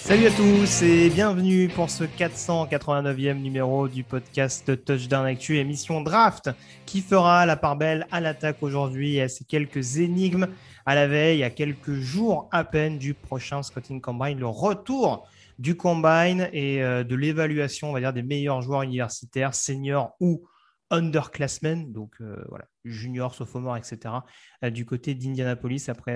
Salut 0.07 0.27
à 0.29 0.31
tous 0.31 0.83
et 0.83 1.11
bienvenue 1.11 1.67
pour 1.67 1.91
ce 1.91 2.05
489e 2.05 3.43
numéro 3.43 3.89
du 3.89 4.05
podcast 4.05 4.85
Touchdown 4.85 5.27
Actu, 5.27 5.59
émission 5.59 6.01
draft 6.01 6.49
qui 6.87 7.01
fera 7.01 7.45
la 7.45 7.57
part 7.57 7.75
belle 7.75 8.07
à 8.12 8.21
l'attaque 8.21 8.62
aujourd'hui 8.62 9.17
et 9.17 9.23
à 9.23 9.29
ces 9.29 9.45
quelques 9.45 9.97
énigmes 9.97 10.47
à 10.87 10.95
la 10.95 11.09
veille, 11.09 11.43
à 11.43 11.51
quelques 11.51 11.95
jours 11.95 12.49
à 12.53 12.62
peine 12.62 12.99
du 12.99 13.15
prochain 13.15 13.65
Scouting 13.65 14.01
Combine, 14.01 14.39
le 14.39 14.47
retour 14.47 15.29
du 15.59 15.77
Combine 15.77 16.51
et 16.53 16.84
euh, 16.84 17.03
de 17.03 17.17
l'évaluation, 17.17 17.91
on 17.91 17.93
va 17.93 17.99
dire, 17.99 18.12
des 18.12 18.23
meilleurs 18.23 18.62
joueurs 18.62 18.83
universitaires, 18.83 19.57
seniors 19.57 20.15
ou 20.21 20.47
underclassmen, 20.91 21.93
donc 21.93 22.12
euh, 22.21 22.45
voilà, 22.49 22.67
junior, 22.84 23.34
sophomore, 23.34 23.77
etc., 23.77 24.15
euh, 24.62 24.71
du 24.71 24.87
côté 24.87 25.17
d'Indianapolis 25.17 25.89
après 25.89 26.15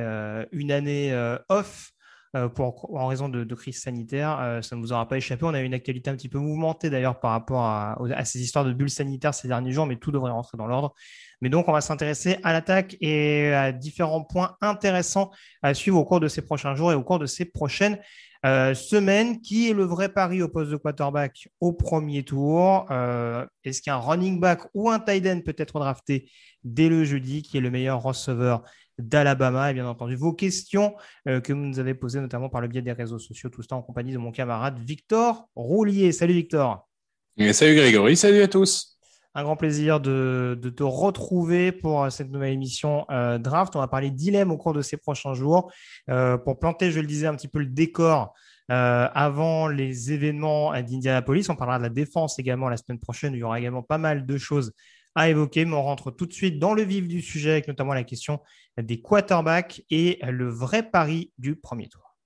une 0.53 0.71
année 0.71 1.13
off. 1.49 1.91
Euh, 2.37 2.49
pour, 2.49 2.95
en 2.97 3.09
raison 3.09 3.29
de, 3.29 3.55
crise 3.57 3.83
sanitaire, 3.83 4.39
euh, 4.41 4.63
ça 4.63 4.77
ne 4.77 4.81
vous 4.81 4.93
aura 4.93 5.09
pas 5.09 5.17
échappé. 5.17 5.45
On 5.45 5.53
a 5.53 5.61
eu 5.61 5.65
une 5.65 5.75
actualité 5.75 6.11
un 6.11 6.15
petit 6.15 6.29
peu 6.29 6.39
mouvementée 6.39 6.89
d'ailleurs 6.89 7.19
par 7.19 7.33
rapport 7.33 7.65
à, 7.65 7.97
ces 8.25 8.41
histoires 8.41 8.65
de 8.65 8.73
bulles 8.73 8.89
sanitaires 8.89 9.35
ces 9.35 9.49
derniers 9.49 9.73
jours, 9.73 9.87
mais 9.87 9.97
tout 9.97 10.13
devrait 10.13 10.31
rentrer 10.31 10.57
dans 10.57 10.69
l'ordre. 10.69 10.95
Mais 11.41 11.49
donc, 11.49 11.67
on 11.67 11.73
va 11.73 11.81
s'intéresser 11.81 12.39
à 12.45 12.53
l'attaque 12.53 12.97
et 13.01 13.53
à 13.53 13.73
différents 13.73 14.23
points 14.23 14.57
intéressants 14.61 15.33
à 15.63 15.75
suivre 15.75 15.99
au 15.99 16.05
cours 16.05 16.21
de 16.21 16.29
ces 16.29 16.43
prochains 16.43 16.77
jours 16.77 16.93
et 16.93 16.95
au 16.95 17.03
cours 17.03 17.19
de 17.19 17.27
ces 17.27 17.47
prochaines 17.47 17.99
euh, 18.47 18.75
semaines. 18.75 19.41
Qui 19.41 19.69
est 19.69 19.75
le 19.75 19.85
vrai 19.85 20.09
pari 20.09 20.41
au 20.41 20.49
poste 20.49 20.71
de 20.71 20.77
quarterback 20.77 21.49
au 21.61 21.73
premier 21.73 22.23
tour? 22.23 22.87
Euh, 22.93 23.45
Est-ce 23.65 23.83
qu'un 23.83 23.97
running 23.97 24.39
back 24.39 24.61
ou 24.73 24.89
un 24.89 25.01
tight 25.01 25.27
end 25.27 25.41
peut 25.45 25.57
être 25.59 25.81
drafté 25.81 26.31
dès 26.63 26.89
le 26.89 27.03
jeudi? 27.05 27.43
Qui 27.43 27.57
est 27.57 27.61
le 27.61 27.71
meilleur 27.71 28.01
receveur 28.01 28.63
d'Alabama 29.01 29.71
Et 29.71 29.75
bien 29.75 29.87
entendu, 29.87 30.17
vos 30.17 30.33
questions 30.33 30.95
euh, 31.29 31.41
que 31.41 31.53
vous 31.53 31.61
nous 31.61 31.79
avez 31.79 31.95
posées, 31.95 32.21
notamment 32.21 32.49
par 32.49 32.61
le 32.61 32.69
biais 32.69 32.83
des 32.83 32.93
réseaux 32.93 33.19
sociaux, 33.19 33.51
tout 33.51 33.63
ça 33.63 33.77
en 33.77 33.83
compagnie 33.83 34.13
de 34.13 34.19
mon 34.19 34.33
camarade 34.33 34.79
Victor 34.79 35.49
Roulier. 35.55 36.13
Salut 36.13 36.35
Victor 36.35 36.89
Et 37.37 37.53
salut 37.53 37.75
Grégory, 37.77 38.17
salut 38.17 38.43
à 38.43 38.49
tous. 38.49 38.99
un 39.35 39.43
grand 39.45 39.57
plaisir 39.57 40.01
de, 40.01 40.59
de 40.61 40.71
te 40.71 40.83
retrouver 40.83 41.73
pour 41.73 42.05
euh, 42.05 42.11
cette 42.11 42.31
nouvelle 42.31 42.53
émission 42.53 43.07
euh, 43.11 43.39
Draft. 43.39 43.77
On 43.77 43.79
va 43.79 43.89
parler 43.89 44.11
dilemme 44.11 44.51
au 44.51 44.57
cours 44.57 44.73
de 44.73 44.83
ces 44.83 44.97
prochains 44.97 45.35
jours. 45.35 45.73
Euh, 46.09 46.37
pour 46.37 46.59
planter, 46.59 46.91
je 46.91 47.01
le 47.01 47.07
disais, 47.07 47.27
un 47.27 47.35
petit 47.37 47.49
peu 47.49 47.61
le 47.61 47.67
décor 47.67 48.35
euh, 48.71 49.09
avant 49.15 49.69
les 49.69 50.13
événements 50.13 50.73
d'Indianapolis. 50.73 51.49
On 51.49 51.57
parlera 51.57 51.79
de 51.79 51.85
la 51.85 51.89
défense 51.91 52.39
également 52.39 52.69
la 52.69 52.77
semaine 52.77 52.99
prochaine. 53.01 53.35
Il 53.35 53.39
y 53.39 53.43
aura 53.43 53.59
également 53.59 53.83
pas 53.83 53.99
mal 53.99 54.27
de 54.27 54.39
choses 54.39 54.73
à 55.17 55.29
évoquer, 55.29 55.65
mais 55.65 55.75
on 55.75 55.83
rentre 55.83 56.13
tout 56.13 56.27
de 56.27 56.33
suite 56.33 56.61
dans 56.61 56.73
le 56.73 56.83
vif 56.83 57.09
du 57.09 57.21
sujet 57.21 57.51
avec 57.51 57.67
notamment 57.67 57.95
la 57.95 58.05
question 58.05 58.41
des 58.83 59.01
quarterbacks 59.01 59.83
et 59.91 60.19
le 60.29 60.49
vrai 60.49 60.83
pari 60.83 61.33
du 61.39 61.57
premier 61.57 61.89
tour. 61.89 62.17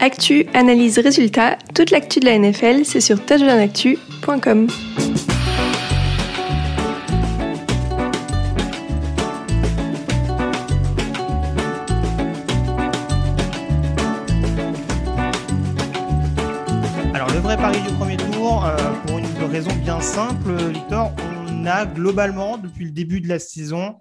Actu, 0.00 0.46
analyse, 0.52 0.98
résultat, 0.98 1.58
toute 1.74 1.90
l'actu 1.90 2.18
de 2.18 2.24
la 2.26 2.36
NFL, 2.38 2.84
c'est 2.84 3.00
sur 3.00 3.24
touchdownactu.com. 3.24 4.66
simple, 20.02 20.52
Victor, 20.72 21.12
on 21.48 21.64
a 21.64 21.86
globalement, 21.86 22.58
depuis 22.58 22.84
le 22.84 22.90
début 22.90 23.20
de 23.20 23.28
la 23.28 23.38
saison, 23.38 24.00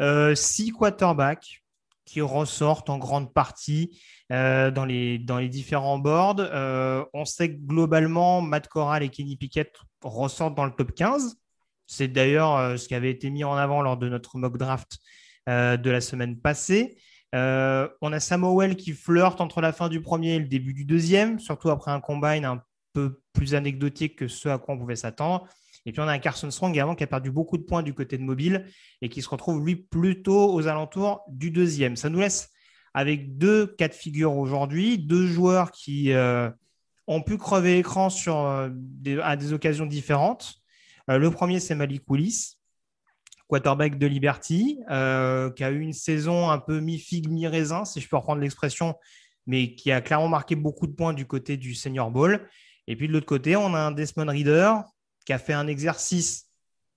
euh, 0.00 0.36
six 0.36 0.70
quarterbacks 0.70 1.62
qui 2.04 2.20
ressortent 2.20 2.88
en 2.90 2.98
grande 2.98 3.34
partie 3.34 4.00
euh, 4.30 4.70
dans, 4.70 4.84
les, 4.84 5.18
dans 5.18 5.38
les 5.38 5.48
différents 5.48 5.98
boards. 5.98 6.36
Euh, 6.38 7.04
on 7.12 7.24
sait 7.24 7.50
que 7.50 7.58
globalement, 7.60 8.40
Matt 8.40 8.68
Corral 8.68 9.02
et 9.02 9.08
Kenny 9.08 9.36
Pickett 9.36 9.74
ressortent 10.04 10.54
dans 10.54 10.64
le 10.64 10.70
top 10.70 10.94
15. 10.94 11.36
C'est 11.88 12.08
d'ailleurs 12.08 12.78
ce 12.78 12.86
qui 12.86 12.94
avait 12.94 13.10
été 13.10 13.28
mis 13.28 13.42
en 13.42 13.54
avant 13.54 13.82
lors 13.82 13.96
de 13.96 14.08
notre 14.08 14.38
mock 14.38 14.56
draft 14.56 14.98
de 15.48 15.90
la 15.90 16.00
semaine 16.00 16.38
passée. 16.38 16.96
On 17.32 18.12
a 18.12 18.20
Samuel 18.20 18.76
qui 18.76 18.92
flirte 18.92 19.40
entre 19.40 19.60
la 19.60 19.72
fin 19.72 19.88
du 19.88 20.00
premier 20.00 20.36
et 20.36 20.38
le 20.38 20.46
début 20.46 20.72
du 20.72 20.84
deuxième, 20.84 21.40
surtout 21.40 21.70
après 21.70 21.90
un 21.90 22.00
combine 22.00 22.44
un 22.44 22.62
peu 22.92 23.20
plus 23.32 23.54
anecdotique 23.54 24.16
que 24.16 24.28
ce 24.28 24.48
à 24.48 24.58
quoi 24.58 24.74
on 24.74 24.78
pouvait 24.78 24.96
s'attendre. 24.96 25.46
Et 25.84 25.92
puis 25.92 26.00
on 26.00 26.08
a 26.08 26.12
un 26.12 26.18
Carson 26.18 26.50
Strong 26.50 26.72
également 26.72 26.94
qui 26.94 27.04
a 27.04 27.08
perdu 27.08 27.30
beaucoup 27.30 27.58
de 27.58 27.62
points 27.62 27.82
du 27.82 27.94
côté 27.94 28.16
de 28.18 28.22
mobile 28.22 28.66
et 29.00 29.08
qui 29.08 29.22
se 29.22 29.28
retrouve 29.28 29.64
lui 29.64 29.76
plutôt 29.76 30.52
aux 30.52 30.66
alentours 30.68 31.24
du 31.28 31.50
deuxième. 31.50 31.96
Ça 31.96 32.08
nous 32.08 32.20
laisse 32.20 32.50
avec 32.94 33.38
deux 33.38 33.66
cas 33.66 33.88
de 33.88 33.94
figure 33.94 34.36
aujourd'hui, 34.36 34.98
deux 34.98 35.26
joueurs 35.26 35.72
qui 35.72 36.12
euh, 36.12 36.50
ont 37.06 37.22
pu 37.22 37.38
crever 37.38 37.74
l'écran 37.74 38.10
sur, 38.10 38.38
euh, 38.38 38.68
à 39.22 39.36
des 39.36 39.52
occasions 39.52 39.86
différentes. 39.86 40.54
Euh, 41.10 41.18
le 41.18 41.30
premier, 41.30 41.58
c'est 41.58 41.74
Malik 41.74 42.04
Willis, 42.08 42.58
quarterback 43.48 43.98
de 43.98 44.06
Liberty, 44.06 44.78
qui 44.86 45.64
a 45.64 45.70
eu 45.70 45.80
une 45.80 45.92
saison 45.92 46.50
un 46.50 46.58
peu 46.58 46.80
mi-figue, 46.80 47.28
mi-raisin, 47.28 47.84
si 47.84 48.00
je 48.00 48.08
peux 48.08 48.16
reprendre 48.16 48.40
l'expression, 48.40 48.94
mais 49.46 49.74
qui 49.74 49.90
a 49.90 50.00
clairement 50.00 50.28
marqué 50.28 50.54
beaucoup 50.54 50.86
de 50.86 50.92
points 50.92 51.12
du 51.12 51.26
côté 51.26 51.56
du 51.56 51.74
Senior 51.74 52.10
Bowl. 52.10 52.48
Et 52.86 52.96
puis 52.96 53.08
de 53.08 53.12
l'autre 53.12 53.26
côté, 53.26 53.56
on 53.56 53.74
a 53.74 53.78
un 53.78 53.92
Desmond 53.92 54.26
Reader 54.26 54.74
qui 55.24 55.32
a 55.32 55.38
fait 55.38 55.52
un 55.52 55.66
exercice 55.66 56.48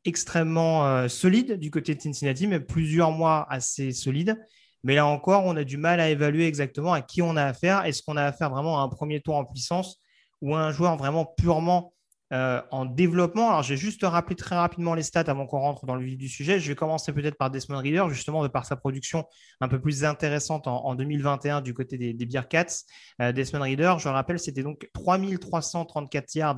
extrêmement 0.03 0.87
euh, 0.87 1.07
solide 1.07 1.59
du 1.59 1.71
côté 1.71 1.95
de 1.95 2.01
Cincinnati, 2.01 2.47
mais 2.47 2.59
plusieurs 2.59 3.11
mois 3.11 3.45
assez 3.49 3.91
solide. 3.91 4.37
Mais 4.83 4.95
là 4.95 5.07
encore, 5.07 5.45
on 5.45 5.55
a 5.55 5.63
du 5.63 5.77
mal 5.77 5.99
à 5.99 6.09
évaluer 6.09 6.45
exactement 6.45 6.93
à 6.93 7.01
qui 7.01 7.21
on 7.21 7.35
a 7.35 7.43
affaire. 7.43 7.85
Est-ce 7.85 8.03
qu'on 8.03 8.17
a 8.17 8.23
affaire 8.23 8.51
vraiment 8.51 8.79
à 8.79 8.83
un 8.83 8.89
premier 8.89 9.19
tour 9.19 9.35
en 9.35 9.45
puissance 9.45 9.97
ou 10.41 10.55
à 10.55 10.59
un 10.59 10.71
joueur 10.71 10.95
vraiment 10.95 11.25
purement 11.25 11.94
euh, 12.33 12.61
en 12.71 12.85
développement 12.85 13.49
Alors, 13.49 13.63
j'ai 13.63 13.77
juste 13.77 14.03
rappelé 14.03 14.35
très 14.35 14.55
rapidement 14.55 14.95
les 14.95 15.03
stats 15.03 15.25
avant 15.27 15.45
qu'on 15.45 15.59
rentre 15.59 15.85
dans 15.85 15.95
le 15.95 16.03
vif 16.03 16.17
du 16.17 16.27
sujet. 16.27 16.59
Je 16.59 16.67
vais 16.67 16.75
commencer 16.75 17.13
peut-être 17.13 17.37
par 17.37 17.51
Desmond 17.51 17.77
Reader, 17.77 18.05
justement, 18.09 18.41
de 18.41 18.47
par 18.47 18.65
sa 18.65 18.75
production 18.75 19.25
un 19.61 19.67
peu 19.67 19.79
plus 19.79 20.03
intéressante 20.03 20.67
en, 20.67 20.85
en 20.85 20.95
2021 20.95 21.61
du 21.61 21.73
côté 21.73 21.97
des, 21.97 22.13
des 22.13 22.25
Bearcats. 22.25 22.83
Euh, 23.21 23.31
Desmond 23.31 23.61
Reader, 23.61 23.95
je 23.99 24.09
le 24.09 24.13
rappelle, 24.15 24.39
c'était 24.39 24.63
donc 24.63 24.89
3334 24.93 26.35
yards 26.35 26.55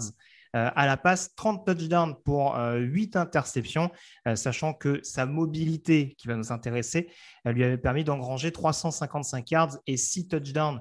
euh, 0.55 0.69
à 0.73 0.85
la 0.85 0.95
passe, 0.95 1.35
30 1.35 1.65
touchdowns 1.65 2.15
pour 2.23 2.57
euh, 2.57 2.77
8 2.77 3.17
interceptions, 3.17 3.91
sachant 4.35 4.73
que 4.73 5.01
sa 5.03 5.25
mobilité, 5.25 6.15
qui 6.17 6.29
va 6.29 6.35
nous 6.35 6.53
intéresser, 6.53 7.09
lui 7.45 7.65
avait 7.65 7.77
permis 7.77 8.05
d'engranger 8.05 8.51
355 8.53 9.51
yards 9.51 9.77
et 9.85 9.97
6 9.97 10.29
touchdowns 10.29 10.79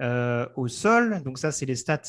au 0.00 0.68
sol. 0.68 1.22
Donc 1.24 1.38
ça, 1.38 1.52
c'est 1.52 1.64
les 1.64 1.76
stats 1.76 2.02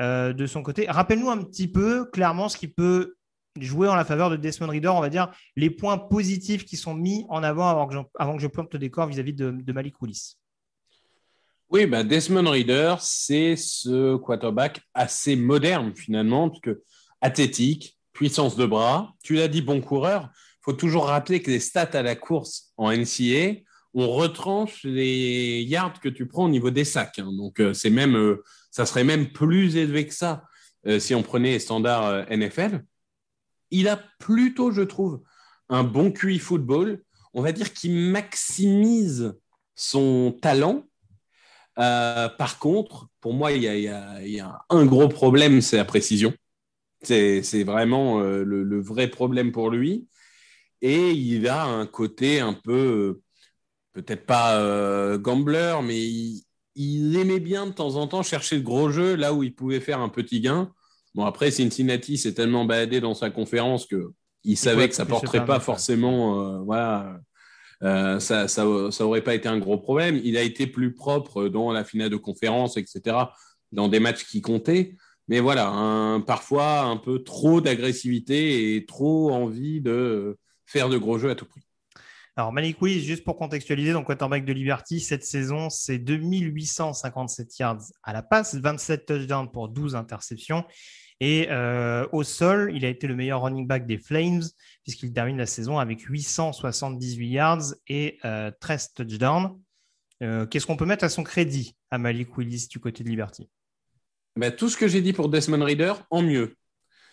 euh, 0.00 0.32
de 0.32 0.46
son 0.46 0.62
côté. 0.62 0.86
Rappelle-nous 0.88 1.30
un 1.30 1.42
petit 1.42 1.68
peu 1.68 2.04
clairement 2.06 2.48
ce 2.48 2.56
qui 2.56 2.68
peut 2.68 3.16
jouer 3.58 3.88
en 3.88 3.94
la 3.94 4.04
faveur 4.04 4.30
de 4.30 4.36
Desmond 4.36 4.68
Reader, 4.68 4.88
on 4.94 5.00
va 5.00 5.08
dire 5.08 5.30
les 5.56 5.70
points 5.70 5.98
positifs 5.98 6.64
qui 6.64 6.76
sont 6.76 6.94
mis 6.94 7.26
en 7.28 7.42
avant 7.42 7.68
avant 7.68 7.86
que 7.86 7.94
je, 7.94 7.98
avant 8.18 8.36
que 8.36 8.42
je 8.42 8.46
plante 8.46 8.72
le 8.72 8.78
décor 8.78 9.06
vis-à-vis 9.06 9.34
de, 9.34 9.72
Malik 9.72 10.00
Willis. 10.00 10.36
Oui, 11.68 11.86
bah 11.86 12.02
Desmond 12.02 12.48
Reader, 12.50 12.96
c'est 13.00 13.56
ce 13.56 14.16
quarterback 14.16 14.80
assez 14.94 15.36
moderne 15.36 15.94
finalement, 15.94 16.48
parce 16.48 16.60
que 16.60 16.82
athlétique, 17.20 17.98
puissance 18.12 18.56
de 18.56 18.66
bras. 18.66 19.14
Tu 19.22 19.34
l'as 19.34 19.48
dit, 19.48 19.62
bon 19.62 19.80
coureur. 19.80 20.30
Il 20.34 20.62
faut 20.62 20.72
toujours 20.72 21.06
rappeler 21.06 21.42
que 21.42 21.50
les 21.50 21.60
stats 21.60 21.90
à 21.92 22.02
la 22.02 22.16
course 22.16 22.72
en 22.76 22.90
NCA, 22.90 23.60
on 23.94 24.08
retranche 24.08 24.84
les 24.84 25.62
yards 25.62 26.00
que 26.00 26.08
tu 26.08 26.26
prends 26.26 26.44
au 26.44 26.48
niveau 26.48 26.70
des 26.70 26.84
sacs. 26.84 27.18
hein. 27.18 27.32
Donc, 27.32 27.60
euh, 27.60 27.72
c'est 27.72 27.90
même, 27.90 28.16
euh, 28.16 28.42
ça 28.70 28.86
serait 28.86 29.04
même 29.04 29.32
plus 29.32 29.76
élevé 29.76 30.06
que 30.06 30.14
ça 30.14 30.44
euh, 30.86 30.98
si 30.98 31.14
on 31.14 31.22
prenait 31.22 31.52
les 31.52 31.58
standards 31.58 32.06
euh, 32.06 32.24
NFL. 32.30 32.84
Il 33.70 33.88
a 33.88 34.02
plutôt, 34.18 34.70
je 34.72 34.82
trouve, 34.82 35.22
un 35.68 35.84
bon 35.84 36.10
QI 36.10 36.38
football. 36.38 37.02
On 37.34 37.42
va 37.42 37.52
dire 37.52 37.72
qu'il 37.72 37.92
maximise 37.92 39.34
son 39.74 40.36
talent. 40.42 40.84
Euh, 41.78 42.28
par 42.28 42.58
contre, 42.58 43.08
pour 43.20 43.32
moi, 43.32 43.52
il 43.52 43.62
y 43.62 43.88
a, 43.88 44.64
un 44.68 44.86
gros 44.86 45.08
problème, 45.08 45.60
c'est 45.60 45.76
la 45.76 45.84
précision. 45.84 46.32
C'est 47.02 47.64
vraiment 47.64 48.20
le, 48.20 48.80
vrai 48.80 49.08
problème 49.08 49.52
pour 49.52 49.70
lui. 49.70 50.08
Et 50.82 51.12
il 51.12 51.48
a 51.48 51.64
un 51.64 51.86
côté 51.86 52.40
un 52.40 52.54
peu, 52.54 53.20
peut-être 53.92 54.26
pas 54.26 54.56
euh, 54.56 55.18
gambler, 55.18 55.78
mais 55.82 56.08
il 56.74 57.16
aimait 57.16 57.40
bien 57.40 57.66
de 57.66 57.72
temps 57.72 57.96
en 57.96 58.06
temps 58.06 58.22
chercher 58.22 58.56
le 58.56 58.62
gros 58.62 58.90
jeu 58.90 59.14
là 59.16 59.32
où 59.34 59.42
il 59.42 59.54
pouvait 59.54 59.80
faire 59.80 60.00
un 60.00 60.08
petit 60.08 60.40
gain. 60.40 60.72
Bon, 61.14 61.24
après, 61.24 61.50
Cincinnati 61.50 62.16
s'est 62.18 62.34
tellement 62.34 62.64
baladé 62.64 63.00
dans 63.00 63.14
sa 63.14 63.30
conférence 63.30 63.86
que 63.86 64.12
il 64.44 64.56
savait 64.56 64.88
que 64.88 64.94
ça 64.94 65.04
se 65.04 65.08
porterait 65.10 65.38
pas 65.46 65.60
forcément. 65.60 66.40
euh, 66.40 66.58
voilà, 66.60 67.20
euh, 67.82 68.18
ça, 68.20 68.46
ça, 68.48 68.64
ça 68.90 69.06
aurait 69.06 69.22
pas 69.22 69.34
été 69.34 69.48
un 69.48 69.58
gros 69.58 69.78
problème. 69.78 70.20
Il 70.22 70.36
a 70.36 70.42
été 70.42 70.66
plus 70.66 70.94
propre 70.94 71.48
dans 71.48 71.72
la 71.72 71.84
finale 71.84 72.10
de 72.10 72.16
conférence, 72.16 72.76
etc., 72.76 73.16
dans 73.72 73.88
des 73.88 74.00
matchs 74.00 74.24
qui 74.24 74.40
comptaient. 74.40 74.96
Mais 75.28 75.40
voilà, 75.40 75.68
un- 75.68 76.20
parfois 76.20 76.80
un 76.80 76.96
peu 76.96 77.22
trop 77.22 77.60
d'agressivité 77.60 78.74
et 78.76 78.86
trop 78.86 79.30
envie 79.32 79.80
de 79.80 80.38
faire 80.66 80.88
de 80.88 80.98
gros 80.98 81.18
jeux 81.18 81.30
à 81.30 81.34
tout 81.34 81.44
prix. 81.46 81.62
Alors, 82.36 82.52
Malik 82.52 82.80
Willis, 82.80 83.04
juste 83.04 83.24
pour 83.24 83.36
contextualiser, 83.36 83.92
donc 83.92 84.06
quarterback 84.06 84.44
de 84.44 84.52
Liberty, 84.52 85.00
cette 85.00 85.24
saison, 85.24 85.68
c'est 85.68 85.98
2857 85.98 87.58
yards 87.58 87.82
à 88.02 88.12
la 88.12 88.22
passe, 88.22 88.54
27 88.54 89.06
touchdowns 89.06 89.50
pour 89.50 89.68
12 89.68 89.96
interceptions. 89.96 90.64
Et 91.20 91.48
euh, 91.50 92.06
au 92.12 92.22
sol, 92.22 92.72
il 92.74 92.84
a 92.86 92.88
été 92.88 93.06
le 93.06 93.14
meilleur 93.14 93.42
running 93.42 93.66
back 93.66 93.86
des 93.86 93.98
Flames, 93.98 94.42
puisqu'il 94.82 95.12
termine 95.12 95.36
la 95.36 95.46
saison 95.46 95.78
avec 95.78 96.00
878 96.00 97.28
yards 97.28 97.74
et 97.88 98.18
euh, 98.24 98.50
13 98.58 98.94
touchdowns. 98.94 99.60
Euh, 100.22 100.46
Qu'est-ce 100.46 100.66
qu'on 100.66 100.76
peut 100.76 100.86
mettre 100.86 101.04
à 101.04 101.10
son 101.10 101.22
crédit 101.22 101.76
à 101.90 101.98
Malik 101.98 102.36
Willis 102.38 102.68
du 102.70 102.78
côté 102.78 103.04
de 103.04 103.10
Liberty? 103.10 103.50
Ben, 104.36 104.50
tout 104.50 104.70
ce 104.70 104.78
que 104.78 104.88
j'ai 104.88 105.02
dit 105.02 105.12
pour 105.12 105.28
Desmond 105.28 105.62
Reader, 105.62 105.94
en 106.08 106.22
mieux. 106.22 106.56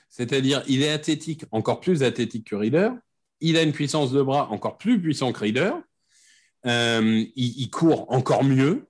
C'est-à-dire, 0.10 0.64
il 0.68 0.84
est 0.84 0.92
athlétique, 0.92 1.44
encore 1.52 1.82
plus 1.82 2.02
athlétique 2.04 2.48
que 2.48 2.56
Reader. 2.56 2.92
Il 3.40 3.58
a 3.58 3.64
une 3.64 3.72
puissance 3.72 4.12
de 4.12 4.22
bras 4.22 4.50
encore 4.52 4.78
plus 4.78 5.02
puissant 5.02 5.32
que 5.32 5.40
Reader. 5.40 5.74
Euh, 6.66 7.24
il, 7.36 7.70
court 7.70 8.12
encore 8.12 8.44
mieux. 8.44 8.88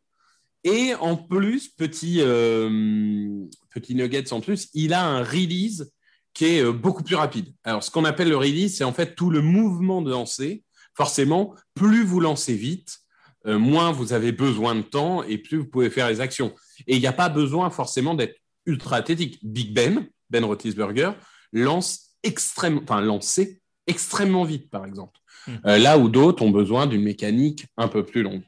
Et 0.64 0.96
en 0.96 1.16
plus, 1.16 1.68
petit, 1.68 2.18
euh, 2.22 3.46
petit 3.70 3.94
nuggets 3.94 4.34
en 4.34 4.42
plus, 4.42 4.70
il 4.74 4.94
a 4.94 5.06
un 5.06 5.24
release 5.24 5.92
qui 6.34 6.46
est 6.46 6.64
euh, 6.64 6.72
beaucoup 6.72 7.04
plus 7.04 7.16
rapide. 7.16 7.54
Alors, 7.64 7.84
ce 7.84 7.92
qu'on 7.92 8.06
appelle 8.06 8.30
le 8.30 8.38
release, 8.38 8.78
c'est 8.78 8.84
en 8.84 8.94
fait 8.94 9.16
tout 9.16 9.30
le 9.30 9.42
mouvement 9.42 10.02
de 10.02 10.12
lancer. 10.12 10.64
Forcément, 10.96 11.54
plus 11.76 12.04
vous 12.04 12.20
lancez 12.20 12.56
vite, 12.56 12.98
moins 13.46 13.92
vous 13.92 14.14
avez 14.14 14.32
besoin 14.32 14.74
de 14.74 14.82
temps 14.82 15.22
et 15.22 15.38
plus 15.38 15.60
vous 15.60 15.68
pouvez 15.68 15.92
faire 15.92 16.10
les 16.10 16.22
actions. 16.22 16.56
Et 16.88 16.96
il 16.96 17.00
n'y 17.00 17.08
a 17.08 17.14
pas 17.14 17.30
besoin 17.30 17.70
forcément 17.70 18.16
d'être 18.16 18.36
ultra 18.66 18.96
athlétique. 18.96 19.38
Big 19.44 19.76
Ben, 19.76 20.08
Ben 20.32 20.44
Roethlisberger, 20.44 21.12
lance 21.54 22.16
extrêmement, 22.24 22.82
enfin, 22.82 23.00
lancer 23.00 23.62
extrêmement 23.88 24.44
vite, 24.44 24.70
par 24.70 24.86
exemple. 24.86 25.20
Mm. 25.48 25.52
Euh, 25.66 25.78
là 25.78 25.98
où 25.98 26.10
d'autres 26.10 26.44
ont 26.44 26.52
besoin 26.52 26.88
d'une 26.88 27.04
mécanique 27.04 27.66
un 27.78 27.88
peu 27.88 28.04
plus 28.06 28.22
longue. 28.24 28.44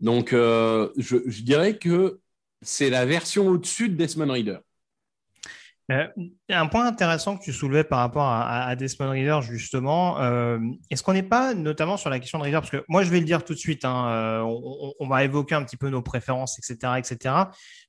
Donc, 0.00 0.32
euh, 0.32 0.90
je, 0.96 1.16
je 1.26 1.42
dirais 1.42 1.76
que 1.78 2.20
c'est 2.62 2.90
la 2.90 3.04
version 3.06 3.48
au-dessus 3.48 3.88
de 3.88 3.96
Desmond 3.96 4.32
Reader. 4.32 4.58
Euh, 5.92 6.06
un 6.48 6.66
point 6.66 6.86
intéressant 6.86 7.36
que 7.36 7.44
tu 7.44 7.52
soulevais 7.52 7.84
par 7.84 7.98
rapport 7.98 8.22
à, 8.24 8.64
à- 8.64 8.74
Desmond 8.74 9.10
Reader, 9.10 9.40
justement, 9.42 10.18
euh, 10.22 10.58
est-ce 10.88 11.02
qu'on 11.02 11.12
n'est 11.12 11.22
pas, 11.22 11.52
notamment 11.52 11.98
sur 11.98 12.08
la 12.08 12.18
question 12.20 12.38
de 12.38 12.44
Reader, 12.44 12.60
parce 12.60 12.70
que 12.70 12.82
moi 12.88 13.02
je 13.04 13.10
vais 13.10 13.18
le 13.20 13.26
dire 13.26 13.44
tout 13.44 13.52
de 13.52 13.58
suite, 13.58 13.84
hein, 13.84 14.08
euh, 14.08 14.40
on, 14.40 14.62
on- 14.64 14.94
on 14.98 15.06
va 15.08 15.24
évoquer 15.24 15.54
un 15.54 15.62
petit 15.62 15.76
peu 15.76 15.90
nos 15.90 16.00
préférences, 16.00 16.58
etc. 16.58 16.94
etc. 16.96 17.34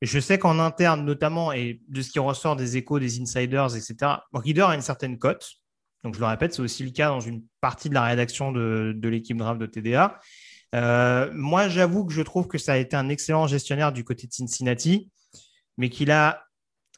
Et 0.02 0.06
je 0.06 0.20
sais 0.20 0.38
qu'en 0.38 0.60
interne, 0.60 1.06
notamment, 1.06 1.54
et 1.54 1.80
de 1.88 2.02
ce 2.02 2.12
qui 2.12 2.20
ressort 2.20 2.58
des 2.58 2.76
échos, 2.76 3.00
des 3.00 3.22
insiders, 3.22 3.74
etc., 3.78 3.96
Reader 4.34 4.64
a 4.64 4.76
une 4.76 4.82
certaine 4.82 5.18
cote. 5.18 5.48
Donc 6.06 6.14
je 6.14 6.20
le 6.20 6.28
répète, 6.28 6.54
c'est 6.54 6.62
aussi 6.62 6.84
le 6.84 6.92
cas 6.92 7.08
dans 7.08 7.20
une 7.20 7.42
partie 7.62 7.90
de 7.90 7.96
la 7.96 8.04
rédaction 8.04 8.52
de, 8.52 8.94
de 8.96 9.10
l'équipe 9.10 9.38
draft 9.38 9.60
de 9.60 9.66
TDA. 9.66 10.20
Euh, 10.76 11.32
moi, 11.34 11.68
j'avoue 11.68 12.06
que 12.06 12.14
je 12.14 12.22
trouve 12.22 12.48
que 12.48 12.60
ça 12.60 12.74
a 12.74 12.78
été 12.78 12.96
un 12.96 13.10
excellent 13.10 13.48
gestionnaire 13.48 13.92
du 13.92 14.04
côté 14.04 14.28
de 14.28 14.32
Cincinnati, 14.32 15.10
mais 15.80 15.90
qu'il 15.90 16.12
a 16.12 16.44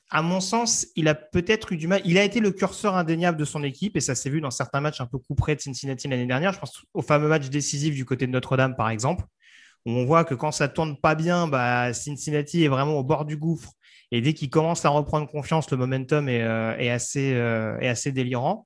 à 0.10 0.22
mon 0.22 0.42
sens, 0.42 0.88
il 0.96 1.08
a 1.08 1.16
peut-être 1.16 1.72
eu 1.72 1.78
du 1.78 1.88
mal. 1.88 2.02
Il 2.04 2.18
a 2.18 2.24
été 2.24 2.40
le 2.42 2.52
curseur 2.52 2.96
indéniable 2.96 3.38
de 3.38 3.46
son 3.46 3.64
équipe 3.64 3.96
et 3.96 4.02
ça 4.02 4.14
s'est 4.14 4.30
vu 4.30 4.42
dans 4.42 4.52
certains 4.52 4.82
matchs 4.82 5.02
un 5.02 5.06
peu 5.06 5.18
coup 5.18 5.36
près 5.36 5.56
de 5.56 5.62
Cincinnati 5.62 6.08
l'année 6.08 6.26
dernière. 6.26 6.52
Je 6.54 6.60
pense 6.60 6.82
au 6.94 7.02
fameux 7.02 7.28
match 7.30 7.50
décisif 7.50 7.96
du 7.96 8.04
côté 8.04 8.28
de 8.28 8.32
Notre-Dame, 8.32 8.76
par 8.76 8.90
exemple, 8.90 9.24
où 9.86 9.92
on 9.92 10.06
voit 10.06 10.26
que 10.26 10.34
quand 10.34 10.52
ça 10.52 10.68
tourne 10.68 10.98
pas 10.98 11.16
bien, 11.16 11.48
bah, 11.48 11.94
Cincinnati 11.94 12.64
est 12.64 12.68
vraiment 12.70 12.98
au 13.00 13.04
bord 13.04 13.26
du 13.26 13.38
gouffre. 13.38 13.72
Et 14.12 14.22
dès 14.22 14.34
qu'il 14.34 14.50
commence 14.50 14.86
à 14.86 14.90
reprendre 14.90 15.28
confiance, 15.30 15.70
le 15.72 15.78
momentum 15.78 16.30
est, 16.30 16.42
euh, 16.42 16.74
euh, 16.78 17.80
est 17.80 17.90
assez 17.90 18.12
délirant. 18.12 18.66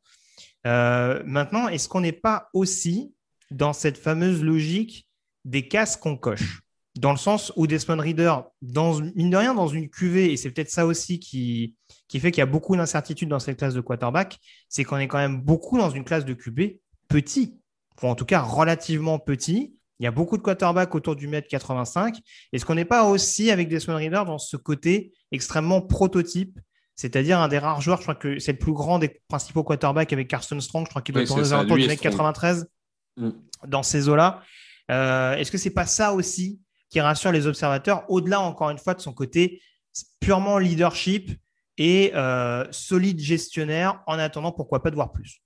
Euh, 0.67 1.21
maintenant, 1.25 1.67
est-ce 1.67 1.89
qu'on 1.89 2.01
n'est 2.01 2.11
pas 2.11 2.49
aussi 2.53 3.13
dans 3.49 3.73
cette 3.73 3.97
fameuse 3.97 4.43
logique 4.43 5.07
des 5.45 5.67
cases 5.67 5.97
qu'on 5.97 6.17
coche? 6.17 6.61
Dans 6.99 7.11
le 7.11 7.17
sens 7.17 7.53
où 7.55 7.67
Desmond 7.67 8.01
Reader, 8.01 8.35
dans, 8.61 8.99
mine 9.15 9.29
de 9.29 9.37
rien, 9.37 9.53
dans 9.53 9.67
une 9.67 9.89
QV, 9.89 10.33
et 10.33 10.37
c'est 10.37 10.51
peut-être 10.51 10.69
ça 10.69 10.85
aussi 10.85 11.19
qui, 11.19 11.75
qui 12.09 12.19
fait 12.19 12.31
qu'il 12.31 12.39
y 12.39 12.43
a 12.43 12.47
beaucoup 12.47 12.75
d'incertitudes 12.75 13.29
dans 13.29 13.39
cette 13.39 13.57
classe 13.57 13.73
de 13.73 13.81
quarterback, 13.81 14.37
c'est 14.67 14.83
qu'on 14.83 14.97
est 14.97 15.07
quand 15.07 15.17
même 15.17 15.41
beaucoup 15.41 15.77
dans 15.77 15.89
une 15.89 16.03
classe 16.03 16.25
de 16.25 16.33
QB 16.33 16.77
petit, 17.07 17.57
ou 18.03 18.07
en 18.07 18.15
tout 18.15 18.25
cas 18.25 18.41
relativement 18.41 19.19
petit. 19.19 19.73
Il 19.99 20.03
y 20.03 20.07
a 20.07 20.11
beaucoup 20.11 20.35
de 20.35 20.41
quarterbacks 20.41 20.93
autour 20.95 21.15
du 21.15 21.27
mètre 21.27 21.47
85. 21.47 22.17
Est-ce 22.51 22.65
qu'on 22.65 22.75
n'est 22.75 22.85
pas 22.85 23.05
aussi 23.05 23.51
avec 23.51 23.69
Desmond 23.69 23.95
Reader 23.95 24.23
dans 24.25 24.39
ce 24.39 24.57
côté 24.57 25.13
extrêmement 25.31 25.81
prototype 25.81 26.59
c'est-à-dire 26.95 27.39
un 27.39 27.47
des 27.47 27.57
rares 27.57 27.81
joueurs, 27.81 27.97
je 27.97 28.03
crois 28.03 28.15
que 28.15 28.39
c'est 28.39 28.51
le 28.53 28.57
plus 28.57 28.73
grand 28.73 28.99
des 28.99 29.21
principaux 29.27 29.63
quarterbacks 29.63 30.13
avec 30.13 30.27
Carson 30.27 30.59
Strong, 30.59 30.85
je 30.85 30.89
crois 30.89 31.01
qu'il 31.01 31.15
doit 31.15 31.25
tourner 31.25 31.43
aux 31.43 31.53
alentours 31.53 31.77
du 31.77 31.83
Strong. 31.83 31.99
93 31.99 32.67
Mm. 33.17 33.31
dans 33.67 33.83
ces 33.83 34.09
eaux-là. 34.09 34.41
Euh, 34.89 35.35
Est-ce 35.35 35.51
que 35.51 35.57
c'est 35.57 35.73
pas 35.73 35.85
ça 35.85 36.13
aussi 36.13 36.59
qui 36.89 36.99
rassure 36.99 37.31
les 37.31 37.47
observateurs, 37.47 38.03
au-delà 38.09 38.41
encore 38.41 38.69
une 38.69 38.77
fois 38.77 38.93
de 38.93 39.01
son 39.01 39.13
côté 39.13 39.61
purement 40.19 40.57
leadership 40.57 41.31
et 41.77 42.11
euh, 42.15 42.65
solide 42.71 43.19
gestionnaire, 43.19 44.01
en 44.07 44.19
attendant 44.19 44.51
pourquoi 44.51 44.81
pas 44.81 44.89
de 44.89 44.95
voir 44.95 45.11
plus? 45.11 45.41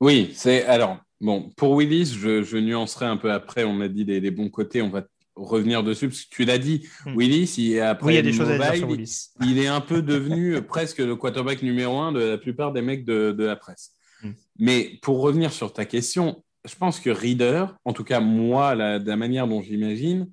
Oui, 0.00 0.32
c'est 0.34 0.64
alors 0.66 0.98
bon 1.20 1.50
pour 1.56 1.74
Willis, 1.76 2.16
je, 2.20 2.42
je 2.42 2.56
nuancerai 2.56 3.06
un 3.06 3.16
peu 3.16 3.32
après. 3.32 3.64
On 3.64 3.80
a 3.80 3.88
dit 3.88 4.04
les, 4.04 4.20
les 4.20 4.30
bons 4.30 4.50
côtés, 4.50 4.82
on 4.82 4.90
va 4.90 5.02
revenir 5.36 5.82
dessus 5.82 6.08
parce 6.08 6.22
que 6.22 6.34
tu 6.34 6.44
l'as 6.44 6.58
dit. 6.58 6.86
Hmm. 7.06 7.16
Willis, 7.16 7.54
il, 7.58 7.80
après 7.80 8.06
Oui, 8.06 8.12
il 8.12 8.16
y 8.16 8.18
a 8.18 8.22
des 8.22 8.32
choses 8.32 8.50
à 8.50 8.58
dire 8.58 8.66
Mobile, 8.66 8.78
sur 8.78 8.88
Willis. 8.88 9.28
il 9.40 9.58
est 9.58 9.66
un 9.66 9.80
peu 9.80 10.02
devenu 10.02 10.62
presque 10.66 10.98
le 10.98 11.16
quarterback 11.16 11.62
numéro 11.62 11.98
un 11.98 12.12
de 12.12 12.20
la 12.20 12.38
plupart 12.38 12.72
des 12.72 12.82
mecs 12.82 13.04
de, 13.04 13.32
de 13.32 13.44
la 13.44 13.56
presse. 13.56 13.92
Mm. 14.22 14.30
Mais 14.58 14.98
pour 15.02 15.20
revenir 15.20 15.52
sur 15.52 15.72
ta 15.72 15.84
question, 15.84 16.44
je 16.64 16.74
pense 16.76 17.00
que 17.00 17.10
Reader, 17.10 17.66
en 17.84 17.92
tout 17.92 18.04
cas 18.04 18.20
moi, 18.20 18.74
la, 18.74 18.98
de 18.98 19.08
la 19.08 19.16
manière 19.16 19.46
dont 19.46 19.62
j'imagine, 19.62 20.30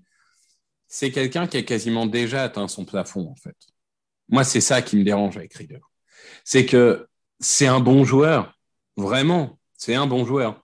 c'est 0.87 1.11
quelqu'un 1.11 1.47
qui 1.47 1.57
a 1.57 1.63
quasiment 1.63 2.05
déjà 2.05 2.43
atteint 2.43 2.67
son 2.67 2.85
plafond 2.85 3.29
en 3.29 3.35
fait. 3.35 3.55
Moi, 4.29 4.43
c'est 4.43 4.61
ça 4.61 4.81
qui 4.81 4.95
me 4.95 5.03
dérange 5.03 5.37
avec 5.37 5.53
Reader. 5.53 5.81
C'est 6.45 6.65
que 6.65 7.07
c'est 7.39 7.67
un 7.67 7.79
bon 7.79 8.05
joueur, 8.05 8.57
vraiment, 8.95 9.59
c'est 9.77 9.95
un 9.95 10.07
bon 10.07 10.25
joueur. 10.25 10.63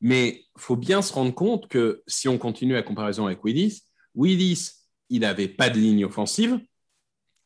Mais 0.00 0.44
faut 0.56 0.76
bien 0.76 1.02
se 1.02 1.12
rendre 1.12 1.34
compte 1.34 1.68
que 1.68 2.02
si 2.06 2.28
on 2.28 2.38
continue 2.38 2.72
la 2.74 2.82
comparaison 2.82 3.26
avec 3.26 3.44
Willis, 3.44 3.82
Willis, 4.14 4.70
il 5.10 5.20
n'avait 5.20 5.48
pas 5.48 5.68
de 5.70 5.78
ligne 5.78 6.04
offensive, 6.04 6.58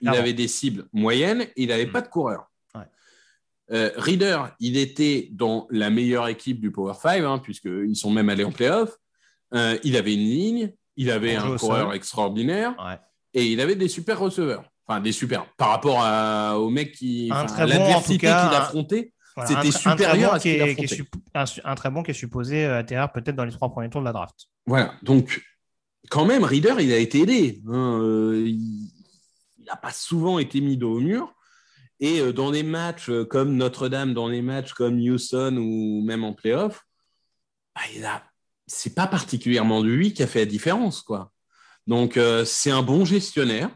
il 0.01 0.09
Ah 0.09 0.13
bon. 0.13 0.19
avait 0.19 0.33
des 0.35 0.49
cibles 0.49 0.87
moyennes, 0.93 1.47
il 1.57 1.69
n'avait 1.69 1.87
Mm. 1.87 1.93
pas 1.93 2.01
de 2.03 2.09
coureur. 2.09 2.47
Ouais. 2.75 2.83
Euh, 3.73 3.91
Reader, 3.97 4.39
il 4.61 4.77
était 4.77 5.29
dans 5.33 5.67
la 5.71 5.91
meilleure 5.91 6.29
équipe 6.29 6.61
du 6.61 6.71
Power 6.71 6.95
5, 7.01 7.25
hein, 7.25 7.39
puisqu'ils 7.39 7.97
sont 7.97 8.11
même 8.11 8.29
allés 8.29 8.45
en 8.45 8.53
playoff. 8.53 8.97
Euh, 9.55 9.79
il 9.85 9.97
avait 9.97 10.15
une 10.15 10.21
ligne, 10.21 10.73
il 10.97 11.11
avait 11.11 11.37
Bon 11.37 11.55
un 11.55 11.57
coureur 11.57 11.87
sol. 11.89 11.97
extraordinaire 11.97 12.75
Ouais. 12.79 12.99
et 13.35 13.47
il 13.47 13.61
avait 13.61 13.77
des 13.77 13.89
super 13.89 14.19
receveurs. 14.19 14.65
Enfin, 14.87 15.01
des 15.01 15.13
super. 15.13 15.47
Par 15.57 15.71
rapport 15.71 16.01
à, 16.03 16.59
au 16.61 16.69
mec 16.69 16.93
qui. 16.93 17.31
Un 17.33 17.47
très 17.47 17.65
bon, 17.65 17.73
en 17.73 17.75
tout 17.75 17.79
L'adversité 17.79 18.19
qu'il 18.19 18.29
affrontait. 18.29 19.13
Voilà, 19.37 19.49
C'était 19.63 19.69
un 19.69 19.93
supérieur 19.93 20.31
bon 20.31 20.37
à 20.37 20.39
ce 20.39 20.43
qu'il 20.45 20.53
est- 20.53 21.01
est 21.01 21.61
un, 21.65 21.75
très 21.75 21.91
bon 21.91 22.03
qui 22.05 22.13
est 22.13 22.15
supposé 22.15 22.65
euh, 22.67 22.79
atterrir 22.79 23.11
peut-être 23.11 23.35
dans 23.35 23.45
les 23.45 23.51
trois 23.53 23.71
premiers 23.71 23.91
tours 23.91 24.01
de 24.01 24.07
la 24.07 24.13
draft. 24.13 24.47
Voilà, 24.67 24.95
donc 25.03 25.43
quand 26.11 26.25
même, 26.25 26.45
Reader, 26.45 26.77
il 26.81 26.93
a 26.93 26.99
été 26.99 27.21
aidé. 27.23 27.61
hein, 27.67 27.99
euh, 28.01 28.45
il 28.47 28.91
n'a 29.67 29.77
pas 29.77 29.91
souvent 29.93 30.39
été 30.39 30.61
mis 30.61 30.77
dos 30.77 30.99
au 30.99 31.01
mur. 31.01 31.35
Et 32.01 32.21
euh, 32.21 32.33
dans 32.33 32.51
des 32.51 32.63
matchs 32.63 33.09
euh, 33.09 33.25
comme 33.25 33.57
Notre-Dame, 33.57 34.15
dans 34.15 34.29
des 34.29 34.43
matchs 34.43 34.73
comme 34.73 34.99
Houston 35.01 35.57
ou 35.57 36.03
même 36.05 36.23
en 36.25 36.33
playoff, 36.35 36.85
bah, 37.75 37.81
il 37.95 38.05
a... 38.05 38.23
c'est 38.67 38.95
pas 38.95 39.07
particulièrement 39.07 39.83
lui 39.83 40.13
qui 40.13 40.23
a 40.23 40.27
fait 40.27 40.41
la 40.41 40.47
différence. 40.47 41.03
quoi. 41.03 41.33
Donc, 41.87 42.17
euh, 42.17 42.45
c'est 42.45 42.71
un 42.71 42.83
bon 42.83 43.05
gestionnaire. 43.05 43.71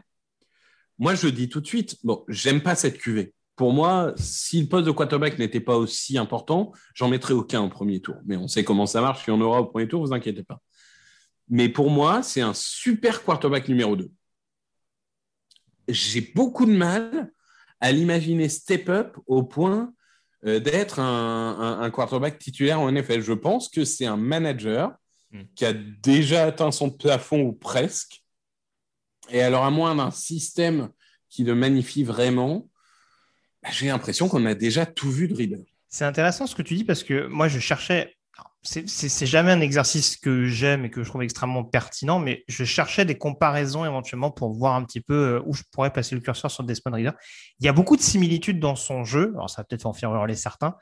Moi, 0.99 1.15
je 1.15 1.27
dis 1.27 1.49
tout 1.49 1.61
de 1.61 1.67
suite, 1.67 1.97
bon, 2.03 2.23
j'aime 2.27 2.61
pas 2.61 2.75
cette 2.75 2.97
cuvée. 2.97 3.33
Pour 3.59 3.73
moi, 3.73 4.13
si 4.15 4.61
le 4.61 4.67
poste 4.69 4.85
de 4.87 4.91
quarterback 4.91 5.37
n'était 5.37 5.59
pas 5.59 5.75
aussi 5.75 6.17
important, 6.17 6.71
j'en 6.95 7.09
mettrais 7.09 7.33
aucun 7.33 7.61
au 7.61 7.67
premier 7.67 7.99
tour. 7.99 8.15
Mais 8.25 8.37
on 8.37 8.47
sait 8.47 8.63
comment 8.63 8.85
ça 8.85 9.01
marche. 9.01 9.27
Y 9.27 9.31
en 9.31 9.41
aura 9.41 9.59
au 9.59 9.65
premier 9.65 9.85
tour, 9.85 9.99
vous 10.05 10.13
inquiétez 10.13 10.43
pas. 10.43 10.61
Mais 11.49 11.67
pour 11.67 11.89
moi, 11.89 12.23
c'est 12.23 12.39
un 12.39 12.53
super 12.53 13.21
quarterback 13.21 13.67
numéro 13.67 13.97
2. 13.97 14.09
J'ai 15.89 16.21
beaucoup 16.35 16.65
de 16.65 16.71
mal 16.71 17.31
à 17.81 17.91
l'imaginer 17.91 18.47
step 18.47 18.87
up 18.87 19.17
au 19.27 19.43
point 19.43 19.93
euh, 20.45 20.61
d'être 20.61 20.99
un, 20.99 21.57
un- 21.59 21.81
un 21.81 21.89
quarterback 21.91 22.39
titulaire 22.39 22.79
en 22.79 22.89
NFL. 22.89 23.19
Je 23.21 23.33
pense 23.33 23.67
que 23.67 23.83
c'est 23.85 24.05
un 24.05 24.17
manager 24.17 24.93
Mm. 25.31 25.41
qui 25.53 25.65
a 25.65 25.73
déjà 25.73 26.45
atteint 26.45 26.71
son 26.71 26.89
plafond 26.89 27.41
ou 27.41 27.51
presque. 27.53 28.23
Et 29.29 29.41
alors, 29.43 29.63
à 29.65 29.69
moins 29.69 29.93
d'un 29.95 30.09
système 30.11 30.89
qui 31.29 31.43
le 31.43 31.53
magnifie 31.55 32.03
vraiment, 32.03 32.68
bah, 33.63 33.69
j'ai 33.71 33.87
l'impression 33.87 34.29
qu'on 34.29 34.45
a 34.45 34.55
déjà 34.55 34.85
tout 34.85 35.11
vu 35.11 35.27
de 35.27 35.35
Reader. 35.35 35.65
C'est 35.87 36.05
intéressant 36.05 36.47
ce 36.47 36.55
que 36.55 36.61
tu 36.61 36.75
dis 36.75 36.83
parce 36.83 37.03
que 37.03 37.27
moi, 37.27 37.47
je 37.47 37.59
cherchais. 37.59 38.15
c'est 38.61 39.25
jamais 39.25 39.51
un 39.51 39.59
exercice 39.59 40.17
que 40.17 40.45
j'aime 40.45 40.85
et 40.85 40.91
que 40.91 41.03
je 41.03 41.09
trouve 41.09 41.23
extrêmement 41.23 41.63
pertinent, 41.63 42.19
mais 42.19 42.43
je 42.47 42.63
cherchais 42.63 43.05
des 43.05 43.17
comparaisons 43.17 43.85
éventuellement 43.85 44.29
pour 44.29 44.53
voir 44.53 44.75
un 44.75 44.83
petit 44.83 45.01
peu 45.01 45.13
euh, 45.13 45.41
où 45.45 45.53
je 45.53 45.63
pourrais 45.71 45.91
placer 45.91 46.15
le 46.15 46.21
curseur 46.21 46.51
sur 46.51 46.63
Desmond 46.63 46.93
Reader. 46.93 47.13
Il 47.59 47.65
y 47.65 47.69
a 47.69 47.73
beaucoup 47.73 47.97
de 47.97 48.01
similitudes 48.01 48.59
dans 48.59 48.75
son 48.75 49.03
jeu. 49.03 49.33
Alors, 49.35 49.49
ça 49.49 49.61
va 49.61 49.65
peut-être 49.65 49.87
en 49.87 49.93
faire 49.93 50.13
hurler 50.13 50.35
certains. 50.35 50.75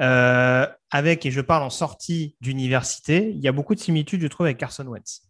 Euh, 0.00 0.66
avec, 0.90 1.26
et 1.26 1.30
je 1.30 1.40
parle 1.40 1.62
en 1.62 1.70
sortie 1.70 2.36
d'université, 2.40 3.30
il 3.30 3.40
y 3.40 3.48
a 3.48 3.52
beaucoup 3.52 3.74
de 3.74 3.80
similitudes, 3.80 4.20
je 4.20 4.28
trouve, 4.28 4.46
avec 4.46 4.58
Carson 4.58 4.86
Wentz. 4.86 5.22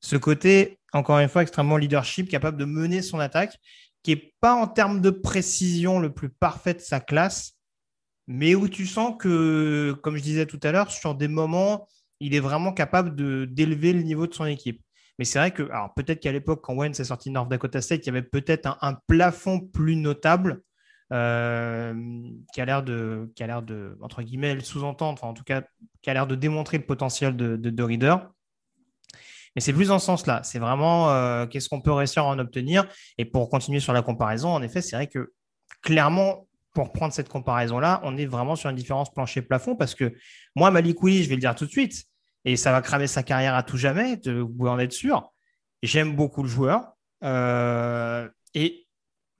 Ce 0.00 0.16
côté, 0.16 0.78
encore 0.92 1.18
une 1.20 1.28
fois, 1.28 1.42
extrêmement 1.42 1.76
leadership, 1.76 2.28
capable 2.28 2.58
de 2.58 2.64
mener 2.64 3.02
son 3.02 3.18
attaque, 3.18 3.56
qui 4.02 4.14
n'est 4.14 4.34
pas 4.40 4.54
en 4.54 4.66
termes 4.66 5.00
de 5.00 5.10
précision 5.10 6.00
le 6.00 6.12
plus 6.12 6.28
parfait 6.28 6.74
de 6.74 6.80
sa 6.80 7.00
classe, 7.00 7.56
mais 8.26 8.54
où 8.54 8.68
tu 8.68 8.86
sens 8.86 9.14
que, 9.18 9.96
comme 10.02 10.16
je 10.16 10.22
disais 10.22 10.46
tout 10.46 10.60
à 10.62 10.72
l'heure, 10.72 10.90
sur 10.90 11.14
des 11.14 11.28
moments, 11.28 11.88
il 12.20 12.34
est 12.34 12.40
vraiment 12.40 12.72
capable 12.72 13.14
d'élever 13.52 13.92
le 13.92 14.02
niveau 14.02 14.26
de 14.26 14.34
son 14.34 14.46
équipe. 14.46 14.80
Mais 15.18 15.24
c'est 15.24 15.38
vrai 15.38 15.50
que, 15.52 15.64
alors 15.64 15.92
peut-être 15.94 16.20
qu'à 16.20 16.32
l'époque, 16.32 16.62
quand 16.62 16.74
Wentz 16.74 16.98
est 16.98 17.04
sorti 17.04 17.28
de 17.28 17.34
North 17.34 17.48
Dakota 17.48 17.80
State, 17.80 18.04
il 18.04 18.06
y 18.06 18.10
avait 18.10 18.22
peut-être 18.22 18.78
un, 18.80 18.96
plafond 19.06 19.60
plus 19.60 19.96
notable 19.96 20.62
euh, 21.12 21.94
qui 22.54 22.60
a 22.60 22.64
l'air 22.64 22.82
de, 22.82 23.30
qui 23.36 23.42
a 23.42 23.62
entre 24.00 24.22
guillemets, 24.22 24.54
le 24.54 24.60
sous-entendre, 24.60 25.22
en 25.24 25.34
tout 25.34 25.44
cas, 25.44 25.62
qui 26.00 26.10
a 26.10 26.14
l'air 26.14 26.26
de 26.26 26.34
démontrer 26.34 26.78
le 26.78 26.86
potentiel 26.86 27.36
de, 27.36 27.56
de 27.56 27.82
Reader. 27.82 28.16
Mais 29.54 29.60
c'est 29.60 29.72
plus 29.72 29.88
dans 29.88 29.98
ce 29.98 30.06
sens-là. 30.06 30.40
C'est 30.44 30.58
vraiment 30.58 31.10
euh, 31.10 31.46
qu'est-ce 31.46 31.68
qu'on 31.68 31.80
peut 31.80 31.92
réussir 31.92 32.24
à 32.24 32.26
en 32.26 32.38
obtenir. 32.38 32.86
Et 33.18 33.24
pour 33.24 33.48
continuer 33.50 33.80
sur 33.80 33.92
la 33.92 34.02
comparaison, 34.02 34.48
en 34.48 34.62
effet, 34.62 34.80
c'est 34.80 34.96
vrai 34.96 35.06
que 35.06 35.32
clairement, 35.82 36.46
pour 36.72 36.92
prendre 36.92 37.12
cette 37.12 37.28
comparaison-là, 37.28 38.00
on 38.04 38.16
est 38.16 38.26
vraiment 38.26 38.56
sur 38.56 38.70
une 38.70 38.76
différence 38.76 39.12
plancher-plafond 39.12 39.76
parce 39.76 39.94
que 39.94 40.14
moi, 40.56 40.70
Malik 40.70 41.02
Willis, 41.02 41.24
je 41.24 41.28
vais 41.28 41.34
le 41.34 41.40
dire 41.40 41.54
tout 41.54 41.66
de 41.66 41.70
suite, 41.70 42.04
et 42.44 42.56
ça 42.56 42.72
va 42.72 42.80
cramer 42.80 43.06
sa 43.06 43.22
carrière 43.22 43.54
à 43.54 43.62
tout 43.62 43.76
jamais, 43.76 44.18
vous 44.24 44.48
pouvez 44.48 44.70
en 44.70 44.78
être 44.78 44.92
sûr. 44.92 45.32
J'aime 45.82 46.16
beaucoup 46.16 46.42
le 46.42 46.48
joueur. 46.48 46.92
Euh, 47.22 48.28
et 48.54 48.86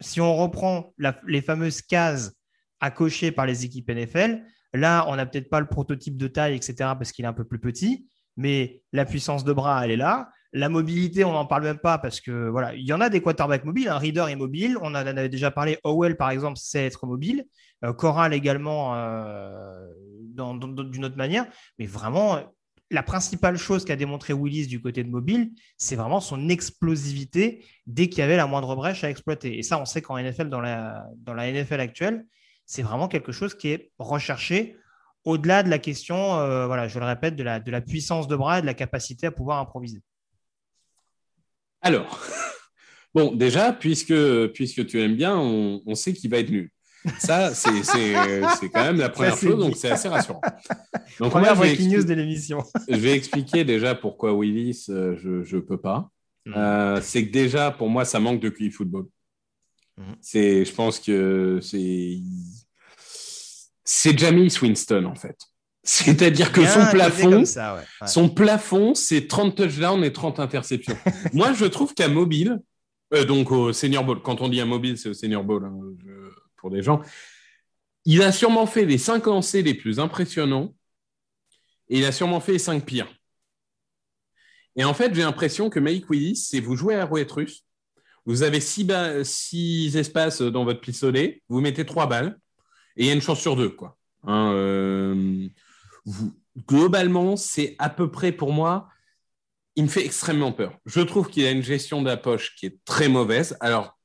si 0.01 0.21
on 0.21 0.37
reprend 0.37 0.95
les 1.27 1.43
fameuses 1.43 1.83
cases 1.83 2.33
à 2.81 2.91
cocher 2.91 3.33
par 3.33 3.47
les 3.47 3.65
équipes 3.65 3.91
NFL, 3.91 4.45
là, 4.75 5.05
on 5.09 5.17
n'a 5.17 5.27
peut-être 5.27 5.51
pas 5.51 5.61
le 5.61 5.67
prototype 5.67 6.17
de 6.17 6.29
taille, 6.29 6.55
etc., 6.55 6.75
parce 6.79 7.13
qu'il 7.13 7.25
est 7.25 7.29
un 7.29 7.33
peu 7.33 7.45
plus 7.45 7.61
petit, 7.61 8.09
mais 8.37 8.83
la 8.93 9.05
puissance 9.05 9.45
de 9.45 9.53
bras, 9.53 9.85
elle 9.85 9.93
est 9.93 9.97
là. 9.97 10.31
La 10.55 10.69
mobilité, 10.69 11.25
on 11.25 11.33
n'en 11.33 11.47
parle 11.47 11.63
même 11.63 11.79
pas 11.79 11.97
parce 11.97 12.21
que 12.21 12.49
voilà, 12.49 12.75
il 12.75 12.85
y 12.85 12.93
en 12.93 13.01
a 13.01 13.09
des 13.09 13.23
quarterbacks 13.23 13.65
mobiles. 13.65 13.89
Un 13.89 13.97
Reader 13.97 14.27
est 14.29 14.37
mobile. 14.37 14.77
On 14.83 14.89
en 14.89 14.95
avait 14.95 15.31
déjà 15.31 15.51
parlé. 15.51 15.79
Howell, 15.83 16.17
par 16.17 16.31
exemple, 16.31 16.59
sait 16.59 16.85
être 16.85 17.07
mobile. 17.07 17.47
Euh, 17.85 17.95
Corral 17.95 18.35
également 18.35 18.95
euh, 18.95 19.89
d'une 20.35 21.05
autre 21.05 21.17
manière. 21.17 21.47
Mais 21.79 21.87
vraiment, 21.87 22.41
la 22.91 23.03
principale 23.03 23.57
chose 23.57 23.87
qu'a 23.87 23.97
démontré 23.97 24.35
Willis 24.35 24.67
du 24.67 24.81
côté 24.81 25.03
de 25.03 25.09
mobile, 25.09 25.53
c'est 25.79 25.97
vraiment 25.97 26.21
son 26.21 26.51
explosivité 26.51 27.65
dès 27.87 28.09
qu'il 28.09 28.19
y 28.19 28.23
avait 28.23 28.37
la 28.37 28.47
moindre 28.47 28.77
brèche 28.77 29.05
à 29.05 29.11
exploiter. 29.11 29.59
Et 29.59 29.63
ça, 29.63 29.81
on 29.81 29.87
sait 29.87 30.03
qu'en 30.03 30.19
NFL, 30.19 30.51
dans 30.51 30.61
la, 30.61 31.07
dans 31.17 31.33
la 31.33 31.51
NFL 31.51 31.81
actuelle, 31.81 32.27
c'est 32.67 32.83
vraiment 32.83 33.09
quelque 33.09 33.33
chose 33.33 33.55
qui 33.55 33.69
est 33.69 33.91
recherché 33.99 34.77
au-delà 35.25 35.63
de 35.63 35.69
la 35.71 35.79
question, 35.79 36.39
euh, 36.39 36.67
voilà, 36.67 36.89
je 36.89 36.99
le 36.99 37.05
répète, 37.05 37.37
de 37.37 37.43
la, 37.43 37.61
de 37.61 37.71
la 37.71 37.81
puissance 37.81 38.29
de 38.29 38.37
bras 38.37 38.59
et 38.59 38.63
de 38.63 38.67
la 38.67 38.75
capacité 38.75 39.27
à 39.27 39.31
pouvoir 39.31 39.59
improviser. 39.59 40.01
Alors, 41.81 42.21
bon, 43.15 43.35
déjà, 43.35 43.73
puisque, 43.73 44.15
puisque 44.49 44.87
tu 44.87 45.01
aimes 45.01 45.17
bien, 45.17 45.37
on, 45.37 45.83
on 45.87 45.95
sait 45.95 46.13
qu'il 46.13 46.31
va 46.31 46.39
être 46.39 46.51
nul. 46.51 46.71
Ça, 47.19 47.53
c'est 47.53 47.83
c'est- 47.83 48.43
c'est 48.61 48.69
quand 48.69 48.85
même 48.85 48.99
la 48.99 49.09
première 49.09 49.37
chose, 49.37 49.57
dit. 49.57 49.61
donc 49.61 49.77
c'est 49.77 49.91
assez 49.91 50.09
rassurant. 50.09 50.41
Donc, 51.19 51.33
Première 51.33 51.57
moi, 51.57 51.65
breaking 51.67 51.89
news 51.97 52.05
de 52.05 52.15
l'émission. 52.15 52.63
je 52.89 52.95
vais 52.95 53.13
expliquer 53.17 53.65
déjà 53.65 53.97
pourquoi 53.97 54.33
Willis, 54.33 54.87
euh, 54.89 55.17
je 55.45 55.57
ne 55.57 55.61
peux 55.61 55.81
pas. 55.81 56.09
Mhm. 56.47 56.55
Euh, 56.57 57.01
c'est 57.01 57.27
que 57.27 57.33
déjà, 57.33 57.73
pour 57.73 57.89
moi, 57.89 58.05
ça 58.05 58.21
manque 58.21 58.39
de 58.41 58.49
QI 58.51 58.71
football. 58.71 59.07
C'est, 60.21 60.65
je 60.65 60.73
pense 60.73 61.01
que 61.01 61.59
c'est, 61.61 62.19
c'est 63.85 64.19
Jamis 64.19 64.55
Winston, 64.61 65.05
en 65.05 65.15
fait. 65.15 65.37
C'est-à-dire 65.85 66.53
que 66.53 66.65
son 66.65 66.87
plafond, 66.91 67.31
comme 67.31 67.45
ça, 67.45 67.75
ouais. 67.75 67.81
Ouais. 68.01 68.07
son 68.07 68.29
plafond, 68.29 68.95
c'est 68.95 69.27
30 69.27 69.57
touchdowns 69.57 70.05
et 70.05 70.13
30 70.13 70.39
interceptions. 70.39 70.97
Moi, 71.33 71.53
je 71.55 71.65
trouve 71.65 71.93
qu'à 71.93 72.09
mobile, 72.09 72.61
euh, 73.15 73.25
donc 73.25 73.51
au 73.51 73.73
Senior 73.73 74.05
Bowl, 74.05 74.23
quand 74.23 74.41
on 74.41 74.49
dit 74.49 74.61
à 74.61 74.65
mobile, 74.65 74.97
c'est 74.97 75.09
au 75.09 75.15
Senior 75.15 75.43
Bowl 75.43 75.65
hein, 75.65 75.75
pour 76.57 76.71
des 76.71 76.83
gens, 76.83 77.03
il 78.05 78.23
a 78.23 78.31
sûrement 78.31 78.67
fait 78.67 78.85
les 78.85 78.99
5 78.99 79.27
lancers 79.27 79.63
les 79.63 79.75
plus 79.75 79.99
impressionnants 79.99 80.75
et 81.89 81.99
il 81.99 82.05
a 82.05 82.13
sûrement 82.13 82.41
fait 82.41 82.53
les 82.53 82.59
5 82.59 82.85
pires. 82.85 83.13
Et 84.77 84.85
en 84.85 84.95
fait, 84.95 85.15
j'ai 85.15 85.23
l'impression 85.23 85.69
que 85.69 85.81
Mike 85.81 86.09
Willis, 86.09 86.37
c'est 86.37 86.61
vous 86.61 86.77
jouez 86.77 86.95
à 86.95 87.05
roulette 87.05 87.31
russe, 87.31 87.65
vous 88.25 88.45
avez 88.45 88.61
6 88.61 88.87
six 89.25 89.97
espaces 89.97 90.41
dans 90.41 90.65
votre 90.65 90.81
pistolet, 90.81 91.43
vous 91.49 91.61
mettez 91.61 91.85
3 91.85 92.07
balles 92.07 92.39
et 92.97 93.03
il 93.05 93.07
y 93.07 93.11
a 93.11 93.15
une 93.15 93.21
chance 93.23 93.41
sur 93.41 93.57
deux. 93.57 93.71
Quoi. 93.71 93.97
Hein, 94.25 94.53
euh, 94.55 95.49
vous- 96.05 96.35
globalement, 96.69 97.37
c'est 97.37 97.77
à 97.79 97.89
peu 97.91 98.11
près 98.11 98.33
pour 98.33 98.53
moi, 98.53 98.89
il 99.77 99.85
me 99.85 99.89
fait 99.89 100.05
extrêmement 100.05 100.53
peur. 100.53 100.79
Je 100.87 101.01
trouve 101.01 101.29
qu'il 101.31 101.45
a 101.47 101.51
une 101.51 101.63
gestion 101.63 102.03
de 102.03 102.07
la 102.09 102.17
poche 102.19 102.55
qui 102.57 102.67
est 102.67 102.79
très 102.85 103.09
mauvaise. 103.09 103.57
Alors 103.61 103.99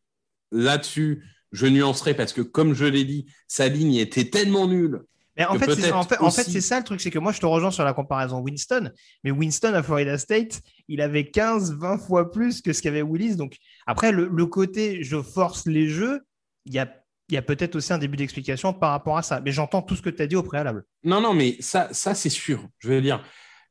là-dessus, 0.51 1.25
je 1.51 1.67
nuancerai 1.67 2.13
parce 2.13 2.33
que, 2.33 2.41
comme 2.41 2.73
je 2.73 2.85
l'ai 2.85 3.03
dit, 3.03 3.25
sa 3.47 3.67
ligne 3.67 3.95
était 3.95 4.29
tellement 4.29 4.67
nulle. 4.67 5.03
Mais 5.35 5.45
en 5.45 5.53
fait, 5.59 5.75
c'est, 5.75 5.91
en 5.91 6.03
fait, 6.03 6.17
en 6.19 6.31
fait, 6.31 6.41
aussi- 6.41 6.51
c'est 6.53 6.61
ça 6.61 6.79
le 6.79 6.83
truc, 6.83 6.99
c'est 6.99 7.11
que 7.11 7.19
moi, 7.19 7.31
je 7.31 7.39
te 7.39 7.45
rejoins 7.45 7.69
sur 7.69 7.83
la 7.83 7.93
comparaison 7.93 8.39
Winston, 8.39 8.91
mais 9.23 9.29
Winston 9.31 9.73
à 9.75 9.83
Florida 9.83 10.17
State, 10.17 10.61
il 10.87 10.99
avait 10.99 11.29
15, 11.29 11.75
20 11.77 11.99
fois 11.99 12.31
plus 12.31 12.61
que 12.61 12.73
ce 12.73 12.81
qu'avait 12.81 13.03
Willis. 13.03 13.35
Donc, 13.35 13.57
après, 13.85 14.11
le, 14.11 14.27
le 14.33 14.45
côté 14.47 15.03
je 15.03 15.21
force 15.21 15.67
les 15.67 15.89
jeux, 15.89 16.21
il 16.65 16.73
y 16.73 16.79
a, 16.79 16.91
il 17.29 17.35
y 17.35 17.37
a 17.37 17.41
peut-être 17.41 17.75
aussi 17.75 17.91
un 17.93 17.97
début 17.97 18.17
d'explication 18.17 18.73
par 18.73 18.91
rapport 18.91 19.17
à 19.17 19.21
ça. 19.21 19.41
Mais 19.41 19.51
j'entends 19.51 19.81
tout 19.81 19.95
ce 19.95 20.01
que 20.01 20.09
tu 20.09 20.21
as 20.21 20.27
dit 20.27 20.35
au 20.35 20.43
préalable. 20.43 20.85
Non, 21.03 21.19
non, 21.21 21.33
mais 21.33 21.57
ça, 21.61 21.93
ça 21.93 22.15
c'est 22.15 22.29
sûr. 22.29 22.67
Je 22.79 22.89
veux 22.89 23.01
dire, 23.01 23.23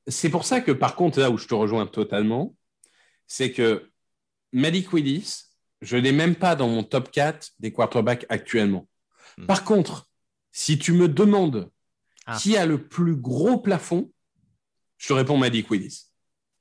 c'est 0.07 0.29
pour 0.29 0.45
ça 0.45 0.61
que, 0.61 0.73
par 0.73 0.95
contre, 0.95 1.21
là 1.21 1.31
où 1.31 1.39
je 1.39 1.47
te 1.47 1.55
rejoins 1.55 1.87
totalement, 1.87 2.55
c'est 3.27 3.53
que 3.53 3.91
Malik 4.53 4.93
Willis, 4.93 5.45
je 5.81 5.97
ne 5.97 6.03
l'ai 6.03 6.13
même 6.13 6.37
pas 6.37 6.55
dans 6.55 6.69
mon 6.69 6.83
top 6.85 7.11
4 7.11 7.53
des 7.59 7.73
quarterbacks 7.73 8.27
actuellement. 8.29 8.89
Hmm. 9.39 9.47
Par 9.47 9.65
contre, 9.65 10.09
si 10.53 10.79
tu 10.79 10.93
me 10.93 11.09
demandes 11.09 11.71
Ah. 12.27 12.39
qui 12.41 12.57
a 12.57 12.67
le 12.67 12.89
plus 12.89 13.17
gros 13.17 13.59
plafond, 13.59 14.11
je 14.99 15.09
te 15.09 15.13
réponds 15.13 15.37
Malik 15.39 15.71
Willis. 15.71 16.07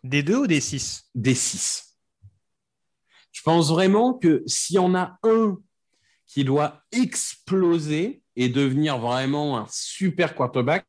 Des 0.04 0.22
deux 0.24 0.38
ou 0.38 0.48
des 0.48 0.62
six? 0.62 1.10
Des 1.16 1.34
6. 1.34 1.98
Je 3.32 3.42
pense 3.42 3.70
vraiment 3.70 4.14
que 4.14 4.44
s'il 4.46 4.76
y 4.76 4.80
en 4.80 4.94
a 4.96 5.18
un 5.24 5.58
qui 6.28 6.44
doit 6.44 6.82
exploser 6.92 8.22
et 8.36 8.50
devenir 8.50 8.98
vraiment 9.00 9.58
un 9.58 9.68
super 9.72 10.36
quarterback, 10.36 10.86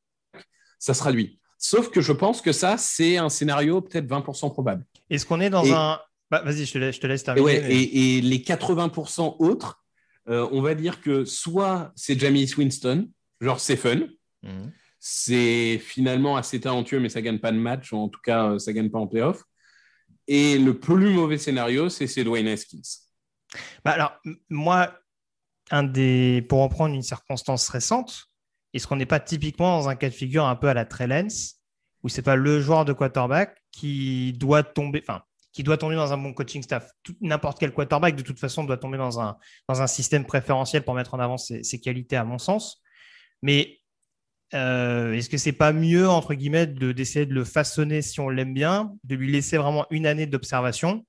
ça 0.78 0.94
sera 0.94 1.10
lui. 1.10 1.40
Sauf 1.58 1.90
que 1.90 2.00
je 2.00 2.12
pense 2.12 2.40
que 2.42 2.52
ça, 2.52 2.76
c'est 2.78 3.16
un 3.16 3.28
scénario 3.28 3.80
peut-être 3.80 4.06
20% 4.06 4.50
probable. 4.50 4.84
Est-ce 5.10 5.24
qu'on 5.26 5.40
est 5.40 5.50
dans 5.50 5.64
Et- 5.64 5.72
un. 5.72 5.98
Bah, 6.30 6.42
vas-y, 6.44 6.64
je 6.66 6.72
te 6.72 6.78
laisse, 6.78 6.96
je 6.96 7.00
te 7.00 7.06
laisse 7.06 7.22
Et, 7.22 7.24
terminer. 7.24 7.44
ouais, 7.46 7.60
mais- 7.62 7.74
et, 7.74 8.16
et 8.18 8.20
les 8.20 8.42
80% 8.42 9.36
autres, 9.38 9.84
euh, 10.28 10.48
on 10.50 10.60
va 10.60 10.74
dire 10.74 11.00
que 11.00 11.24
soit 11.24 11.92
c'est 11.94 12.18
Jamis 12.18 12.52
Winston, 12.56 13.08
Genre, 13.40 13.60
c'est 13.60 13.76
fun. 13.76 14.00
Mhm. 14.42 14.72
C'est 14.98 15.78
finalement 15.78 16.38
assez 16.38 16.58
talentueux, 16.58 17.00
mais 17.00 17.10
ça 17.10 17.20
gagne 17.20 17.38
pas 17.38 17.52
de 17.52 17.58
match, 17.58 17.92
ou 17.92 17.98
en 17.98 18.08
tout 18.08 18.20
cas, 18.24 18.52
euh, 18.52 18.58
ça 18.58 18.72
gagne 18.72 18.88
pas 18.88 18.98
en 18.98 19.06
playoff. 19.06 19.44
Et 20.26 20.56
le 20.58 20.78
plus 20.80 21.10
mauvais 21.10 21.36
scénario, 21.36 21.90
c'est 21.90 22.24
Dwayne 22.24 22.48
Haskins. 22.48 22.80
Bah 23.84 23.92
alors, 23.92 24.12
moi, 24.48 24.98
un 25.70 25.82
des, 25.82 26.44
pour 26.48 26.62
reprendre 26.62 26.94
une 26.94 27.02
circonstance 27.02 27.68
récente, 27.68 28.26
est-ce 28.72 28.86
qu'on 28.86 28.96
n'est 28.96 29.06
pas 29.06 29.20
typiquement 29.20 29.78
dans 29.78 29.88
un 29.88 29.96
cas 29.96 30.08
de 30.08 30.14
figure 30.14 30.44
un 30.44 30.56
peu 30.56 30.68
à 30.68 30.74
la 30.74 30.84
Trey 30.84 31.06
Lance, 31.06 31.56
où 32.02 32.08
c'est 32.08 32.22
pas 32.22 32.36
le 32.36 32.60
joueur 32.60 32.84
de 32.84 32.92
quarterback 32.92 33.56
qui 33.72 34.32
doit 34.34 34.62
tomber, 34.62 35.02
enfin, 35.06 35.22
qui 35.52 35.62
doit 35.62 35.78
tomber 35.78 35.96
dans 35.96 36.12
un 36.12 36.18
bon 36.18 36.34
coaching 36.34 36.62
staff? 36.62 36.90
N'importe 37.20 37.58
quel 37.58 37.72
quarterback, 37.72 38.14
de 38.14 38.22
toute 38.22 38.38
façon, 38.38 38.64
doit 38.64 38.76
tomber 38.76 38.98
dans 38.98 39.20
un, 39.20 39.38
dans 39.68 39.80
un 39.80 39.86
système 39.86 40.24
préférentiel 40.24 40.82
pour 40.82 40.94
mettre 40.94 41.14
en 41.14 41.18
avant 41.18 41.38
ses, 41.38 41.80
qualités, 41.80 42.16
à 42.16 42.24
mon 42.24 42.38
sens. 42.38 42.82
Mais 43.42 43.78
euh, 44.54 45.14
est-ce 45.14 45.30
que 45.30 45.38
c'est 45.38 45.52
pas 45.52 45.72
mieux, 45.72 46.08
entre 46.08 46.34
guillemets, 46.34 46.66
de- 46.66 46.92
d'essayer 46.92 47.26
de 47.26 47.34
le 47.34 47.44
façonner 47.44 48.02
si 48.02 48.20
on 48.20 48.28
l'aime 48.28 48.54
bien, 48.54 48.92
de 49.04 49.14
lui 49.16 49.32
laisser 49.32 49.56
vraiment 49.56 49.86
une 49.90 50.06
année 50.06 50.26
d'observation? 50.26 51.06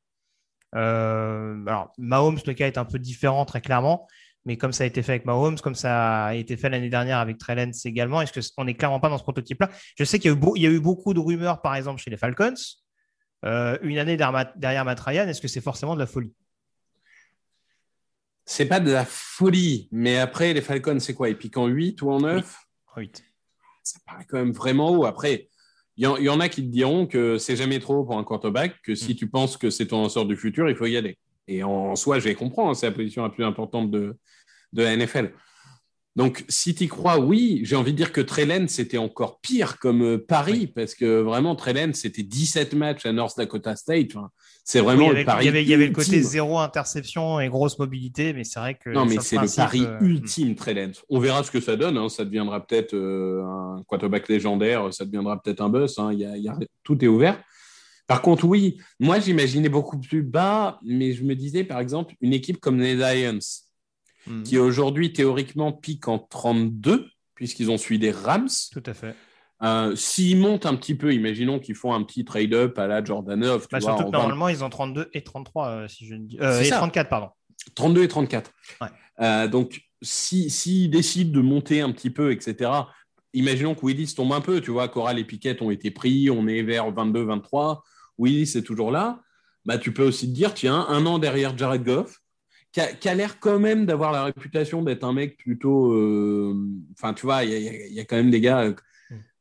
Euh, 0.75 1.65
alors, 1.67 1.91
Mahomes, 1.97 2.39
le 2.45 2.53
cas 2.53 2.67
est 2.67 2.77
un 2.77 2.85
peu 2.85 2.99
différent, 2.99 3.45
très 3.45 3.61
clairement, 3.61 4.07
mais 4.47 4.55
comme 4.57 4.71
ça 4.71 4.85
a 4.85 4.87
été 4.87 5.03
fait 5.03 5.11
avec 5.11 5.25
Mahomes, 5.25 5.59
comme 5.59 5.75
ça 5.75 6.27
a 6.27 6.33
été 6.33 6.55
fait 6.55 6.69
l'année 6.69 6.89
dernière 6.89 7.17
avec 7.19 7.37
Trey 7.37 7.53
Lance 7.53 7.85
également, 7.85 8.21
est-ce 8.21 8.49
qu'on 8.55 8.63
n'est 8.63 8.75
clairement 8.75 9.01
pas 9.01 9.09
dans 9.09 9.17
ce 9.17 9.23
prototype-là? 9.23 9.69
Je 9.97 10.05
sais 10.05 10.19
qu'il 10.19 10.31
y, 10.31 10.33
a 10.33 10.37
eu 10.37 10.39
beau- 10.39 10.55
il 10.55 10.61
y 10.61 10.67
a 10.67 10.69
eu 10.69 10.79
beaucoup 10.79 11.13
de 11.13 11.19
rumeurs, 11.19 11.61
par 11.61 11.75
exemple, 11.75 12.01
chez 12.01 12.09
les 12.09 12.15
Falcons. 12.15 12.53
Euh, 13.45 13.77
une 13.81 13.97
année 13.97 14.15
derrière, 14.15 14.85
Matt- 14.85 14.99
Ryan, 15.01 15.27
est-ce 15.27 15.41
que 15.41 15.49
c'est 15.49 15.59
forcément 15.61 15.95
de 15.95 15.99
la 15.99 16.07
folie? 16.07 16.33
C'est 18.45 18.67
pas 18.67 18.79
de 18.79 18.91
la 18.91 19.03
folie, 19.05 19.89
mais 19.91 20.17
après, 20.17 20.53
les 20.53 20.61
Falcons, 20.61 20.99
c'est 21.01 21.13
quoi? 21.13 21.27
Ils 21.27 21.37
piquent 21.37 21.57
en 21.57 21.67
8 21.67 22.01
ou 22.01 22.09
en 22.11 22.21
9 22.21 22.57
Oui. 22.95 23.11
Ça 23.83 23.99
paraît 24.05 24.25
quand 24.25 24.37
même 24.37 24.53
vraiment 24.53 24.89
haut. 24.91 25.05
Après, 25.05 25.49
il 25.97 26.05
y, 26.05 26.07
en- 26.07 26.15
il 26.15 26.23
y 26.23 26.29
en 26.29 26.39
a 26.39 26.47
qui 26.47 26.61
te 26.63 26.71
diront 26.71 27.05
que 27.05 27.37
c'est 27.37 27.57
jamais 27.57 27.79
trop 27.79 28.05
pour 28.05 28.17
un 28.17 28.23
quarterback, 28.23 28.81
que 28.81 28.95
si 28.95 29.15
tu 29.17 29.27
penses 29.29 29.57
que 29.57 29.69
c'est 29.69 29.87
ton 29.87 30.01
lanceur 30.03 30.25
du 30.25 30.37
futur, 30.37 30.69
il 30.69 30.75
faut 30.77 30.85
y 30.85 30.95
aller. 30.95 31.17
Et 31.49 31.63
en 31.63 31.95
soi, 31.95 32.19
je 32.19 32.27
les 32.29 32.35
comprends, 32.35 32.69
hein, 32.69 32.73
c'est 32.73 32.85
la 32.87 32.91
position 32.91 33.23
la 33.23 33.29
plus 33.29 33.43
importante 33.45 33.91
de, 33.91 34.17
de 34.77 34.83
la 34.83 34.95
NFL. 34.95 35.33
Donc, 36.15 36.43
si 36.49 36.73
tu 36.73 36.87
crois, 36.87 37.19
oui, 37.19 37.59
j'ai 37.63 37.75
envie 37.75 37.91
de 37.91 37.97
dire 37.97 38.11
que 38.11 38.21
Trellen, 38.21 38.67
c'était 38.67 38.97
encore 38.97 39.39
pire 39.39 39.77
comme 39.77 40.01
euh, 40.01 40.17
Paris, 40.17 40.65
parce 40.65 40.95
que 40.95 41.21
vraiment, 41.21 41.55
Trellen, 41.55 41.93
c'était 41.93 42.23
17 42.23 42.73
matchs 42.73 43.05
à 43.05 43.11
North 43.13 43.37
Dakota 43.37 43.75
State. 43.75 44.15
Enfin, 44.15 44.29
c'est 44.63 44.81
vraiment 44.81 45.09
Oui, 45.09 45.17
le 45.19 45.25
pari. 45.25 45.43
il, 45.43 45.45
y 45.45 45.49
avait, 45.49 45.61
il 45.63 45.69
y 45.69 45.75
avait 45.75 45.85
le 45.85 45.93
côté 45.93 46.19
zéro 46.23 46.57
interception 46.57 47.39
et 47.39 47.49
grosse 47.49 47.77
mobilité, 47.77 48.33
mais 48.33 48.43
c'est 48.45 48.59
vrai 48.59 48.73
que. 48.83 48.89
Non, 48.89 49.05
mais 49.05 49.17
c'est 49.21 49.37
le 49.37 49.55
pari 49.55 49.83
euh, 49.85 49.99
ultime, 50.01 50.55
Trellens. 50.55 50.93
On 51.07 51.19
verra 51.19 51.43
ce 51.43 51.51
que 51.51 51.59
ça 51.61 51.75
donne. 51.75 51.99
hein. 51.99 52.09
Ça 52.09 52.25
deviendra 52.25 52.65
peut-être 52.65 52.95
euh, 52.95 53.43
un 53.45 53.83
quarterback 53.85 54.27
légendaire, 54.27 54.91
ça 54.91 55.05
deviendra 55.05 55.39
peut-être 55.39 55.61
un 55.61 55.69
buzz. 55.69 55.99
hein. 55.99 56.09
Il 56.13 56.19
y 56.19 56.25
a- 56.25 56.35
il 56.35 56.41
y 56.43 56.49
a- 56.49 56.57
tout 56.83 57.03
est 57.05 57.07
ouvert. 57.07 57.39
Par 58.07 58.23
contre, 58.23 58.45
oui, 58.45 58.77
moi 58.99 59.19
j'imaginais 59.19 59.69
beaucoup 59.69 59.99
plus 59.99 60.23
bas, 60.23 60.79
mais 60.83 61.11
je 61.13 61.23
me 61.23 61.35
disais 61.35 61.63
par 61.63 61.79
exemple 61.79 62.15
une 62.21 62.33
équipe 62.33 62.57
comme 62.59 62.79
les 62.79 62.95
Lions, 62.95 63.37
hmm, 64.27 64.43
qui 64.43 64.57
aujourd'hui 64.57 65.13
théoriquement 65.13 65.71
pique 65.71 66.07
en 66.07 66.19
32, 66.19 67.07
puisqu'ils 67.35 67.71
ont 67.71 67.77
suivi 67.77 67.99
des 67.99 68.11
Rams. 68.11 68.49
Tout 68.71 68.83
à 68.85 68.93
fait. 68.93 69.15
Euh, 69.63 69.95
S'ils 69.95 70.37
montent 70.37 70.65
un 70.67 70.75
petit 70.75 70.93
peu, 70.95 71.13
imaginons 71.13 71.59
qu'ils 71.59 71.75
font 71.75 71.93
un 71.93 72.03
petit 72.03 72.23
trade-up 72.25 72.77
à 72.77 72.85
la 72.87 73.03
Jordanov, 73.03 73.63
tu 73.63 73.67
Bah, 73.71 73.79
vois, 73.79 73.89
surtout 73.89 74.03
que 74.03 74.11
20 74.11 74.17
normalement, 74.17 74.49
ils 74.49 74.63
ont 74.63 74.69
32 74.69 75.09
et 75.13 75.23
33, 75.23 75.67
euh, 75.67 75.87
si 75.87 76.05
je 76.05 76.13
ne 76.15 76.25
dis. 76.25 76.37
euh, 76.39 76.61
et 76.61 76.65
ça. 76.65 76.77
34, 76.77 77.09
pardon. 77.09 77.29
32 77.75 78.03
et 78.03 78.07
34. 78.07 78.51
Ouais. 78.81 78.87
Euh, 79.21 79.47
donc, 79.47 79.81
s'ils 80.01 80.51
si, 80.51 80.89
décident 80.89 81.31
de 81.35 81.41
monter 81.41 81.81
un 81.81 81.91
petit 81.91 82.11
peu, 82.11 82.31
etc., 82.31 82.69
imaginons 83.33 83.73
que 83.73 83.83
Willis 83.85 84.13
tombe 84.15 84.31
un 84.33 84.41
peu, 84.41 84.61
tu 84.61 84.69
vois, 84.71 84.87
Coral 84.89 85.17
et 85.17 85.23
Piquet 85.25 85.61
ont 85.63 85.71
été 85.71 85.89
pris, 85.89 86.29
on 86.29 86.47
est 86.47 86.61
vers 86.61 86.91
22, 86.91 87.23
23, 87.23 87.83
Willis 88.19 88.53
est 88.55 88.61
toujours 88.63 88.91
là, 88.91 89.21
bah, 89.65 89.77
tu 89.79 89.91
peux 89.91 90.03
aussi 90.05 90.27
te 90.27 90.33
dire, 90.33 90.53
tiens, 90.53 90.85
un 90.87 91.05
an 91.07 91.17
derrière 91.17 91.57
Jared 91.57 91.83
Goff, 91.83 92.19
qui 92.77 92.81
a, 92.81 92.93
qui 92.93 93.09
a 93.09 93.15
l'air 93.15 93.39
quand 93.39 93.57
même 93.57 93.87
d'avoir 93.87 94.11
la 94.11 94.23
réputation 94.25 94.83
d'être 94.83 95.03
un 95.03 95.11
mec 95.13 95.35
plutôt... 95.37 95.93
euh, 95.93 96.53
Enfin, 96.93 97.13
tu 97.15 97.25
vois, 97.25 97.43
il 97.43 97.49
y, 97.51 97.55
a- 97.67 97.87
y 97.87 97.99
y 97.99 98.05
quand 98.05 98.17
même 98.17 98.29
des 98.29 98.39
gars... 98.41 98.59
euh, 98.65 98.73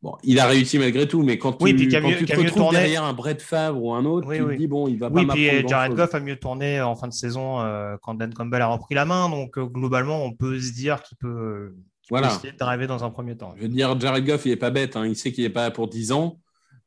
Bon, 0.02 0.14
il 0.22 0.38
a 0.38 0.46
réussi 0.46 0.78
malgré 0.78 1.06
tout, 1.08 1.22
mais 1.22 1.36
quand 1.36 1.60
Oui, 1.60 1.70
tu, 1.72 1.76
puis 1.76 1.88
quand 1.88 2.00
mieux- 2.08 2.16
tu 2.16 2.24
te 2.26 2.32
retrouves 2.36 2.52
tourné. 2.54 2.78
derrière 2.78 3.02
un 3.04 3.12
Brett 3.12 3.42
Favre 3.42 3.82
ou 3.82 3.92
un 3.92 4.04
autre, 4.04 4.26
Oui, 4.28 4.36
tu 4.36 4.42
oui. 4.44 4.54
te 4.54 4.58
dis, 4.58 4.66
bon, 4.68 4.86
il 4.88 4.98
va 4.98 5.08
Oui, 5.10 5.26
pas 5.26 5.34
puis 5.34 5.46
m'apprendre 5.46 5.66
euh, 5.66 5.68
Jared 5.68 5.92
grand-chose. 5.92 6.06
Goff 6.06 6.14
a 6.14 6.20
mieux 6.20 6.36
tourné 6.36 6.80
en 6.80 6.94
fin 6.94 7.08
de 7.08 7.12
saison 7.12 7.60
euh, 7.60 7.96
quand 8.02 8.14
Dan 8.14 8.32
Campbell 8.32 8.62
a 8.62 8.68
repris 8.68 8.94
la 8.94 9.04
main. 9.04 9.28
Donc, 9.28 9.58
globalement, 9.58 10.22
on 10.24 10.32
peut 10.32 10.58
se 10.60 10.72
dire 10.72 11.02
qu'il 11.02 11.16
peut, 11.18 11.74
Voilà. 12.08 12.28
essayer 12.28 12.52
de 12.52 12.58
driver 12.58 12.86
dans 12.86 13.04
un 13.04 13.10
premier 13.10 13.36
temps. 13.36 13.52
Je 13.56 13.62
veux 13.62 13.68
dire, 13.68 13.98
Jared 13.98 14.24
Goff, 14.24 14.46
il 14.46 14.50
n'est 14.50 14.56
pas 14.56 14.70
bête. 14.70 14.96
hein. 14.96 15.06
Il 15.06 15.16
sait 15.16 15.32
qu'il 15.32 15.42
n'est 15.44 15.50
pas 15.50 15.62
là 15.62 15.70
pour 15.72 15.88
10 15.88 16.12
ans, 16.12 16.38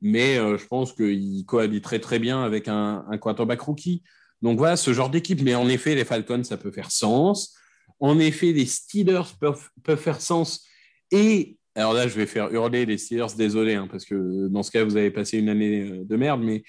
mais 0.02 0.36
je 0.38 0.66
pense 0.68 0.94
qu'il 0.94 1.44
cohabiterait 1.46 2.00
très 2.00 2.20
bien 2.20 2.42
avec 2.44 2.68
un, 2.70 3.04
un 3.10 3.18
quarterback 3.18 3.60
rookie. 3.62 4.02
Donc 4.42 4.58
voilà, 4.58 4.78
ce 4.78 4.94
genre 4.94 5.10
d'équipe. 5.10 5.42
Mais 5.42 5.56
en 5.56 5.68
effet, 5.68 5.96
les 5.96 6.06
Falcons, 6.06 6.44
ça 6.44 6.58
peut 6.58 6.72
faire 6.72 6.92
sens. 6.92 7.56
En 8.00 8.20
effet, 8.20 8.52
les 8.54 8.66
Steelers 8.66 9.36
peuvent, 9.40 9.70
peuvent 9.84 10.00
faire 10.00 10.22
sens. 10.22 10.66
Et 11.12 11.58
alors 11.76 11.94
là, 11.94 12.08
je 12.08 12.16
vais 12.16 12.26
faire 12.26 12.52
hurler 12.52 12.86
les 12.86 12.98
Steelers, 12.98 13.36
désolé, 13.38 13.76
hein, 13.76 13.88
parce 13.90 14.06
que 14.06 14.48
dans 14.48 14.64
ce 14.64 14.72
cas, 14.72 14.84
vous 14.84 14.98
avez 14.98 15.12
passé 15.12 15.38
une 15.38 15.50
année 15.50 15.82
euh, 15.82 16.04
de 16.04 16.16
merde, 16.16 16.42
mais 16.42 16.64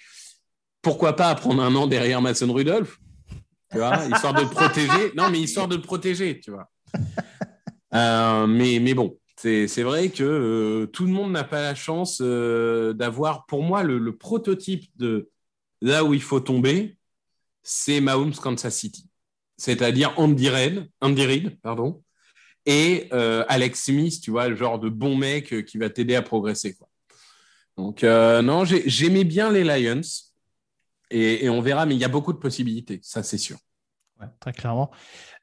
pourquoi 0.83 1.17
pas 1.17 1.35
prendre 1.35 1.63
un 1.63 1.75
an 1.75 1.87
derrière 1.87 2.23
Mason 2.23 2.53
Rudolph? 2.53 2.99
Tu 3.71 3.79
vois, 3.79 4.05
histoire 4.07 4.35
de 4.35 4.43
le 4.43 4.49
protéger. 4.49 5.13
Non, 5.17 5.31
mais 5.31 5.41
histoire 5.41 5.69
de 5.69 5.77
le 5.77 5.83
protéger, 5.83 6.41
tu 6.41 6.51
vois. 6.51 6.69
Euh, 7.93 8.47
mais, 8.47 8.79
mais 8.81 8.95
bon, 8.95 9.19
c'est 9.37 9.83
vrai 9.83 10.11
que 10.11 10.23
euh, 10.23 10.87
tout 10.87 11.05
le 11.05 11.11
monde 11.11 11.33
n'a 11.33 11.45
pas 11.45 11.61
la 11.61 11.75
chance 11.75 12.21
d'avoir, 12.21 13.47
pour 13.47 13.63
moi, 13.63 13.83
le 13.83 14.17
prototype 14.17 14.85
de 14.97 15.29
là 15.83 16.05
où 16.05 16.15
il 16.15 16.23
faut 16.23 16.41
tomber, 16.41 16.97
c'est 17.73 18.01
Mahomes 18.01 18.35
Kansas 18.35 18.75
City. 18.75 19.09
C'est-à-dire 19.57 20.13
Andy 20.17 20.49
Reid, 20.49 20.91
Andy 21.01 21.25
Reid, 21.25 21.61
pardon, 21.61 22.03
et 22.67 23.09
euh, 23.13 23.45
Alex 23.49 23.85
Smith, 23.85 24.21
tu 24.21 24.33
vois, 24.33 24.49
le 24.49 24.57
genre 24.57 24.81
de 24.81 24.89
bon 24.89 25.17
mec 25.17 25.53
euh, 25.53 25.63
qui 25.63 25.79
va 25.79 25.89
t'aider 25.89 26.17
à 26.17 26.23
progresser. 26.23 26.77
Donc, 27.77 28.03
euh, 28.03 28.43
non, 28.43 28.65
j'ai- 28.65 28.83
j'aimais 28.89 29.23
bien 29.23 29.53
les 29.53 29.63
Lions. 29.63 30.01
Et, 31.13 31.49
on 31.49 31.61
verra, 31.61 31.87
mais 31.87 31.95
il 31.95 32.01
y 32.01 32.05
a 32.05 32.09
beaucoup 32.09 32.33
de 32.33 32.39
possibilités, 32.39 32.99
ça 33.03 33.23
c'est 33.23 33.39
sûr. 33.39 33.57
Très 34.41 34.53
clairement. 34.53 34.91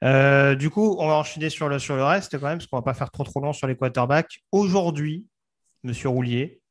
Du 0.01 0.69
coup, 0.69 0.97
on 0.99 1.07
va 1.07 1.15
enchaîner 1.15 1.49
sur 1.49 1.69
le, 1.69 1.79
sur 1.79 1.95
le 1.95 2.03
reste 2.03 2.37
quand 2.37 2.47
même, 2.47 2.57
parce 2.57 2.67
qu'on 2.67 2.77
va 2.77 2.83
pas 2.83 2.93
faire 2.93 3.09
trop 3.09 3.23
trop 3.23 3.39
long 3.39 3.53
sur 3.53 3.67
les 3.67 3.75
quarterbacks. 3.75 4.39
Aujourd'hui, 4.51 5.25
Monsieur 5.83 6.09
Roulier, 6.09 6.61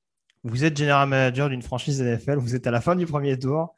vous 0.45 0.65
êtes 0.65 0.77
général 0.77 1.09
manager 1.09 1.49
d'une 1.49 1.63
franchise 1.63 2.01
NFL, 2.01 2.37
vous 2.37 2.55
êtes 2.55 2.67
à 2.67 2.71
la 2.71 2.81
fin 2.81 2.95
du 2.95 3.07
premier 3.07 3.39
tour, 3.39 3.75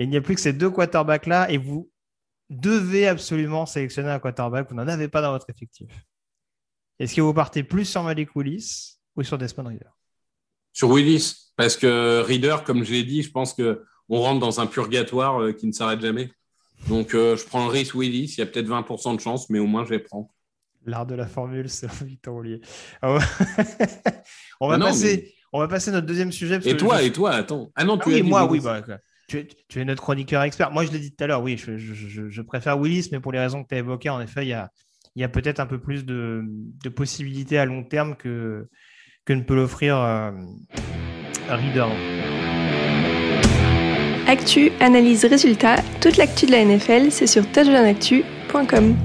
et 0.00 0.04
il 0.04 0.10
n'y 0.10 0.16
a 0.16 0.20
plus 0.20 0.34
que 0.34 0.40
ces 0.40 0.52
deux 0.52 0.70
quarterbacks-là, 0.70 1.50
et 1.52 1.58
vous 1.58 1.88
devez 2.48 3.06
absolument 3.06 3.66
sélectionner 3.66 4.08
un 4.10 4.18
quarterback, 4.18 4.68
vous 4.68 4.74
n'en 4.74 4.88
avez 4.88 5.06
pas 5.08 5.22
dans 5.22 5.30
votre 5.30 5.48
effectif. 5.50 5.88
Est-ce 6.98 7.14
que 7.14 7.20
vous 7.20 7.32
partez 7.34 7.62
plus 7.62 7.84
sur 7.84 8.02
Malik 8.02 8.34
Willis 8.34 8.96
ou 9.14 9.22
sur 9.22 9.38
Desmond 9.38 9.68
Reader? 9.68 9.90
Sur 10.72 10.88
Willis, 10.90 11.52
parce 11.56 11.76
que 11.76 12.22
Reader, 12.22 12.58
comme 12.64 12.82
je 12.84 12.92
l'ai 12.92 13.04
dit, 13.04 13.22
je 13.22 13.30
pense 13.30 13.54
que 13.54 13.84
on 14.08 14.20
rentre 14.20 14.40
dans 14.40 14.60
un 14.60 14.66
purgatoire 14.66 15.40
euh, 15.40 15.52
qui 15.52 15.66
ne 15.68 15.72
s'arrête 15.72 16.00
jamais. 16.00 16.30
Donc, 16.88 17.14
euh, 17.14 17.36
je 17.36 17.44
prends 17.46 17.64
le 17.64 17.70
risque 17.70 17.94
Willis. 17.94 18.34
Il 18.36 18.38
y 18.38 18.42
a 18.42 18.46
peut-être 18.46 18.66
20% 18.66 19.14
de 19.14 19.20
chance, 19.20 19.48
mais 19.50 19.58
au 19.60 19.66
moins, 19.66 19.84
je 19.84 19.90
les 19.90 19.98
prends. 20.00 20.32
L'art 20.86 21.06
de 21.06 21.14
la 21.14 21.26
formule, 21.26 21.68
c'est 21.70 21.90
Victor. 22.02 22.42
Ah 23.02 23.14
ouais. 23.14 23.20
on, 24.60 24.68
va 24.68 24.74
Ah 24.74 24.78
non, 24.78 24.86
passer, 24.86 25.16
mais- 25.24 25.34
on 25.52 25.60
va 25.60 25.68
passer 25.68 25.90
notre 25.92 26.06
deuxième 26.06 26.32
sujet. 26.32 26.56
parce 26.56 26.66
Et 26.66 26.72
que 26.72 26.76
toi, 26.78 27.00
je- 27.00 27.06
et 27.06 27.12
toi, 27.12 27.32
attends. 27.32 27.70
Ah 27.76 27.84
non, 27.84 27.98
Ah 28.00 28.04
tu 28.04 28.08
oui, 28.10 28.22
dit, 28.22 28.28
moi, 28.28 28.44
Willis. 28.50 28.64
oui. 28.66 28.80
bah. 28.86 28.98
Tu, 29.30 29.80
es, 29.80 29.84
notre 29.84 30.02
chroniqueur 30.02 30.42
expert. 30.42 30.70
Moi, 30.70 30.84
je 30.84 30.90
l'ai 30.90 30.98
dit 30.98 31.12
tout 31.12 31.22
à 31.22 31.26
l'heure, 31.26 31.42
oui, 31.42 31.56
je, 31.56 32.42
préfère 32.42 32.78
Willis, 32.78 33.08
mais 33.12 33.20
pour 33.20 33.32
les 33.32 33.38
raisons 33.38 33.62
que 33.62 33.68
tu 33.68 33.74
as 33.74 33.78
évoquées, 33.78 34.10
en 34.10 34.20
effet, 34.20 34.44
il 34.44 34.48
y 35.16 35.24
a, 35.24 35.28
peut-être 35.28 35.60
un 35.60 35.66
peu 35.66 35.78
plus 35.78 36.04
de, 36.04 36.44
possibilités 36.94 37.58
à 37.58 37.64
long 37.64 37.84
terme 37.84 38.16
que, 38.16 38.68
que 39.24 39.32
ne 39.32 39.42
peut 39.42 39.54
l'offrir 39.54 39.96
euh, 39.96 40.32
Reader. 41.48 41.86
Actu, 44.26 44.70
analyse, 44.80 45.24
résultat, 45.24 45.76
toute 46.00 46.16
l'actu 46.16 46.46
de 46.46 46.52
la 46.52 46.64
NFL, 46.64 47.10
c'est 47.10 47.26
sur 47.26 47.44
touchdownactu.com. 47.50 48.96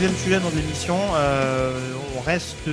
deuxième 0.00 0.16
sujet 0.16 0.38
dans 0.38 0.50
l'émission, 0.50 0.96
euh, 1.16 1.92
on 2.16 2.20
reste 2.20 2.70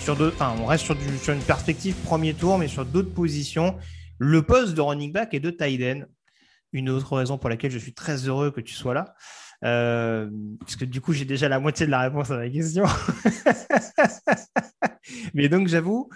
sur 0.00 0.16
deux, 0.16 0.28
enfin, 0.28 0.56
on 0.62 0.64
reste 0.64 0.84
sur, 0.84 0.96
une 1.34 1.42
perspective 1.42 1.94
premier 2.04 2.32
tour, 2.32 2.56
mais 2.56 2.68
sur 2.68 2.86
d'autres 2.86 3.12
positions. 3.12 3.76
Le 4.16 4.40
poste 4.40 4.72
de 4.72 4.80
running 4.80 5.12
back 5.12 5.34
et 5.34 5.40
de 5.40 5.50
tight. 5.50 6.06
Une 6.72 6.88
autre 6.88 7.18
raison 7.18 7.36
pour 7.36 7.50
laquelle 7.50 7.70
je 7.70 7.76
suis 7.76 7.92
très 7.92 8.28
heureux 8.28 8.50
que 8.50 8.62
tu 8.62 8.72
sois 8.72 8.94
là. 8.94 9.14
Euh, 9.62 10.30
parce 10.58 10.76
que 10.76 10.86
du 10.86 11.02
coup, 11.02 11.12
j'ai 11.12 11.26
déjà 11.26 11.50
la 11.50 11.60
moitié 11.60 11.84
de 11.84 11.90
la 11.90 12.00
réponse 12.00 12.30
à 12.30 12.38
la 12.38 12.48
question. 12.48 12.84
Mais 15.34 15.50
donc, 15.50 15.68
j'avoue, 15.68 16.08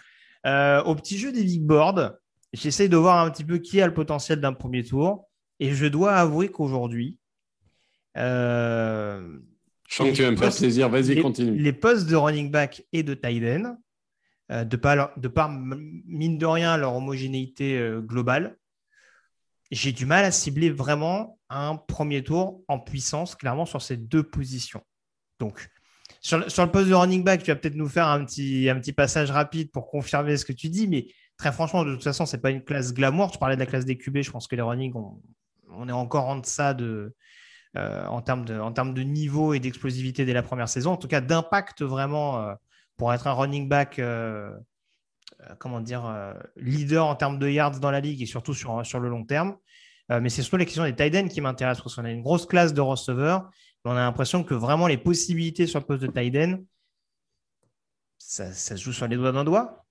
euh, 0.47 0.83
au 0.85 0.95
petit 0.95 1.19
jeu 1.19 1.31
des 1.31 1.45
big 1.45 1.63
boards, 1.63 2.13
j'essaye 2.55 2.89
de 2.89 2.97
voir 2.97 3.23
un 3.23 3.31
petit 3.31 3.45
peu 3.45 3.59
qui 3.59 3.83
a 3.83 3.87
le 3.87 3.93
potentiel 3.93 4.41
d'un 4.41 4.55
premier 4.55 4.83
tour. 4.83 5.29
Et 5.61 5.75
je 5.75 5.85
dois 5.85 6.15
avouer 6.15 6.49
qu'aujourd'hui, 6.49 7.19
Je 9.89 9.97
sens 9.97 10.11
que 10.11 10.15
tu 10.15 10.23
vas 10.23 10.31
me 10.31 10.37
faire 10.37 10.55
plaisir. 10.55 10.89
Vas-y, 10.89 11.15
les, 11.17 11.23
continue. 11.23 11.57
les 11.59 11.73
postes 11.73 12.07
de 12.09 12.15
running 12.15 12.51
back 12.51 12.85
et 12.93 13.03
de 13.03 13.15
tight 13.15 13.43
end, 13.43 13.77
euh, 14.53 14.65
de 14.65 14.77
par, 14.77 14.95
leur- 14.97 15.19
de 15.19 15.29
par, 15.29 15.49
m- 15.51 16.03
mine 16.07 16.39
de 16.39 16.47
rien, 16.47 16.77
leur 16.77 16.95
homogénéité 16.95 17.77
euh, 17.79 18.01
globale, 18.01 18.57
j'ai 19.71 19.93
du 19.93 20.07
mal 20.07 20.25
à 20.25 20.31
cibler 20.31 20.71
vraiment 20.71 21.39
un 21.51 21.77
premier 21.77 22.23
tour 22.23 22.63
en 22.69 22.79
puissance, 22.79 23.35
clairement, 23.35 23.67
sur 23.67 23.83
ces 23.83 23.97
deux 23.97 24.23
positions. 24.23 24.83
Donc, 25.41 25.69
sur 26.21 26.39
le, 26.39 26.49
sur 26.49 26.65
le 26.65 26.71
poste 26.71 26.89
de 26.89 26.95
running 26.95 27.23
back, 27.25 27.43
tu 27.43 27.51
vas 27.51 27.57
peut-être 27.57 27.75
nous 27.75 27.89
faire 27.89 28.07
un 28.09 28.25
petit, 28.25 28.69
un 28.69 28.79
petit 28.81 28.93
passage 28.93 29.31
rapide 29.31 29.71
pour 29.71 29.89
confirmer 29.91 30.37
ce 30.37 30.45
que 30.45 30.53
tu 30.53 30.69
dis, 30.69 30.89
mais 30.89 31.07
très 31.37 31.53
franchement, 31.53 31.85
de 31.85 31.95
toute 31.95 32.05
façon, 32.05 32.27
ce 32.27 32.37
n'est 32.37 32.43
pas 32.43 32.51
une 32.51 32.65
classe 32.65 32.93
glamour. 32.93 33.31
Tu 33.31 33.39
parlais 33.39 33.57
de 33.57 33.61
la 33.61 33.67
classe 33.67 33.85
des 33.85 33.97
QB, 33.97 34.23
je 34.23 34.31
pense 34.31 34.49
que 34.49 34.57
les 34.57 34.63
running, 34.63 34.93
on, 34.95 35.21
on 35.71 35.89
est 35.89 35.93
encore 35.93 36.27
en 36.29 36.37
deçà 36.37 36.75
de, 36.75 37.15
en, 37.77 38.23
termes 38.23 38.45
de, 38.45 38.59
en 38.59 38.73
termes 38.73 38.95
de 38.95 39.03
niveau 39.03 39.55
et 39.55 39.61
d'explosivité 39.61 40.25
dès 40.25 40.33
la 40.33 40.43
première 40.43 40.69
saison, 40.69 40.93
en 40.93 40.97
tout 40.97 41.09
cas 41.09 41.21
d'impact 41.21 41.83
vraiment 41.83 42.41
euh, 42.43 42.55
pour 42.97 43.13
être 43.15 43.27
un 43.27 43.33
running 43.33 43.69
back, 43.69 43.99
euh, 43.99 44.51
euh, 45.43 45.55
comment 45.59 45.81
dire, 45.81 46.05
euh, 46.07 46.35
leader 46.57 47.07
en 47.07 47.15
termes 47.15 47.39
de 47.39 47.49
yards 47.49 47.79
dans 47.81 47.91
la 47.91 48.01
ligue 48.01 48.21
et 48.21 48.27
surtout 48.27 48.55
sur, 48.55 48.85
sur 48.85 48.99
le 49.01 49.09
long 49.09 49.25
terme. 49.25 49.57
Euh, 50.11 50.21
mais 50.21 50.31
c'est 50.31 50.43
surtout 50.43 50.57
la 50.57 50.65
question 50.65 50.85
des 50.85 50.97
tight 50.97 51.15
ends 51.15 51.29
qui 51.29 51.41
m'intéresse 51.41 51.81
parce 51.81 51.95
qu'on 51.95 52.05
a 52.05 52.11
une 52.11 52.23
grosse 52.23 52.47
classe 52.47 52.75
de 52.75 52.81
receveurs. 52.81 53.49
mais 53.85 53.93
on 53.93 53.97
a 53.97 54.01
l'impression 54.01 54.43
que 54.43 54.55
vraiment 54.55 54.87
les 54.87 54.99
possibilités 54.99 55.67
sur 55.67 55.79
le 55.79 55.87
poste 55.87 56.03
de 56.03 56.09
tight 56.09 56.35
end, 56.37 56.59
ça, 58.19 58.53
ça 58.53 58.77
se 58.77 58.83
joue 58.83 58.93
sur 58.93 59.07
les 59.07 59.17
doigts 59.17 59.33
d'un 59.33 59.45
doigt. 59.45 59.85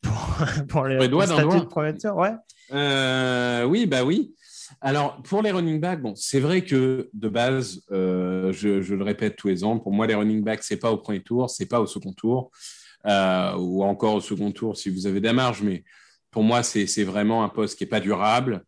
Pour, 0.00 0.36
pour 0.68 0.84
les, 0.86 0.98
Les 0.98 1.08
doigts 1.08 1.26
d'un 1.26 1.42
doigt. 1.42 1.60
de 1.60 2.08
ouais. 2.10 2.34
Euh, 2.72 3.64
oui, 3.64 3.86
bah 3.86 4.04
oui. 4.04 4.34
Alors, 4.80 5.22
pour 5.22 5.42
les 5.42 5.50
running 5.50 5.80
backs, 5.80 6.00
bon, 6.00 6.14
c'est 6.14 6.40
vrai 6.40 6.64
que 6.64 7.10
de 7.12 7.28
base, 7.28 7.82
euh, 7.90 8.52
je, 8.52 8.80
je 8.82 8.94
le 8.94 9.04
répète 9.04 9.36
tous 9.36 9.48
les 9.48 9.64
ans, 9.64 9.78
pour 9.78 9.92
moi, 9.92 10.06
les 10.06 10.14
running 10.14 10.42
backs, 10.42 10.62
c'est 10.62 10.78
pas 10.78 10.90
au 10.90 10.96
premier 10.96 11.22
tour, 11.22 11.50
c'est 11.50 11.66
pas 11.66 11.80
au 11.80 11.86
second 11.86 12.12
tour, 12.12 12.50
euh, 13.06 13.54
ou 13.56 13.82
encore 13.82 14.14
au 14.14 14.20
second 14.20 14.52
tour 14.52 14.76
si 14.76 14.90
vous 14.90 15.06
avez 15.06 15.20
de 15.20 15.26
la 15.26 15.32
marge, 15.32 15.62
mais 15.62 15.84
pour 16.30 16.42
moi, 16.42 16.62
c'est 16.62 17.04
vraiment 17.04 17.44
un 17.44 17.48
poste 17.48 17.78
qui 17.78 17.84
est 17.84 17.88
pas 17.88 18.00
durable. 18.00 18.64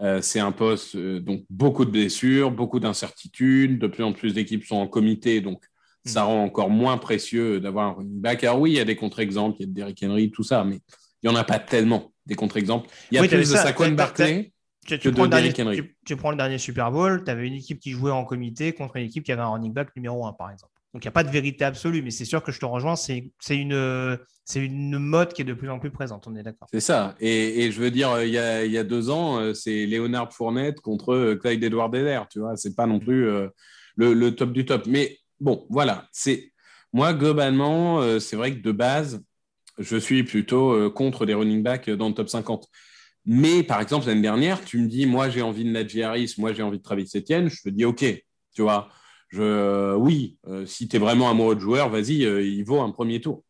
Euh, 0.00 0.22
c'est 0.22 0.40
un 0.40 0.52
poste, 0.52 0.96
donc 0.96 1.44
beaucoup 1.50 1.84
de 1.84 1.90
blessures, 1.90 2.50
beaucoup 2.50 2.80
d'incertitudes, 2.80 3.78
de 3.78 3.86
plus 3.86 4.04
en 4.04 4.12
plus 4.12 4.32
d'équipes 4.32 4.64
sont 4.64 4.76
en 4.76 4.86
comité, 4.86 5.40
donc 5.40 5.62
ça 6.06 6.22
rend 6.22 6.44
encore 6.44 6.70
moins 6.70 6.96
précieux 6.96 7.60
d'avoir 7.60 7.88
un 7.88 7.92
running 7.92 8.20
back. 8.20 8.42
Alors 8.44 8.60
oui, 8.60 8.70
il 8.70 8.76
y 8.76 8.80
a 8.80 8.86
des 8.86 8.96
contre-exemples, 8.96 9.56
il 9.60 9.66
y 9.66 9.70
a 9.70 9.72
Derrick 9.72 10.02
Henry, 10.02 10.30
tout 10.30 10.42
ça, 10.42 10.64
mais 10.64 10.80
il 11.22 11.28
n'y 11.28 11.36
en 11.36 11.38
a 11.38 11.44
pas 11.44 11.58
tellement 11.58 12.12
des 12.24 12.34
contre-exemples. 12.34 12.88
Il 13.10 13.16
y 13.16 13.18
a 13.18 13.20
Oui, 13.20 13.28
plus 13.28 13.50
de 13.50 13.56
Saquon 13.56 13.90
Barkley. 13.90 14.52
Tu, 14.86 14.98
tu 14.98 15.12
prends 15.12 15.24
le 15.24 15.28
dernier, 15.28 15.52
tu, 15.52 15.96
tu 16.06 16.16
prends 16.16 16.30
le 16.30 16.36
dernier 16.36 16.58
Super 16.58 16.90
Bowl, 16.90 17.22
tu 17.22 17.30
avais 17.30 17.46
une 17.46 17.54
équipe 17.54 17.78
qui 17.80 17.90
jouait 17.90 18.10
en 18.10 18.24
comité 18.24 18.72
contre 18.72 18.96
une 18.96 19.04
équipe 19.04 19.24
qui 19.24 19.32
avait 19.32 19.42
un 19.42 19.48
running 19.50 19.72
back 19.72 19.94
numéro 19.94 20.26
1, 20.26 20.32
par 20.32 20.50
exemple. 20.50 20.72
Donc, 20.92 21.04
il 21.04 21.06
n'y 21.06 21.10
a 21.10 21.12
pas 21.12 21.22
de 21.22 21.30
vérité 21.30 21.64
absolue, 21.64 22.02
mais 22.02 22.10
c'est 22.10 22.24
sûr 22.24 22.42
que 22.42 22.50
je 22.50 22.58
te 22.58 22.66
rejoins, 22.66 22.96
c'est 22.96 23.30
une, 23.50 24.18
une 24.56 24.98
mode 24.98 25.32
qui 25.32 25.42
est 25.42 25.44
de 25.44 25.54
plus 25.54 25.70
en 25.70 25.78
plus 25.78 25.90
présente, 25.90 26.26
on 26.26 26.34
est 26.34 26.42
d'accord. 26.42 26.66
C'est 26.72 26.80
ça. 26.80 27.14
Et, 27.20 27.64
et 27.64 27.72
je 27.72 27.80
veux 27.80 27.92
dire, 27.92 28.22
il 28.22 28.30
y 28.30 28.38
a, 28.38 28.64
il 28.64 28.72
y 28.72 28.78
a 28.78 28.82
deux 28.82 29.08
ans, 29.08 29.38
euh, 29.38 29.54
c'est 29.54 29.86
Léonard 29.86 30.32
Fournette 30.32 30.80
contre 30.80 31.14
euh, 31.14 31.36
Clyde 31.36 31.62
Edward 31.62 31.94
Heller, 31.94 32.22
tu 32.28 32.40
vois. 32.40 32.56
C'est 32.56 32.74
pas 32.74 32.86
non 32.86 32.98
plus 32.98 33.28
euh, 33.28 33.48
le, 33.94 34.14
le 34.14 34.34
top 34.34 34.52
du 34.52 34.64
top. 34.64 34.86
Mais 34.86 35.18
bon, 35.38 35.64
voilà. 35.70 36.08
C'est 36.10 36.50
moi 36.92 37.12
globalement, 37.12 38.18
c'est 38.18 38.34
vrai 38.34 38.52
que 38.52 38.60
de 38.62 38.72
base, 38.72 39.22
je 39.78 39.96
suis 39.96 40.24
plutôt 40.24 40.90
contre 40.90 41.24
les 41.24 41.34
running 41.34 41.62
backs 41.62 41.88
dans 41.88 42.08
le 42.08 42.14
top 42.14 42.28
50. 42.28 42.66
Mais 43.32 43.62
par 43.62 43.80
exemple, 43.80 44.08
l'année 44.08 44.22
dernière, 44.22 44.64
tu 44.64 44.76
me 44.78 44.88
dis, 44.88 45.06
moi 45.06 45.30
j'ai 45.30 45.40
envie 45.40 45.64
de 45.64 45.70
Najee 45.70 46.02
Harris, 46.02 46.34
moi 46.36 46.52
j'ai 46.52 46.64
envie 46.64 46.78
de 46.78 46.82
Travis 46.82 47.08
Etienne, 47.14 47.48
je 47.48 47.62
te 47.62 47.68
dis, 47.68 47.84
ok, 47.84 48.04
tu 48.52 48.62
vois. 48.62 48.88
Je, 49.28 49.40
euh, 49.40 49.94
oui, 49.94 50.36
euh, 50.48 50.66
si 50.66 50.88
tu 50.88 50.96
es 50.96 50.98
vraiment 50.98 51.30
amoureux 51.30 51.54
de 51.54 51.60
joueur, 51.60 51.90
vas-y, 51.90 52.24
euh, 52.24 52.42
il 52.42 52.64
vaut 52.64 52.80
un 52.80 52.90
premier 52.90 53.20
tour. 53.20 53.44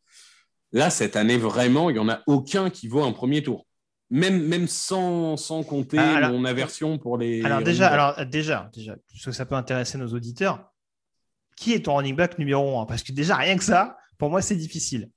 Là, 0.73 0.91
cette 0.91 1.17
année, 1.17 1.39
vraiment, 1.39 1.89
il 1.89 1.95
n'y 1.95 1.99
en 1.99 2.11
a 2.11 2.21
aucun 2.27 2.69
qui 2.69 2.89
vaut 2.89 3.03
un 3.03 3.13
premier 3.13 3.43
tour. 3.43 3.67
Même, 4.11 4.47
même 4.47 4.69
sans, 4.69 5.39
sans 5.39 5.63
compter 5.63 5.97
Ah, 5.99 6.17
alors- 6.17 6.33
mon 6.33 6.45
aversion 6.45 6.99
pour 6.99 7.17
les. 7.17 7.43
Alors 7.43 7.63
déjà, 7.63 7.89
alors 7.89 8.27
déjà, 8.27 8.71
déjà, 8.75 8.97
parce 9.11 9.25
que 9.25 9.33
ça 9.33 9.47
peut 9.47 9.55
intéresser 9.55 9.97
nos 9.97 10.09
auditeurs, 10.09 10.71
qui 11.57 11.73
est 11.73 11.87
ton 11.87 11.97
running 11.97 12.17
back 12.17 12.39
numéro 12.39 12.79
1 12.81 12.85
Parce 12.85 13.03
que 13.03 13.13
déjà, 13.13 13.37
rien 13.37 13.57
que 13.57 13.65
ça, 13.65 13.97
pour 14.19 14.29
moi, 14.29 14.43
c'est 14.43 14.57
difficile. 14.57 15.09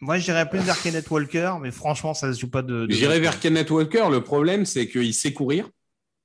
Moi, 0.00 0.18
j'irais 0.18 0.48
plus 0.48 0.60
vers 0.60 0.80
Kenneth 0.80 1.10
Walker, 1.10 1.54
mais 1.60 1.70
franchement, 1.72 2.14
ça 2.14 2.32
se 2.32 2.38
joue 2.40 2.50
pas 2.50 2.62
de. 2.62 2.86
de- 2.86 2.92
J'irai 2.92 3.18
vers 3.20 3.40
Kenneth 3.40 3.70
Walker. 3.70 4.06
Le 4.10 4.22
problème, 4.22 4.64
c'est 4.64 4.88
qu'il 4.88 5.12
sait 5.14 5.32
courir, 5.32 5.68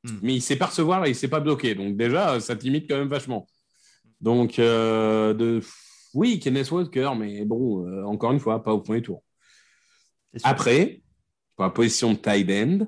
Hmm. 0.04 0.20
mais 0.22 0.36
il 0.36 0.42
sait 0.42 0.58
pas 0.58 0.66
recevoir 0.68 1.06
et 1.06 1.10
il 1.10 1.16
sait 1.16 1.28
pas 1.30 1.40
bloquer. 1.40 1.76
Donc 1.76 1.96
déjà, 1.98 2.40
ça 2.40 2.56
te 2.56 2.64
limite 2.64 2.90
quand 2.90 2.98
même 2.98 3.08
vachement. 3.08 3.48
Donc, 4.22 4.60
euh, 4.60 5.34
de... 5.34 5.62
oui, 6.14 6.40
Kenneth 6.40 6.70
Walker, 6.72 7.12
mais 7.18 7.46
bon, 7.46 7.88
euh, 7.88 8.04
encore 8.06 8.32
une 8.34 8.40
fois, 8.40 8.62
pas 8.64 8.74
au 8.74 8.82
premier 8.82 9.02
tour. 9.02 9.24
Après, 10.44 11.02
pour 11.56 11.66
la 11.66 11.72
position 11.72 12.14
de 12.14 12.18
tight 12.18 12.50
end, 12.52 12.86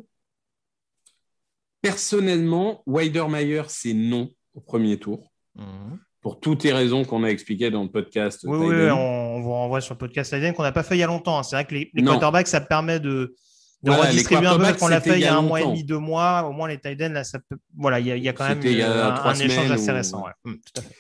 personnellement, 1.82 2.84
Weidermeyer, 2.88 3.64
c'est 3.70 3.94
non 3.94 4.32
au 4.54 4.62
premier 4.62 4.98
tour. 5.00 5.32
Mhm. 5.56 6.00
Pour 6.26 6.40
toutes 6.40 6.64
les 6.64 6.74
raisons 6.74 7.06
qu'on 7.06 7.24
a 7.24 7.28
expliquées 7.28 7.70
dans 7.70 7.84
le 7.84 7.90
podcast. 7.90 8.40
Oui, 8.48 8.90
on, 8.90 9.42
vous 9.42 9.52
renvoie 9.52 9.80
sur 9.80 9.94
le 9.94 10.00
podcast 10.00 10.34
Titan 10.34 10.54
qu'on 10.54 10.64
n'a 10.64 10.72
pas 10.72 10.82
fait 10.82 10.96
il 10.96 11.00
y 11.00 11.04
a 11.04 11.06
longtemps. 11.06 11.38
hein. 11.38 11.44
C'est 11.44 11.56
vrai 11.56 11.66
que 11.66 11.76
les, 11.76 11.92
quarterbacks, 12.04 12.48
ça 12.48 12.62
permet 12.62 13.00
de, 13.00 13.36
de 13.84 13.92
Voilà, 13.92 14.06
redistribuer 14.10 14.48
un 14.48 14.58
peu, 14.58 14.74
qu'on 14.74 14.88
l'a 14.88 15.02
fait 15.02 15.20
il 15.20 15.22
y 15.22 15.26
a 15.26 15.38
un 15.38 15.44
mois 15.44 15.62
et 15.62 15.66
demi, 15.66 15.84
deux 15.84 16.00
mois. 16.00 16.42
Au 16.50 16.52
moins, 16.52 16.68
les 16.68 16.80
Titans, 16.80 17.14
là, 17.14 17.24
ça 17.24 17.38
peut... 17.48 17.58
voilà, 17.78 18.00
il 18.00 18.08
y, 18.08 18.12
a- 18.12 18.16
il 18.16 18.24
y 18.24 18.28
a 18.28 18.34
quand 18.34 18.50
même 18.50 18.60
a 18.60 18.66
euh, 18.66 19.14
un, 19.24 19.36
échange 19.36 19.70
assez 19.70 19.92
ou- 19.92 19.94
récent. 19.94 20.24
ouais. 20.26 20.32
Mm, 20.46 20.54
tout 20.56 20.80
à 20.80 20.82
fait. 20.82 20.96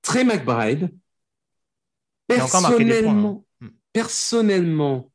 Trey 0.00 0.22
McBride, 0.22 0.90
points, 2.28 2.36
hein. 2.38 2.38
personnellement, 2.38 3.44
Mm. 3.60 3.66
personnellement, 3.92 5.10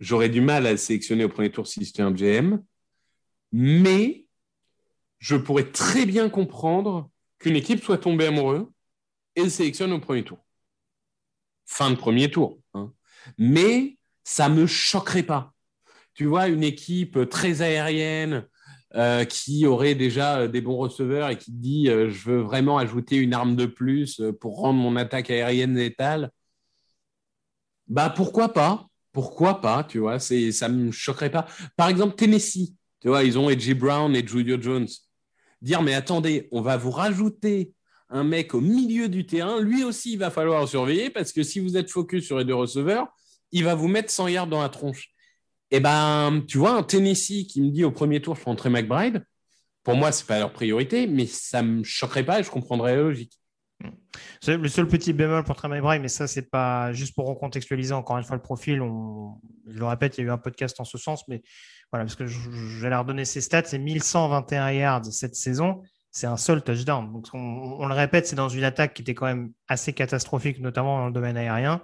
j'aurais 0.00 0.28
du 0.30 0.40
mal 0.40 0.66
à 0.66 0.72
le 0.72 0.78
sélectionner 0.78 1.22
au 1.22 1.28
premier 1.28 1.52
tour 1.52 1.68
si 1.68 1.84
c'était 1.84 2.02
un 2.02 2.10
GM, 2.10 2.60
mais 3.52 4.26
je 5.20 5.36
pourrais 5.36 5.70
très 5.70 6.06
bien 6.06 6.28
comprendre 6.28 7.08
qu'une 7.42 7.56
équipe 7.56 7.82
soit 7.82 7.98
tombée 7.98 8.26
amoureux 8.26 8.72
et 9.36 9.42
le 9.42 9.50
sélectionne 9.50 9.92
au 9.92 9.98
premier 9.98 10.22
tour. 10.24 10.38
Fin 11.66 11.90
de 11.90 11.96
premier 11.96 12.30
tour. 12.30 12.58
hein. 12.74 12.92
Mais 13.38 13.98
ça 14.24 14.48
me 14.48 14.66
choquerait 14.66 15.22
pas. 15.22 15.52
Tu 16.14 16.26
vois, 16.26 16.48
une 16.48 16.62
équipe 16.62 17.28
très 17.28 17.62
aérienne 17.62 18.46
euh, 18.94 19.24
qui 19.24 19.66
aurait 19.66 19.94
déjà 19.94 20.40
euh, 20.40 20.48
des 20.48 20.60
bons 20.60 20.76
receveurs 20.76 21.30
et 21.30 21.38
qui 21.38 21.50
dit 21.50 21.88
euh, 21.88 22.10
je 22.10 22.28
veux 22.30 22.40
vraiment 22.40 22.76
ajouter 22.78 23.16
une 23.16 23.32
arme 23.32 23.56
de 23.56 23.66
plus 23.66 24.20
pour 24.40 24.58
rendre 24.58 24.78
mon 24.78 24.96
attaque 24.96 25.30
aérienne 25.30 25.74
létale. 25.74 26.30
Bah 27.88 28.10
pourquoi 28.14 28.52
pas 28.52 28.86
Pourquoi 29.12 29.60
pas 29.60 29.82
Tu 29.84 29.98
vois, 29.98 30.18
ça 30.18 30.68
me 30.68 30.90
choquerait 30.92 31.30
pas. 31.30 31.46
Par 31.76 31.88
exemple 31.88 32.16
Tennessee, 32.16 32.74
ils 33.04 33.38
ont 33.38 33.50
Edgy 33.50 33.74
Brown 33.74 34.14
et 34.14 34.26
Julio 34.26 34.60
Jones. 34.60 34.86
Dire 35.62 35.82
mais 35.82 35.94
attendez, 35.94 36.48
on 36.52 36.60
va 36.60 36.76
vous 36.76 36.90
rajouter 36.90 37.72
un 38.10 38.24
mec 38.24 38.54
au 38.54 38.60
milieu 38.60 39.08
du 39.08 39.24
terrain, 39.24 39.58
lui 39.60 39.84
aussi 39.84 40.12
il 40.12 40.18
va 40.18 40.30
falloir 40.30 40.68
surveiller 40.68 41.08
parce 41.08 41.32
que 41.32 41.42
si 41.42 41.60
vous 41.60 41.78
êtes 41.78 41.90
focus 41.90 42.26
sur 42.26 42.36
les 42.36 42.44
deux 42.44 42.54
receveurs, 42.54 43.06
il 43.52 43.64
va 43.64 43.74
vous 43.74 43.88
mettre 43.88 44.10
100 44.10 44.28
yards 44.28 44.46
dans 44.48 44.60
la 44.60 44.68
tronche. 44.68 45.08
Eh 45.70 45.80
ben, 45.80 46.42
tu 46.46 46.58
vois, 46.58 46.72
un 46.72 46.82
Tennessee 46.82 47.46
qui 47.46 47.62
me 47.62 47.70
dit 47.70 47.84
au 47.84 47.90
premier 47.90 48.20
tour, 48.20 48.36
je 48.36 48.42
prends 48.42 48.54
Trey 48.54 48.68
McBride, 48.68 49.24
pour 49.82 49.96
moi, 49.96 50.12
c'est 50.12 50.26
pas 50.26 50.38
leur 50.38 50.52
priorité, 50.52 51.06
mais 51.06 51.26
ça 51.26 51.62
me 51.62 51.82
choquerait 51.82 52.24
pas 52.24 52.40
et 52.40 52.42
je 52.42 52.50
comprendrais 52.50 52.94
la 52.94 53.02
logique. 53.02 53.38
Le 54.46 54.68
seul 54.68 54.86
petit 54.86 55.12
bémol 55.12 55.44
pour 55.44 55.56
Trey 55.56 55.68
McBride, 55.68 56.02
mais 56.02 56.08
ça, 56.08 56.26
c'est 56.26 56.50
pas 56.50 56.92
juste 56.92 57.14
pour 57.14 57.26
recontextualiser 57.26 57.94
encore 57.94 58.18
une 58.18 58.24
fois 58.24 58.36
le 58.36 58.42
profil. 58.42 58.80
Je 59.66 59.78
le 59.78 59.86
répète, 59.86 60.18
il 60.18 60.20
y 60.20 60.24
a 60.24 60.26
eu 60.28 60.30
un 60.30 60.38
podcast 60.38 60.78
en 60.80 60.84
ce 60.84 60.98
sens, 60.98 61.26
mais 61.28 61.42
voilà, 61.92 62.04
parce 62.06 62.16
que 62.16 62.26
je, 62.26 62.38
je 62.50 62.80
vais 62.80 62.88
leur 62.90 63.00
redonner 63.02 63.24
ses 63.24 63.40
stats. 63.40 63.64
C'est 63.64 63.78
1121 63.78 64.70
yards 64.72 65.04
cette 65.06 65.34
saison. 65.36 65.82
C'est 66.10 66.26
un 66.26 66.36
seul 66.36 66.62
touchdown. 66.62 67.10
Donc, 67.12 67.26
on, 67.32 67.38
on 67.38 67.86
le 67.86 67.94
répète, 67.94 68.26
c'est 68.26 68.36
dans 68.36 68.48
une 68.48 68.64
attaque 68.64 68.94
qui 68.94 69.02
était 69.02 69.14
quand 69.14 69.26
même 69.26 69.52
assez 69.68 69.92
catastrophique, 69.92 70.58
notamment 70.60 70.98
dans 70.98 71.06
le 71.06 71.12
domaine 71.12 71.36
aérien. 71.36 71.82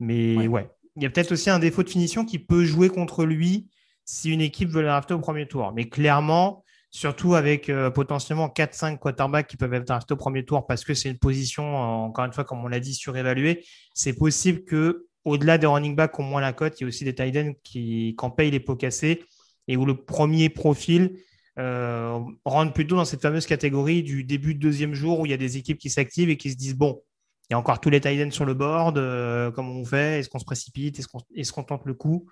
Mais 0.00 0.36
Ouais. 0.36 0.46
ouais, 0.48 0.70
il 0.96 1.02
y 1.02 1.06
a 1.06 1.10
peut-être 1.10 1.32
aussi 1.32 1.50
un 1.50 1.58
défaut 1.58 1.82
de 1.82 1.88
finition 1.90 2.24
qui 2.24 2.38
peut 2.38 2.64
jouer 2.64 2.88
contre 2.88 3.24
lui 3.24 3.68
si 4.04 4.32
une 4.32 4.40
équipe 4.40 4.68
veut 4.68 4.82
le 4.82 4.88
drafter 4.88 5.14
au 5.14 5.18
premier 5.20 5.48
tour. 5.48 5.72
Mais 5.74 5.88
clairement, 5.88 6.64
surtout 6.90 7.34
avec 7.34 7.68
euh, 7.68 7.90
potentiellement 7.90 8.48
4-5 8.48 8.98
quarterbacks 8.98 9.48
qui 9.48 9.56
peuvent 9.56 9.74
être 9.74 9.86
draftés 9.86 10.14
au 10.14 10.16
premier 10.16 10.44
tour 10.44 10.66
parce 10.66 10.84
que 10.84 10.94
c'est 10.94 11.10
une 11.10 11.18
position, 11.18 11.64
euh, 11.64 12.06
encore 12.06 12.24
une 12.24 12.32
fois, 12.32 12.44
comme 12.44 12.64
on 12.64 12.68
l'a 12.68 12.80
dit, 12.80 12.94
surévaluée, 12.94 13.64
c'est 13.94 14.12
possible 14.14 14.64
que 14.64 15.06
au-delà 15.24 15.58
des 15.58 15.66
running 15.66 15.96
backs 15.96 16.12
qui 16.14 16.20
ont 16.20 16.24
moins 16.24 16.40
la 16.40 16.52
cote, 16.52 16.78
il 16.80 16.84
y 16.84 16.84
a 16.84 16.88
aussi 16.88 17.04
des 17.04 17.14
tight 17.14 17.36
ends 17.36 17.52
qui, 17.64 18.14
qui 18.16 18.24
en 18.24 18.30
payent 18.30 18.52
les 18.52 18.60
pots 18.60 18.76
cassés 18.76 19.24
et 19.68 19.76
où 19.76 19.84
le 19.84 19.96
premier 19.96 20.48
profil 20.48 21.18
euh, 21.58 22.20
rentre 22.44 22.72
plutôt 22.74 22.96
dans 22.96 23.06
cette 23.06 23.22
fameuse 23.22 23.46
catégorie 23.46 24.02
du 24.02 24.24
début 24.24 24.54
de 24.54 24.60
deuxième 24.60 24.92
jour 24.92 25.20
où 25.20 25.26
il 25.26 25.30
y 25.30 25.34
a 25.34 25.38
des 25.38 25.56
équipes 25.56 25.78
qui 25.78 25.88
s'activent 25.88 26.28
et 26.28 26.36
qui 26.36 26.50
se 26.50 26.56
disent 26.56 26.76
bon, 26.76 27.02
il 27.48 27.54
y 27.54 27.54
a 27.54 27.58
encore 27.58 27.80
tous 27.80 27.88
les 27.88 28.00
tight 28.00 28.30
sur 28.32 28.44
le 28.44 28.54
board, 28.54 28.98
euh, 28.98 29.50
comment 29.50 29.72
on 29.72 29.84
fait? 29.84 30.18
Est-ce 30.18 30.28
qu'on 30.28 30.38
se 30.38 30.44
précipite? 30.44 30.98
Est-ce 31.34 31.52
qu'on 31.52 31.62
tente 31.62 31.86
le 31.86 31.94
coup? 31.94 32.28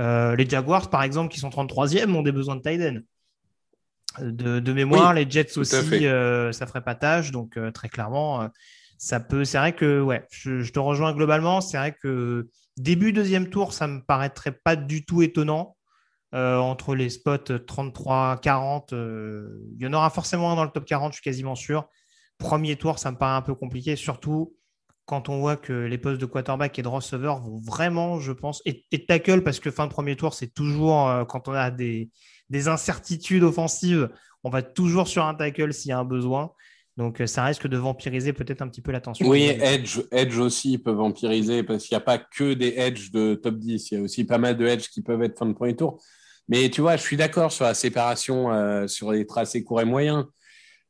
Euh, 0.00 0.36
Les 0.36 0.48
Jaguars, 0.48 0.90
par 0.90 1.02
exemple, 1.02 1.32
qui 1.32 1.40
sont 1.40 1.48
33e, 1.48 2.14
ont 2.14 2.22
des 2.22 2.32
besoins 2.32 2.54
de 2.54 2.62
tight 2.62 3.02
De, 4.20 4.72
mémoire, 4.72 5.12
les 5.12 5.28
Jets 5.28 5.58
aussi, 5.58 5.70
ça 5.74 6.66
ferait 6.66 6.84
pas 6.84 6.94
tâche. 6.94 7.32
Donc, 7.32 7.58
très 7.72 7.88
clairement, 7.88 8.48
ça 8.98 9.18
peut. 9.18 9.44
C'est 9.44 9.58
vrai 9.58 9.74
que, 9.74 10.00
ouais, 10.00 10.24
je, 10.30 10.60
je 10.60 10.72
te 10.72 10.78
rejoins 10.78 11.14
globalement. 11.14 11.60
C'est 11.60 11.78
vrai 11.78 11.96
que 12.00 12.48
début 12.76 13.12
deuxième 13.12 13.48
tour, 13.48 13.72
ça 13.72 13.88
me 13.88 14.00
paraîtrait 14.02 14.52
pas 14.52 14.76
du 14.76 15.04
tout 15.04 15.22
étonnant. 15.22 15.77
Euh, 16.34 16.58
entre 16.58 16.94
les 16.94 17.08
spots 17.08 17.58
33, 17.66 18.38
40. 18.42 18.92
Euh, 18.92 19.48
il 19.74 19.82
y 19.82 19.86
en 19.86 19.94
aura 19.94 20.10
forcément 20.10 20.52
un 20.52 20.56
dans 20.56 20.64
le 20.64 20.70
top 20.70 20.84
40, 20.84 21.12
je 21.12 21.16
suis 21.16 21.22
quasiment 21.22 21.54
sûr. 21.54 21.88
Premier 22.36 22.76
tour, 22.76 22.98
ça 22.98 23.10
me 23.10 23.16
paraît 23.16 23.36
un 23.36 23.42
peu 23.42 23.54
compliqué, 23.54 23.96
surtout 23.96 24.54
quand 25.06 25.30
on 25.30 25.40
voit 25.40 25.56
que 25.56 25.72
les 25.72 25.96
postes 25.96 26.20
de 26.20 26.26
quarterback 26.26 26.78
et 26.78 26.82
de 26.82 26.88
receveur 26.88 27.40
vont 27.40 27.58
vraiment, 27.64 28.20
je 28.20 28.32
pense, 28.32 28.60
et, 28.66 28.84
de 28.92 28.98
tackle, 28.98 29.42
parce 29.42 29.58
que 29.58 29.70
fin 29.70 29.86
de 29.86 29.90
premier 29.90 30.16
tour, 30.16 30.34
c'est 30.34 30.52
toujours 30.52 31.08
euh, 31.08 31.24
quand 31.24 31.48
on 31.48 31.52
a 31.52 31.70
des, 31.70 32.10
des, 32.50 32.68
incertitudes 32.68 33.42
offensives, 33.42 34.10
on 34.44 34.50
va 34.50 34.60
toujours 34.60 35.08
sur 35.08 35.24
un 35.24 35.34
tackle 35.34 35.72
s'il 35.72 35.88
y 35.88 35.92
a 35.92 35.98
un 35.98 36.04
besoin. 36.04 36.52
Donc 36.98 37.22
ça 37.24 37.44
risque 37.44 37.68
de 37.68 37.76
vampiriser 37.78 38.34
peut-être 38.34 38.60
un 38.60 38.68
petit 38.68 38.82
peu 38.82 38.92
l'attention. 38.92 39.26
Oui, 39.26 39.44
Edge, 39.44 40.00
Edge 40.10 40.36
aussi 40.36 40.76
peut 40.76 40.90
vampiriser 40.90 41.62
parce 41.62 41.84
qu'il 41.84 41.94
n'y 41.94 42.02
a 42.02 42.04
pas 42.04 42.18
que 42.18 42.52
des 42.52 42.74
Edge 42.76 43.12
de 43.12 43.34
top 43.34 43.56
10, 43.56 43.90
il 43.90 43.94
y 43.94 44.00
a 44.00 44.02
aussi 44.02 44.24
pas 44.24 44.36
mal 44.36 44.58
de 44.58 44.66
Edge 44.66 44.88
qui 44.88 45.00
peuvent 45.00 45.22
être 45.22 45.38
fin 45.38 45.46
de 45.46 45.54
premier 45.54 45.74
tour. 45.74 46.02
Mais 46.48 46.70
tu 46.70 46.80
vois, 46.80 46.96
je 46.96 47.02
suis 47.02 47.16
d'accord 47.16 47.52
sur 47.52 47.64
la 47.64 47.74
séparation 47.74 48.52
euh, 48.52 48.86
sur 48.86 49.12
les 49.12 49.26
tracés 49.26 49.62
courts 49.62 49.82
et 49.82 49.84
moyens. 49.84 50.24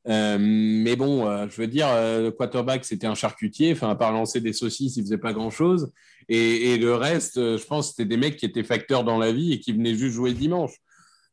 Euh, 0.08 0.38
mais 0.40 0.96
bon, 0.96 1.26
euh, 1.26 1.46
je 1.50 1.60
veux 1.60 1.66
dire, 1.66 1.88
le 1.88 2.30
quarterback, 2.30 2.84
c'était 2.84 3.06
un 3.06 3.14
charcutier. 3.14 3.72
Enfin, 3.72 3.90
à 3.90 3.96
part 3.96 4.12
lancer 4.12 4.40
des 4.40 4.52
saucisses, 4.52 4.96
il 4.96 5.02
faisait 5.02 5.18
pas 5.18 5.32
grand-chose. 5.32 5.92
Et, 6.28 6.76
le 6.76 6.94
reste, 6.94 7.36
je 7.36 7.64
pense, 7.64 7.90
c'était 7.90 8.04
des 8.04 8.16
mecs 8.16 8.36
qui 8.36 8.44
étaient 8.44 8.62
facteurs 8.62 9.02
dans 9.02 9.18
la 9.18 9.32
vie 9.32 9.52
et 9.52 9.60
qui 9.60 9.72
venaient 9.72 9.94
juste 9.94 10.14
jouer 10.14 10.32
dimanche. 10.34 10.74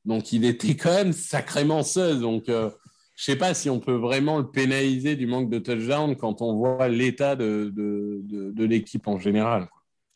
Donc, 0.06 0.32
il 0.32 0.46
était 0.46 0.76
quand 0.76 0.94
même 0.94 1.14
sacrément 1.14 1.84
seul. 1.84 2.20
Donc, 2.20 2.46
je 2.48 3.24
sais 3.24 3.36
pas 3.36 3.54
si 3.54 3.70
on 3.70 3.80
peut 3.80 3.96
vraiment 3.96 4.40
le 4.40 4.50
pénaliser 4.50 5.16
du 5.16 5.28
manque 5.28 5.50
de 5.50 5.60
touchdown 5.60 6.16
quand 6.16 6.42
on 6.42 6.56
voit 6.56 6.88
l'état 6.90 7.36
de, 7.36 7.72
de, 7.74 8.22
de, 8.52 8.66
l'équipe 8.66 9.08
en 9.08 9.20
général. 9.20 9.68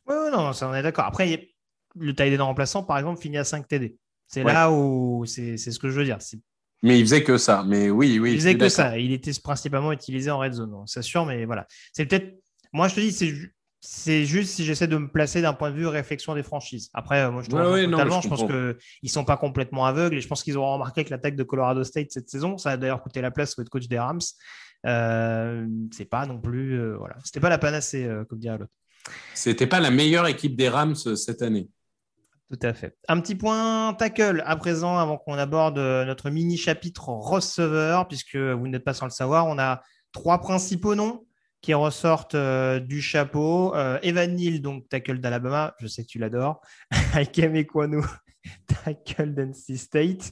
Oui, 0.08 0.15
non, 0.32 0.52
on 0.62 0.74
est 0.74 0.84
d'accord. 0.84 1.06
Après, 1.06 1.49
le 2.00 2.14
taille 2.14 2.36
remplaçant, 2.38 2.84
par 2.84 2.98
exemple, 2.98 3.22
finit 3.22 3.38
à 3.38 3.44
5 3.44 3.68
TD. 3.68 3.96
C'est 4.28 4.44
là 4.44 4.72
où 4.72 5.26
c'est 5.26 5.58
ce 5.58 5.80
que 5.80 5.90
je 5.90 6.00
veux 6.00 6.06
dire. 6.06 6.18
Mais 6.82 7.00
il 7.00 7.04
faisait 7.04 7.24
que 7.24 7.38
ça. 7.38 7.64
Mais 7.68 7.90
oui, 7.90 8.20
oui. 8.20 8.34
Il 8.34 8.38
faisait 8.38 8.58
que 8.58 8.70
ça. 8.70 8.98
Il 8.98 9.12
était 9.12 9.32
principalement 9.44 9.92
utilisé 9.92 10.32
en 10.32 10.40
red 10.40 10.54
zone. 10.54 10.76
C'est 10.86 11.02
sûr, 11.02 11.26
mais 11.26 11.46
voilà. 11.46 11.68
C'est 11.94 12.06
peut-être. 12.06 12.40
Moi, 12.72 12.88
je 12.88 12.96
te 12.96 13.00
dis, 13.00 13.12
c'est 13.82 14.26
juste 14.26 14.52
si 14.52 14.66
j'essaie 14.66 14.88
de 14.88 14.98
me 14.98 15.08
placer 15.08 15.42
d'un 15.42 15.54
point 15.54 15.72
de 15.72 15.76
vue 15.76 15.88
réflexion 15.88 16.36
des 16.36 16.44
franchises. 16.44 16.90
Après, 16.94 17.30
moi, 17.32 17.42
je, 17.42 17.50
trouve 17.50 17.62
totalement, 17.62 18.22
je, 18.22 18.30
pense 18.30 18.44
qu'ils 18.44 18.76
ne 19.04 19.10
sont 19.10 19.26
pas 19.26 19.38
complètement 19.38 19.86
aveugles 19.86 20.18
et 20.18 20.22
je 20.22 20.28
pense 20.28 20.44
qu'ils 20.44 20.58
auront 20.58 20.74
remarqué 20.74 21.04
que 21.04 21.10
l'attaque 21.10 21.36
de 21.36 21.44
Colorado 21.44 21.84
State 21.84 22.12
cette 22.12 22.30
saison, 22.30 22.58
ça 22.58 22.72
a 22.72 22.78
d'ailleurs 22.78 23.02
coûté 23.02 23.22
la 23.22 23.32
place 23.32 23.58
au 23.58 23.64
coach 23.64 23.88
des 23.88 23.98
Rams. 23.98 24.20
Euh, 24.86 25.68
c'est 25.92 26.06
pas 26.06 26.26
non 26.26 26.40
plus. 26.40 26.80
Euh, 26.80 26.96
voilà. 26.98 27.16
C'était 27.24 27.40
pas 27.40 27.50
la 27.50 27.58
panacée, 27.58 28.06
euh, 28.06 28.24
comme 28.26 28.40
dirait 28.40 28.58
l'autre. 28.58 28.72
C'était 29.34 29.68
pas 29.68 29.80
la 29.80 29.92
meilleure 29.92 30.28
équipe 30.28 30.56
des 30.56 30.70
Rams 30.70 30.96
euh, 31.06 31.16
cette 31.16 31.42
année. 31.42 31.70
Tout 32.50 32.60
à 32.64 32.74
fait. 32.74 32.98
Un 33.08 33.20
petit 33.22 33.36
point 33.36 33.94
tackle 33.94 34.44
à 34.46 34.56
présent 34.56 34.98
avant 34.98 35.18
qu'on 35.18 35.36
aborde 35.36 35.78
euh, 35.78 36.04
notre 36.06 36.30
mini 36.30 36.58
chapitre 36.58 37.10
receveur, 37.10 38.08
puisque 38.08 38.36
vous 38.36 38.68
n'êtes 38.68 38.84
pas 38.84 38.94
sans 38.94 39.06
le 39.06 39.12
savoir, 39.12 39.46
on 39.46 39.60
a 39.60 39.84
trois 40.14 40.40
principaux 40.40 40.96
noms 40.96 41.26
qui 41.62 41.74
ressortent 41.74 42.36
euh, 42.36 42.80
du 42.80 43.02
chapeau. 43.02 43.76
Evan 44.02 44.34
Neal, 44.34 44.62
donc 44.62 44.90
tackle 44.90 45.20
d'Alabama, 45.20 45.76
je 45.80 45.88
sais 45.88 46.04
que 46.04 46.08
tu 46.08 46.18
l'adores. 46.18 46.62
Hakem 47.14 47.56
Ekwanu, 47.56 48.02
tackle 48.84 49.36
d'NC 49.36 49.78
State. 49.78 50.32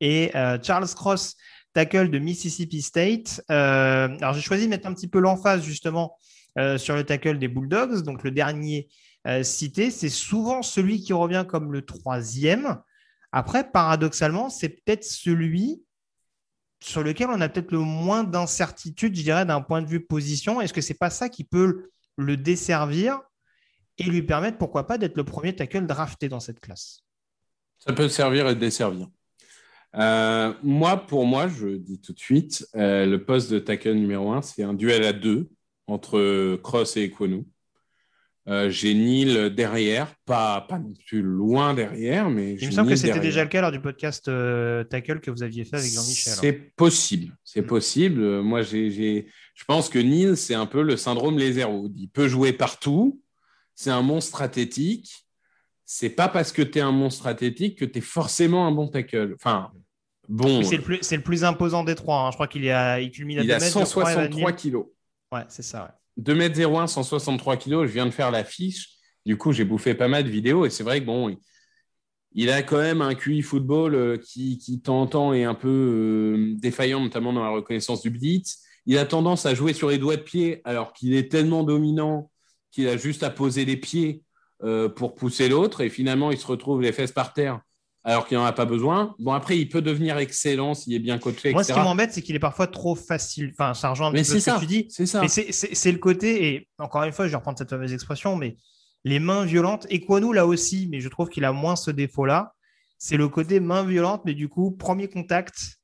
Et 0.00 0.30
Charles 0.62 0.94
Cross, 0.94 1.36
tackle 1.74 2.10
de 2.10 2.18
Mississippi 2.18 2.80
State. 2.80 3.42
alors 3.48 4.32
j'ai 4.32 4.40
choisi 4.40 4.64
de 4.64 4.70
mettre 4.70 4.86
un 4.88 4.94
petit 4.94 5.08
peu 5.08 5.18
l'emphase 5.18 5.62
justement 5.62 6.16
euh, 6.58 6.76
sur 6.76 6.96
le 6.96 7.04
tackle 7.04 7.38
des 7.38 7.46
Bulldogs, 7.46 8.02
donc 8.02 8.24
le 8.24 8.32
dernier 8.32 8.88
euh, 9.28 9.42
cité, 9.42 9.90
c'est 9.90 10.08
souvent 10.08 10.62
celui 10.62 11.02
qui 11.02 11.12
revient 11.12 11.44
comme 11.46 11.72
le 11.72 11.82
troisième. 11.82 12.80
Après, 13.30 13.70
paradoxalement, 13.70 14.48
c'est 14.48 14.70
peut-être 14.70 15.04
celui 15.04 15.82
sur 16.80 17.02
lequel 17.02 17.28
on 17.28 17.40
a 17.40 17.48
peut-être 17.48 17.72
le 17.72 17.80
moins 17.80 18.24
d'incertitude, 18.24 19.14
je 19.14 19.22
dirais, 19.22 19.44
d'un 19.44 19.60
point 19.60 19.82
de 19.82 19.88
vue 19.88 20.00
position. 20.00 20.60
Est-ce 20.60 20.72
que 20.72 20.80
c'est 20.80 20.94
pas 20.94 21.10
ça 21.10 21.28
qui 21.28 21.44
peut 21.44 21.90
le 22.16 22.36
desservir 22.36 23.20
et 23.98 24.04
lui 24.04 24.22
permettre, 24.22 24.56
pourquoi 24.56 24.86
pas, 24.86 24.96
d'être 24.96 25.16
le 25.16 25.24
premier 25.24 25.54
tackle 25.54 25.86
drafté 25.86 26.28
dans 26.28 26.40
cette 26.40 26.60
classe? 26.60 27.00
Ça 27.78 27.92
peut 27.92 28.08
servir 28.08 28.48
et 28.48 28.54
desservir. 28.54 29.08
Euh, 29.94 30.54
moi, 30.62 30.96
pour 30.96 31.26
moi, 31.26 31.48
je 31.48 31.76
dis 31.76 32.00
tout 32.00 32.12
de 32.12 32.18
suite, 32.18 32.66
le 32.74 33.16
poste 33.16 33.50
de 33.50 33.58
tackle 33.58 33.92
numéro 33.92 34.32
un, 34.32 34.40
c'est 34.40 34.62
un 34.62 34.74
duel 34.74 35.04
à 35.04 35.12
deux 35.12 35.50
entre 35.86 36.56
Cross 36.62 36.96
et 36.96 37.04
Equonu. 37.04 37.44
Euh, 38.48 38.70
j'ai 38.70 38.94
Neil 38.94 39.50
derrière, 39.50 40.14
pas, 40.24 40.62
pas 40.62 40.78
non 40.78 40.94
plus 41.06 41.20
loin 41.20 41.74
derrière, 41.74 42.30
mais. 42.30 42.54
Il 42.54 42.68
me 42.68 42.72
semble 42.72 42.88
que 42.88 42.96
c'était 42.96 43.20
déjà 43.20 43.42
le 43.42 43.50
cas 43.50 43.60
lors 43.60 43.72
du 43.72 43.80
podcast 43.80 44.26
euh, 44.28 44.84
Tackle 44.84 45.20
que 45.20 45.30
vous 45.30 45.42
aviez 45.42 45.66
fait 45.66 45.76
avec 45.76 45.92
Jean-Michel. 45.92 46.32
C'est 46.32 46.52
possible, 46.52 47.36
c'est 47.44 47.62
possible. 47.62 48.40
Moi, 48.40 48.62
j'ai, 48.62 49.26
je 49.54 49.64
pense 49.66 49.90
que 49.90 49.98
Neil, 49.98 50.34
c'est 50.34 50.54
un 50.54 50.64
peu 50.64 50.80
le 50.80 50.96
syndrome 50.96 51.38
Lézerwood. 51.38 51.92
Il 51.98 52.08
peut 52.08 52.26
jouer 52.26 52.54
partout, 52.54 53.20
c'est 53.74 53.90
un 53.90 54.02
monstre 54.02 54.40
athlétique. 54.40 55.26
C'est 55.84 56.10
pas 56.10 56.28
parce 56.28 56.52
que 56.52 56.62
tu 56.62 56.78
es 56.78 56.82
un 56.82 56.92
monstre 56.92 57.26
athlétique 57.26 57.78
que 57.78 57.84
tu 57.84 57.98
es 57.98 58.02
forcément 58.02 58.66
un 58.66 58.72
bon 58.72 58.88
tackle. 58.88 59.34
Enfin, 59.34 59.70
bon. 60.26 60.62
C'est 60.62 60.76
le, 60.76 60.82
plus, 60.82 61.12
le 61.12 61.22
plus 61.22 61.44
imposant 61.44 61.84
des 61.84 61.94
trois. 61.94 62.20
Hein. 62.20 62.30
Je 62.30 62.36
crois 62.36 62.48
qu'il 62.48 62.66
a, 62.70 62.98
il 63.00 63.10
culmine 63.10 63.40
à 63.40 63.42
il 63.42 63.52
a 63.52 63.60
163 63.60 64.52
kilos. 64.52 64.86
Ouais, 65.32 65.44
c'est 65.48 65.62
ça. 65.62 65.98
2m01, 66.20 66.86
163 66.86 67.56
kg, 67.56 67.86
je 67.86 67.92
viens 67.92 68.06
de 68.06 68.10
faire 68.10 68.30
la 68.30 68.44
fiche. 68.44 68.90
Du 69.24 69.36
coup, 69.36 69.52
j'ai 69.52 69.64
bouffé 69.64 69.94
pas 69.94 70.08
mal 70.08 70.24
de 70.24 70.30
vidéos 70.30 70.66
et 70.66 70.70
c'est 70.70 70.82
vrai 70.82 71.00
que 71.00 71.06
bon, 71.06 71.36
il 72.32 72.50
a 72.50 72.62
quand 72.62 72.78
même 72.78 73.02
un 73.02 73.14
QI 73.14 73.42
football 73.42 73.94
euh, 73.94 74.16
qui, 74.16 74.58
qui 74.58 74.80
temps 74.80 75.32
est 75.32 75.44
un 75.44 75.54
peu 75.54 75.68
euh, 75.68 76.54
défaillant, 76.58 77.00
notamment 77.00 77.32
dans 77.32 77.42
la 77.42 77.50
reconnaissance 77.50 78.02
du 78.02 78.10
blitz. 78.10 78.62
Il 78.86 78.98
a 78.98 79.04
tendance 79.04 79.46
à 79.46 79.54
jouer 79.54 79.72
sur 79.72 79.90
les 79.90 79.98
doigts 79.98 80.16
de 80.16 80.22
pied 80.22 80.60
alors 80.64 80.92
qu'il 80.92 81.14
est 81.14 81.30
tellement 81.30 81.62
dominant 81.62 82.30
qu'il 82.70 82.88
a 82.88 82.96
juste 82.96 83.22
à 83.22 83.30
poser 83.30 83.64
les 83.64 83.76
pieds 83.76 84.22
euh, 84.62 84.88
pour 84.88 85.14
pousser 85.14 85.48
l'autre 85.48 85.80
et 85.80 85.88
finalement 85.88 86.30
il 86.30 86.38
se 86.38 86.46
retrouve 86.46 86.82
les 86.82 86.92
fesses 86.92 87.12
par 87.12 87.32
terre 87.32 87.60
alors 88.04 88.26
qu'il 88.26 88.38
n'en 88.38 88.44
a 88.44 88.52
pas 88.52 88.64
besoin. 88.64 89.14
Bon, 89.18 89.32
après, 89.32 89.58
il 89.58 89.68
peut 89.68 89.82
devenir 89.82 90.18
excellent 90.18 90.74
s'il 90.74 90.94
est 90.94 90.98
bien 90.98 91.18
coaché. 91.18 91.52
Moi, 91.52 91.64
ce 91.64 91.72
qui 91.72 91.78
m'embête, 91.78 92.12
c'est 92.12 92.22
qu'il 92.22 92.34
est 92.36 92.40
parfois 92.40 92.66
trop 92.66 92.94
facile. 92.94 93.50
Enfin, 93.52 93.74
ça 93.74 93.90
rejoint 93.90 94.08
un 94.08 94.12
peu 94.12 94.22
ce 94.22 94.34
que 94.34 94.60
tu 94.60 94.66
dis. 94.66 94.86
C'est 94.88 95.06
ça. 95.06 95.20
Mais 95.20 95.28
c'est 95.28 95.92
le 95.92 95.98
côté, 95.98 96.48
et 96.48 96.68
encore 96.78 97.02
une 97.02 97.12
fois, 97.12 97.26
je 97.26 97.30
vais 97.30 97.36
reprendre 97.36 97.58
cette 97.58 97.70
fameuse 97.70 97.92
expression, 97.92 98.36
mais 98.36 98.56
les 99.04 99.18
mains 99.18 99.44
violentes, 99.44 99.86
et 99.90 100.04
nous 100.08 100.32
là 100.32 100.46
aussi, 100.46 100.88
mais 100.90 101.00
je 101.00 101.08
trouve 101.08 101.28
qu'il 101.28 101.44
a 101.44 101.52
moins 101.52 101.76
ce 101.76 101.90
défaut-là. 101.90 102.54
C'est 102.98 103.16
le 103.16 103.28
côté 103.28 103.60
main 103.60 103.84
violente, 103.84 104.22
mais 104.24 104.34
du 104.34 104.48
coup, 104.48 104.72
premier 104.72 105.08
contact, 105.08 105.78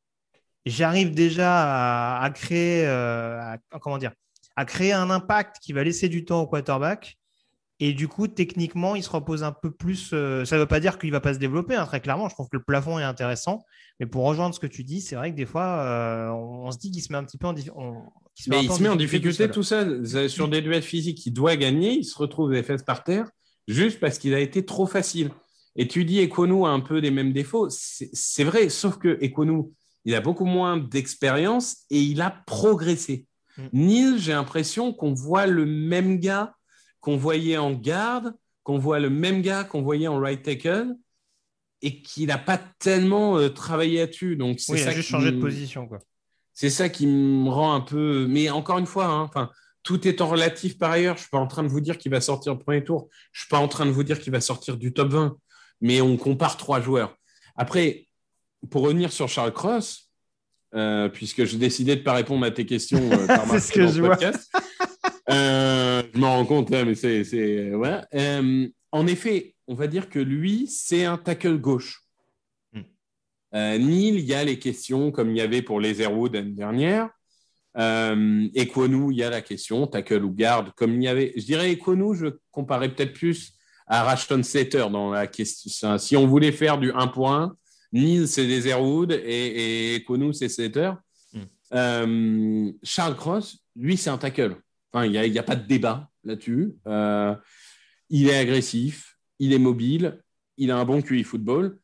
j'arrive 0.67 1.15
déjà 1.15 2.21
à, 2.21 2.31
créer, 2.31 2.87
euh, 2.87 3.57
comment 3.81 3.99
dire, 3.99 4.13
à 4.57 4.65
créer 4.65 4.93
un 4.93 5.11
impact 5.11 5.57
qui 5.61 5.73
va 5.73 5.85
laisser 5.85 6.09
du 6.09 6.25
temps 6.25 6.41
au 6.41 6.47
quarterback. 6.47 7.19
Et 7.81 7.93
du 7.93 8.07
coup, 8.07 8.29
techniquement, 8.29 8.95
il 8.95 9.03
se 9.03 9.11
repose 9.11 9.43
un 9.43 9.53
peu 9.53 9.71
plus. 9.71 10.11
Euh, 10.13 10.45
ça 10.45 10.57
ne 10.57 10.61
veut 10.61 10.67
pas 10.67 10.79
dire 10.79 10.99
qu'il 10.99 11.11
ne 11.11 11.15
va 11.15 11.21
pas 11.21 11.35
se 11.35 11.39
développer, 11.39 11.75
hein, 11.75 11.87
très 11.87 12.01
clairement. 12.01 12.29
Je 12.29 12.35
trouve 12.35 12.49
que 12.49 12.57
le 12.57 12.63
plafond 12.63 12.99
est 12.99 13.05
intéressant. 13.05 13.65
Mais 13.99 14.07
pour 14.07 14.25
rejoindre 14.25 14.55
ce 14.55 14.61
que 14.61 14.67
tu 14.67 14.85
dis, 14.85 15.01
c'est 15.01 15.17
vrai 15.17 15.33
que 15.33 15.37
des 15.37 15.47
fois, 15.47 15.81
euh, 15.81 16.29
on, 16.31 16.71
se 16.71 16.79
dit 16.79 16.91
qu'il 16.91 17.03
se 17.03 17.13
met 17.13 17.19
un 17.19 17.25
petit 17.25 17.39
peu 17.39 17.49
en, 17.49 17.53
difficulté. 17.53 17.81
mais 18.49 18.65
il 18.65 18.71
se 18.71 18.83
met 18.83 18.89
en 18.89 18.97
difficulté 18.97 19.51
tout 19.51 19.63
seul. 19.63 20.29
Sur 20.29 20.49
des 20.49 20.63
duels 20.63 20.83
physiques, 20.83 21.27
il 21.27 21.33
doit 21.33 21.57
gagner. 21.57 21.93
Il 21.93 22.05
se 22.05 22.17
retrouve 22.17 22.53
les 22.53 22.63
fesses 22.63 22.85
par 22.85 23.03
terre 23.03 23.29
juste 23.67 24.01
parce 24.01 24.19
qu'il 24.19 24.35
a 24.35 24.41
été 24.41 24.65
trop 24.65 24.87
facile. 24.87 25.31
Et 25.77 25.89
tu 25.89 26.05
dis 26.05 26.21
Equonu 26.21 26.67
a 26.67 26.69
un 26.69 26.81
peu 26.81 26.99
les 26.99 27.11
mêmes 27.11 27.33
défauts. 27.33 27.69
C'est 27.71 28.45
vrai, 28.45 28.69
sauf 28.69 28.99
que 28.99 29.19
Equonu, 29.21 29.65
il 30.05 30.15
a 30.15 30.21
beaucoup 30.21 30.45
moins 30.45 30.77
d'expérience 30.77 31.79
et 31.91 32.01
il 32.01 32.21
a 32.21 32.31
progressé. 32.31 33.27
Mm. 33.57 33.63
Neil, 33.73 34.19
j'ai 34.19 34.33
l'impression 34.33 34.93
qu'on 34.93 35.15
voit 35.15 35.47
le 35.47 35.67
même 35.67 36.21
gars 36.21 36.55
qu'on 37.05 37.19
voyait 37.19 37.59
en 37.59 37.73
garde, 37.73 38.35
qu'on 38.63 38.79
voit 38.79 38.99
le 38.99 39.11
même 39.11 39.43
gars 39.43 39.63
qu'on 39.63 39.83
voyait 39.83 40.09
en 40.09 40.19
right 40.19 40.43
tackle 40.43 40.97
et 41.83 42.01
qu'il 42.01 42.29
n'a 42.29 42.39
pas 42.39 42.59
tellement 42.79 43.37
euh, 43.37 43.51
travaillé 43.51 43.99
là-dessus. 43.99 44.37
Donc, 44.37 44.59
c'est 44.59 44.79
ça 44.79 44.85
il 44.85 44.89
a 44.89 44.93
juste 44.93 45.11
changé 45.11 45.31
de 45.31 45.39
position. 45.39 45.87
Quoi. 45.87 45.99
C'est 46.55 46.71
ça 46.71 46.89
qui 46.89 47.07
me 47.07 47.51
rend 47.51 47.75
un 47.75 47.83
peu. 47.83 48.27
Mais 48.27 48.49
encore 48.49 48.79
une 48.79 48.87
fois, 48.87 49.05
hein, 49.05 49.21
enfin, 49.21 49.51
tout 49.83 50.09
étant 50.09 50.29
relatif 50.29 50.79
par 50.79 50.93
ailleurs, 50.93 51.17
je 51.17 51.21
ne 51.21 51.25
suis 51.25 51.31
pas 51.31 51.39
en 51.39 51.47
train 51.47 51.63
de 51.63 51.69
vous 51.69 51.83
dire 51.83 51.99
qu'il 51.99 52.11
va 52.11 52.23
sortir 52.23 52.55
au 52.55 52.57
premier 52.57 52.83
tour. 52.83 53.11
Je 53.33 53.41
ne 53.41 53.43
suis 53.43 53.51
pas 53.51 53.59
en 53.59 53.69
train 53.69 53.85
de 53.85 53.91
vous 53.91 54.03
dire 54.03 54.19
qu'il 54.19 54.33
va 54.33 54.41
sortir 54.41 54.79
du 54.79 54.95
top 54.95 55.11
20. 55.11 55.37
Mais 55.83 56.01
on 56.01 56.17
compare 56.17 56.57
trois 56.57 56.81
joueurs. 56.81 57.19
Après, 57.55 58.07
pour 58.71 58.81
revenir 58.81 59.13
sur 59.13 59.29
Charles 59.29 59.53
Cross, 59.53 60.11
euh, 60.75 61.11
puisque 61.11 61.45
j'ai 61.45 61.59
décidé 61.59 61.97
de 61.97 62.01
ne 62.01 62.05
pas 62.05 62.15
répondre 62.15 62.47
à 62.47 62.51
tes 62.51 62.65
questions 62.65 63.13
euh, 63.13 63.27
par 63.27 63.47
C'est 63.51 63.61
ce 63.61 63.73
que 63.73 63.87
je 63.89 64.01
vois. 64.01 64.17
Euh, 66.15 66.17
je 66.17 66.21
m'en 66.21 66.37
rends 66.37 66.47
compte, 66.47 66.73
hein, 66.73 66.85
mais 66.85 66.95
c'est. 66.95 67.25
c'est- 67.25 67.71
voilà. 67.71 68.07
Euh, 68.15 68.69
en 68.93 69.07
effet, 69.07 69.55
on 69.67 69.75
va 69.75 69.87
dire 69.87 70.09
que 70.09 70.19
lui, 70.19 70.67
c'est 70.69 71.05
un 71.05 71.17
tackle 71.19 71.59
gauche. 71.59 72.03
Hmm. 72.73 72.83
Euh, 73.55 73.79
Neil, 73.79 74.15
il 74.15 74.25
y 74.25 74.35
a 74.35 74.45
les 74.45 74.59
questions 74.59 75.11
comme 75.11 75.31
il 75.31 75.39
y 75.39 75.41
avait 75.41 75.63
pour 75.63 75.81
les 75.81 76.01
Airwood 76.03 76.35
l'année 76.35 76.53
dernière. 76.53 77.09
Euh, 77.77 78.49
Ekwonu, 78.55 79.13
il 79.13 79.19
y 79.19 79.25
a 79.25 79.31
la 79.31 79.43
question, 79.43 79.87
tackle 79.89 80.23
ou 80.25 80.33
garde, 80.33 80.71
comme 80.77 80.95
il 80.95 81.03
y 81.03 81.09
avait. 81.09 81.33
Je 81.37 81.45
dirais 81.45 81.73
Ekwonu, 81.73 82.15
je 82.15 82.27
comparais 82.53 82.89
peut-être 82.95 83.13
plus 83.13 83.53
à 83.87 84.05
Rashton 84.05 84.43
Slater 84.45 84.87
dans 84.91 85.11
la 85.11 85.27
question. 85.27 85.99
Si 85.99 86.17
on 86.17 86.27
voulait 86.27 86.53
faire 86.53 86.79
du 86.79 86.93
1 86.93 87.09
pour 87.09 87.33
1, 87.33 87.57
Neil, 87.93 88.29
c'est 88.29 88.47
des 88.47 88.69
Airwood 88.69 89.11
et, 89.13 89.17
et 89.17 89.95
Ekwonu, 89.97 90.33
c'est 90.33 90.49
Slater. 90.49 90.93
Hmm. 91.33 91.41
Euh, 91.75 92.73
Charles 92.85 93.17
Cross, 93.17 93.59
lui, 93.75 93.97
c'est 93.97 94.11
un 94.11 94.19
tackle. 94.19 94.57
Enfin, 94.95 95.07
il 95.07 95.11
n'y 95.11 95.19
a, 95.19 95.27
il 95.27 95.33
y 95.33 95.39
a 95.41 95.43
pas 95.43 95.57
de 95.57 95.67
débat 95.67 96.09
là-dessus. 96.23 96.77
Euh, 96.87 97.35
il 98.11 98.29
est 98.29 98.37
agressif, 98.39 99.17
il 99.41 99.53
est 99.53 99.59
mobile, 99.59 100.23
il 100.57 100.71
a 100.71 100.77
un 100.79 100.85
bon 100.85 101.03
QI 101.03 101.25
football. 101.25 101.81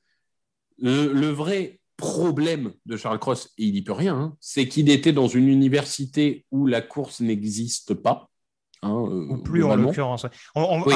Le, 0.79 1.13
le 1.13 1.27
vrai 1.27 1.81
problème 1.97 2.73
de 2.87 2.97
Charles 2.97 3.19
Cross, 3.19 3.51
et 3.59 3.65
il 3.65 3.75
n'y 3.75 3.83
peut 3.83 3.93
rien, 3.93 4.17
hein, 4.17 4.37
c'est 4.41 4.69
qu'il 4.69 4.89
était 4.91 5.13
dans 5.13 5.27
une 5.29 5.49
université 5.49 6.47
où 6.53 6.67
la 6.67 6.81
course 6.83 7.21
n'existe 7.21 7.95
pas. 7.95 8.31
hein, 8.83 8.91
euh, 8.93 9.27
Ou 9.29 9.43
plus 9.43 9.65
en 9.65 9.75
l'occurrence. 9.77 10.25
Oui. 10.55 10.95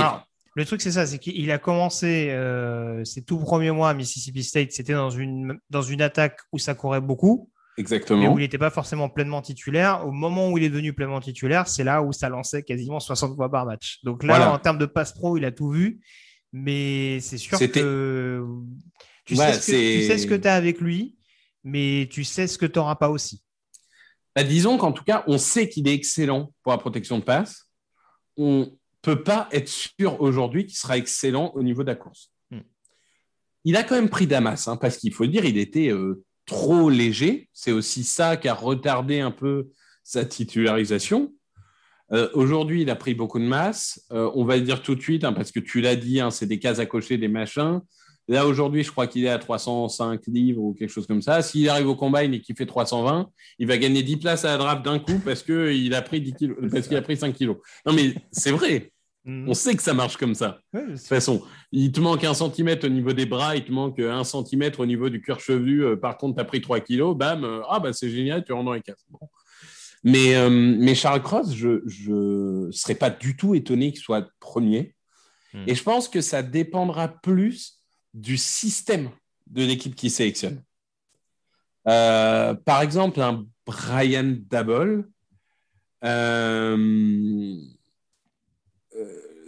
le 0.54 0.64
truc, 0.64 0.80
c'est 0.80 0.92
ça, 0.92 1.04
c'est 1.06 1.18
qu'il 1.18 1.50
a 1.50 1.58
commencé 1.58 2.30
euh, 2.30 3.04
ses 3.04 3.22
tout 3.24 3.38
premiers 3.38 3.72
mois 3.72 3.90
à 3.90 3.94
Mississippi 3.94 4.44
State, 4.44 4.70
c'était 4.72 4.94
dans 4.94 5.10
une, 5.10 5.58
dans 5.68 5.82
une 5.82 6.00
attaque 6.00 6.38
où 6.52 6.58
ça 6.58 6.74
courait 6.74 7.00
beaucoup, 7.02 7.50
mais 7.76 7.80
Exactement. 7.82 8.32
où 8.32 8.38
il 8.38 8.42
n'était 8.42 8.58
pas 8.58 8.70
forcément 8.70 9.08
pleinement 9.08 9.42
titulaire. 9.42 10.06
Au 10.06 10.12
moment 10.12 10.50
où 10.50 10.58
il 10.58 10.64
est 10.64 10.70
devenu 10.70 10.92
pleinement 10.92 11.20
titulaire, 11.20 11.66
c'est 11.68 11.84
là 11.84 12.02
où 12.02 12.12
ça 12.12 12.28
lançait 12.28 12.62
quasiment 12.62 13.00
60 13.00 13.34
fois 13.36 13.50
par 13.50 13.66
match. 13.66 13.98
Donc 14.04 14.22
là, 14.22 14.36
Voilà. 14.36 14.52
en 14.52 14.58
termes 14.58 14.78
de 14.78 14.86
passe 14.86 15.12
pro, 15.12 15.36
il 15.36 15.44
a 15.44 15.50
tout 15.52 15.70
vu, 15.70 16.00
mais 16.52 17.18
c'est 17.20 17.38
sûr 17.38 17.58
que 17.58 18.44
tu, 19.24 19.34
Ouais, 19.34 19.52
sais 19.54 19.60
ce 19.60 19.70
que 19.72 20.00
tu 20.00 20.06
sais 20.06 20.18
ce 20.18 20.26
que 20.26 20.34
tu 20.34 20.48
as 20.48 20.54
avec 20.54 20.80
lui, 20.80 21.16
mais 21.64 22.08
tu 22.10 22.24
sais 22.24 22.46
ce 22.46 22.58
que 22.58 22.66
tu 22.66 22.78
n'auras 22.78 22.96
pas 22.96 23.08
aussi. 23.08 23.42
Bah, 24.36 24.44
disons 24.44 24.76
qu'en 24.78 24.92
tout 24.92 25.04
cas, 25.04 25.24
on 25.26 25.38
sait 25.38 25.68
qu'il 25.68 25.88
est 25.88 25.94
excellent 25.94 26.52
pour 26.62 26.72
la 26.72 26.78
protection 26.78 27.18
de 27.18 27.24
passe. 27.24 27.70
On 28.36 28.76
peut 29.00 29.22
pas 29.22 29.48
être 29.52 29.68
sûr 29.68 30.20
aujourd'hui 30.20 30.66
qu'il 30.66 30.76
sera 30.76 30.96
excellent 30.98 31.52
au 31.54 31.62
niveau 31.62 31.82
de 31.82 31.88
la 31.88 31.94
course. 31.94 32.30
Hmm. 32.50 32.60
Il 33.64 33.76
a 33.76 33.82
quand 33.84 33.94
même 33.94 34.08
pris 34.08 34.26
Damas, 34.26 34.66
hein, 34.68 34.76
parce 34.76 34.96
qu'il 34.96 35.12
faut 35.12 35.26
dire, 35.26 35.44
il 35.44 35.56
était 35.58 35.88
euh, 35.88 36.24
trop 36.46 36.90
léger. 36.90 37.48
C'est 37.52 37.72
aussi 37.72 38.04
ça 38.04 38.36
qui 38.36 38.48
a 38.48 38.54
retardé 38.54 39.20
un 39.20 39.30
peu 39.30 39.68
sa 40.02 40.24
titularisation. 40.24 41.32
Euh, 42.12 42.28
aujourd'hui, 42.34 42.82
il 42.82 42.90
a 42.90 42.96
pris 42.96 43.14
beaucoup 43.14 43.38
de 43.38 43.44
masse. 43.44 44.04
Euh, 44.12 44.30
on 44.34 44.44
va 44.44 44.56
le 44.56 44.62
dire 44.62 44.82
tout 44.82 44.94
de 44.94 45.00
suite, 45.00 45.24
hein, 45.24 45.32
parce 45.32 45.50
que 45.50 45.60
tu 45.60 45.80
l'as 45.80 45.96
dit, 45.96 46.20
hein, 46.20 46.30
c'est 46.30 46.46
des 46.46 46.58
cases 46.58 46.78
à 46.78 46.86
cocher, 46.86 47.18
des 47.18 47.28
machins. 47.28 47.80
Là, 48.28 48.46
aujourd'hui, 48.46 48.82
je 48.82 48.90
crois 48.90 49.06
qu'il 49.06 49.24
est 49.24 49.30
à 49.30 49.38
305 49.38 50.20
livres 50.28 50.62
ou 50.62 50.74
quelque 50.74 50.90
chose 50.90 51.06
comme 51.06 51.20
ça. 51.20 51.42
S'il 51.42 51.68
arrive 51.68 51.88
au 51.88 51.96
combine 51.96 52.32
et 52.32 52.40
qu'il 52.40 52.56
fait 52.56 52.64
320, 52.64 53.28
il 53.58 53.66
va 53.66 53.76
gagner 53.76 54.02
10 54.02 54.16
places 54.18 54.44
à 54.46 54.52
la 54.52 54.58
draft 54.58 54.84
d'un 54.84 54.98
coup 54.98 55.20
parce 55.22 55.42
qu'il 55.42 55.94
a 55.94 56.02
pris 56.02 56.20
10 56.22 56.34
kilos, 56.34 56.56
parce 56.70 56.88
qu'il 56.88 56.96
a 56.96 57.02
pris 57.02 57.18
5 57.18 57.34
kilos. 57.34 57.56
Non, 57.84 57.92
mais 57.92 58.14
c'est 58.32 58.50
vrai. 58.50 58.93
Mm. 59.24 59.48
On 59.48 59.54
sait 59.54 59.74
que 59.74 59.82
ça 59.82 59.94
marche 59.94 60.16
comme 60.16 60.34
ça. 60.34 60.60
Ouais, 60.72 60.86
De 60.86 60.96
toute 60.96 61.06
façon, 61.06 61.42
il 61.72 61.92
te 61.92 62.00
manque 62.00 62.24
un 62.24 62.34
centimètre 62.34 62.86
au 62.86 62.90
niveau 62.90 63.12
des 63.12 63.26
bras, 63.26 63.56
il 63.56 63.64
te 63.64 63.72
manque 63.72 63.98
un 63.98 64.24
centimètre 64.24 64.80
au 64.80 64.86
niveau 64.86 65.08
du 65.08 65.20
cuir 65.20 65.40
chevelu. 65.40 65.84
euh, 65.84 65.96
Par 65.96 66.18
contre, 66.18 66.36
tu 66.36 66.40
as 66.42 66.44
pris 66.44 66.60
3 66.60 66.80
kilos, 66.80 67.16
bam, 67.16 67.44
euh, 67.44 67.62
ah 67.68 67.80
bah 67.80 67.92
c'est 67.92 68.10
génial, 68.10 68.44
tu 68.44 68.52
rentres 68.52 68.66
dans 68.66 68.74
les 68.74 68.82
cases. 68.82 69.04
Bon. 69.10 69.18
Mais, 70.02 70.36
euh, 70.36 70.50
mais 70.50 70.94
Charles 70.94 71.22
Cross, 71.22 71.54
je 71.54 71.80
ne 72.10 72.70
serais 72.70 72.94
pas 72.94 73.08
du 73.08 73.36
tout 73.36 73.54
étonné 73.54 73.90
qu'il 73.90 74.02
soit 74.02 74.28
premier. 74.38 74.94
Hmm. 75.54 75.64
Et 75.66 75.74
je 75.74 75.82
pense 75.82 76.08
que 76.08 76.20
ça 76.20 76.42
dépendra 76.42 77.08
plus 77.08 77.80
du 78.12 78.36
système 78.36 79.10
de 79.46 79.64
l'équipe 79.64 79.94
qui 79.94 80.10
sélectionne. 80.10 80.62
Euh, 81.88 82.54
par 82.54 82.82
exemple, 82.82 83.20
un 83.20 83.46
Brian 83.66 84.36
Dabble, 84.50 85.08
euh, 86.04 87.56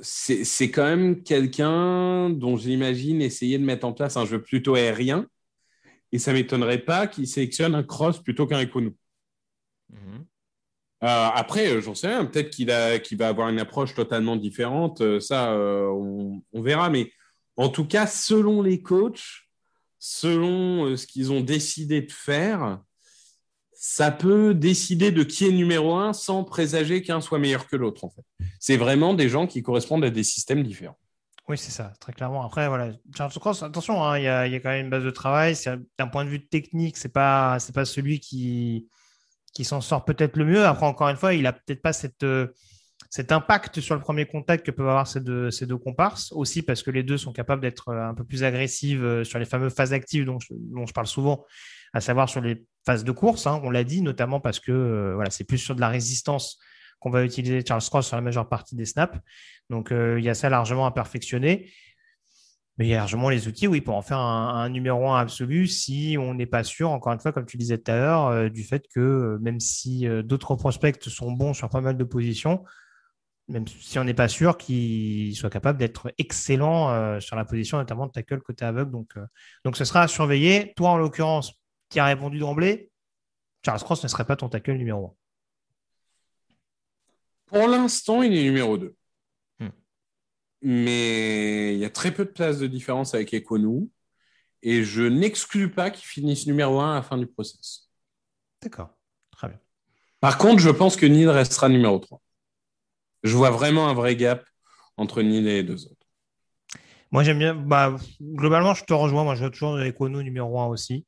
c'est 0.03 0.71
quand 0.71 0.85
même 0.85 1.23
quelqu'un 1.23 2.31
dont 2.31 2.57
j'imagine 2.57 3.23
essayer 3.23 3.59
de 3.59 3.65
mettre 3.65 3.87
en 3.87 3.93
place 3.93 4.17
un 4.17 4.25
jeu 4.25 4.43
plutôt 4.43 4.75
aérien. 4.75 5.27
Et 6.13 6.19
ça 6.19 6.33
ne 6.33 6.39
m'étonnerait 6.39 6.85
pas 6.85 7.07
qu'il 7.07 7.27
sélectionne 7.27 7.75
un 7.75 7.83
cross 7.83 8.23
plutôt 8.23 8.47
qu'un 8.47 8.61
Equonu. 8.61 8.95
Mhm. 9.91 10.27
Euh, 11.03 11.29
après, 11.35 11.69
euh, 11.69 11.81
j'en 11.81 11.95
sais 11.95 12.09
rien. 12.09 12.25
Peut-être 12.25 12.51
qu'il 12.51 12.67
va 13.19 13.29
avoir 13.29 13.49
une 13.49 13.59
approche 13.59 13.95
totalement 13.95 14.37
différente. 14.37 15.01
Euh, 15.01 15.21
ça, 15.21 15.53
euh, 15.53 15.89
on, 15.89 16.43
on 16.53 16.63
verra. 16.63 16.91
Mais 16.91 17.13
en 17.57 17.69
tout 17.69 17.87
cas, 17.87 18.07
selon 18.07 18.63
les 18.63 18.83
coachs, 18.83 19.47
selon 19.99 20.97
ce 20.97 21.07
qu'ils 21.07 21.33
ont 21.33 21.41
décidé 21.41 22.03
de 22.03 22.13
faire, 22.13 22.81
ça 23.89 24.11
peut 24.11 24.53
décider 24.53 25.13
de 25.13 25.23
qui 25.23 25.47
est 25.47 25.53
numéro 25.53 25.95
un 25.95 26.13
sans 26.13 26.43
présager 26.43 27.03
qu'un 27.03 27.21
soit 27.21 27.39
meilleur 27.39 27.69
que 27.69 27.77
l'autre. 27.77 28.03
En 28.03 28.11
fait, 28.11 28.25
c'est 28.59 28.77
vraiment 28.77 29.15
des 29.15 29.29
gens 29.29 29.47
qui 29.47 29.63
correspondent 29.63 30.05
à 30.05 30.11
des 30.11 30.25
systèmes 30.25 30.65
différents. 30.65 30.99
Oui, 31.49 31.57
c'est 31.57 31.71
ça, 31.71 31.93
très 32.01 32.13
clairement. 32.13 32.45
Après, 32.45 32.67
voilà, 32.67 32.91
Charles 33.17 33.31
Cross, 33.31 33.63
attention, 33.63 34.03
hein, 34.03 34.19
il 34.19 34.25
y, 34.25 34.29
a, 34.29 34.49
quand 34.59 34.71
même 34.71 34.87
une 34.87 34.91
base 34.91 35.05
de 35.05 35.11
travail. 35.11 35.55
D'un 35.99 36.09
point 36.09 36.25
de 36.25 36.31
vue 36.31 36.49
technique, 36.49 36.97
c'est 36.97 37.13
pas, 37.13 37.61
c'est 37.61 37.73
pas 37.73 37.85
celui 37.85 38.19
qui, 38.19 38.89
qui 39.55 39.63
s'en 39.63 39.81
sort 39.81 40.05
peut-être 40.05 40.37
le 40.37 40.47
mieux. 40.47 40.67
Après, 40.67 40.85
encore 40.85 41.09
une 41.09 41.17
fois, 41.17 41.33
il 41.35 41.47
a 41.47 41.53
peut-être 41.53 41.81
pas 41.81 41.93
cette, 41.93 42.25
euh, 42.25 42.49
cet 43.09 43.31
impact 43.31 43.81
sur 43.81 43.95
le 43.95 44.01
premier 44.01 44.27
contact 44.27 44.67
que 44.67 44.73
peuvent 44.73 44.89
avoir 44.89 45.07
ces 45.07 45.21
deux, 45.21 45.53
ces 45.53 45.65
deux 45.65 45.79
comparses. 45.79 46.33
Aussi 46.33 46.63
parce 46.63 46.83
que 46.83 46.91
les 46.91 47.05
deux 47.05 47.19
sont 47.19 47.33
capables 47.33 47.63
d'être 47.63 47.91
euh, 47.91 48.09
un 48.09 48.15
peu 48.15 48.25
plus 48.25 48.43
agressives 48.43 49.05
euh, 49.05 49.23
sur 49.23 49.39
les 49.39 49.45
fameuses 49.45 49.75
phases 49.75 49.93
actives 49.93 50.25
dont 50.25 50.41
je, 50.41 50.49
dont 50.55 50.87
je 50.87 50.93
parle 50.93 51.07
souvent, 51.07 51.45
à 51.93 52.01
savoir 52.01 52.29
sur 52.29 52.41
les 52.41 52.65
phases 52.87 53.05
de 53.05 53.13
course. 53.13 53.47
hein, 53.47 53.61
on 53.65 53.71
l'a 53.71 53.85
dit, 53.85 54.01
notamment 54.01 54.41
parce 54.41 54.61
que 54.61 54.73
euh, 54.73 55.15
voilà, 55.15 55.31
c'est 55.31 55.45
plus 55.45 55.59
sur 55.59 55.75
de 55.75 55.81
la 55.81 55.89
résistance 55.89 56.59
qu'on 57.01 57.11
va 57.11 57.25
utiliser 57.25 57.63
Charles 57.67 57.83
Cross 57.83 58.07
sur 58.07 58.17
la 58.17 58.23
majeure 58.23 58.49
partie 58.49 58.77
des 58.77 58.87
snaps. 58.87 59.19
Donc, 59.69 59.93
euh, 59.93 60.19
il 60.19 60.25
y 60.25 60.31
a 60.31 60.35
ça 60.35 60.49
largement 60.49 60.87
à 60.87 60.93
perfectionner. 60.93 61.71
Mais 62.79 62.87
il 62.87 62.89
y 62.91 62.95
a 62.95 62.99
largement 62.99 63.31
les 63.31 63.49
outils, 63.49 63.67
oui, 63.67 63.81
pour 63.81 63.97
en 63.97 64.03
faire 64.03 64.19
un, 64.19 64.69
numéro 64.69 65.11
un 65.11 65.19
absolu 65.19 65.67
si 65.67 66.17
on 66.21 66.35
n'est 66.35 66.47
pas 66.47 66.63
sûr, 66.63 66.91
encore 66.91 67.13
une 67.13 67.21
fois, 67.21 67.33
comme 67.33 67.47
tu 67.47 67.57
disais 67.57 67.79
tout 67.79 67.91
à 67.91 67.97
l'heure, 67.97 68.27
euh, 68.27 68.49
du 68.51 68.65
fait 68.65 68.87
que 68.95 69.39
même 69.41 69.61
si 69.61 70.07
d'autres 70.25 70.57
prospects 70.57 71.03
sont 71.05 71.33
bons 71.33 71.55
sur 71.55 71.71
pas 71.71 71.81
mal 71.81 71.97
de 71.97 72.05
positions, 72.05 72.65
même 73.49 73.67
si 73.67 73.99
on 73.99 74.05
n'est 74.05 74.13
pas 74.13 74.29
sûr 74.29 74.59
qu'ils 74.59 75.35
soient 75.37 75.49
capables 75.49 75.79
d'être 75.79 76.13
excellents 76.19 77.19
sur 77.21 77.37
la 77.37 77.47
position, 77.47 77.79
notamment 77.79 78.09
de 78.09 78.13
tackle 78.13 78.41
côté 78.41 78.67
aveugle. 78.67 78.91
Donc, 78.91 79.15
donc 79.65 79.77
ce 79.79 79.87
sera 79.87 80.03
à 80.03 80.09
surveiller. 80.09 80.75
Toi, 80.77 80.91
en 80.91 80.99
l'occurrence, 80.99 81.55
qui 81.89 82.01
a 82.01 82.07
répondu 82.07 82.39
d'emblée, 82.39 82.91
Charles 83.65 83.83
Cross 83.83 84.03
ne 84.03 84.09
serait 84.09 84.25
pas 84.25 84.37
ton 84.37 84.49
tackle 84.49 84.73
numéro 84.73 85.07
un. 85.07 85.15
Pour 87.47 87.69
l'instant, 87.69 88.23
il 88.23 88.37
est 88.37 88.43
numéro 88.43 88.77
2. 88.77 88.97
Hmm. 89.61 89.69
Mais 90.63 91.75
il 91.75 91.79
y 91.79 91.85
a 91.85 91.91
très 91.91 92.13
peu 92.13 92.25
de 92.25 92.31
place 92.31 92.59
de 92.59 92.67
différence 92.67 93.15
avec 93.15 93.33
Ekwonu. 93.33 93.89
Et 94.63 94.83
je 94.83 95.03
n'exclus 95.03 95.71
pas 95.71 95.91
qu'il 95.91 96.07
finisse 96.07 96.47
numéro 96.47 96.81
1 96.81 96.93
à 96.93 96.95
la 96.97 97.03
fin 97.03 97.19
du 97.19 97.27
process. 97.27 97.89
D'accord, 98.63 98.91
très 99.31 99.49
bien. 99.49 99.61
Par 100.21 100.39
contre, 100.39 100.61
je 100.61 100.71
pense 100.71 100.97
que 100.97 101.07
Neil 101.07 101.29
restera 101.29 101.69
numéro 101.69 101.99
3. 101.99 102.21
Je 103.23 103.37
vois 103.37 103.51
vraiment 103.51 103.89
un 103.89 103.95
vrai 103.95 104.17
gap 104.17 104.45
entre 104.97 105.23
Neil 105.23 105.39
et 105.39 105.43
les 105.43 105.63
deux 105.63 105.87
autres. 105.87 106.07
Moi, 107.13 107.23
j'aime 107.23 107.39
bien. 107.39 107.55
Bah, 107.55 107.97
globalement, 108.21 108.75
je 108.75 108.85
te 108.85 108.93
rejoins. 108.93 109.25
Moi, 109.25 109.35
je 109.37 109.41
vois 109.41 109.51
toujours 109.51 109.79
Econo 109.79 110.23
numéro 110.23 110.59
1 110.61 110.67
aussi. 110.67 111.07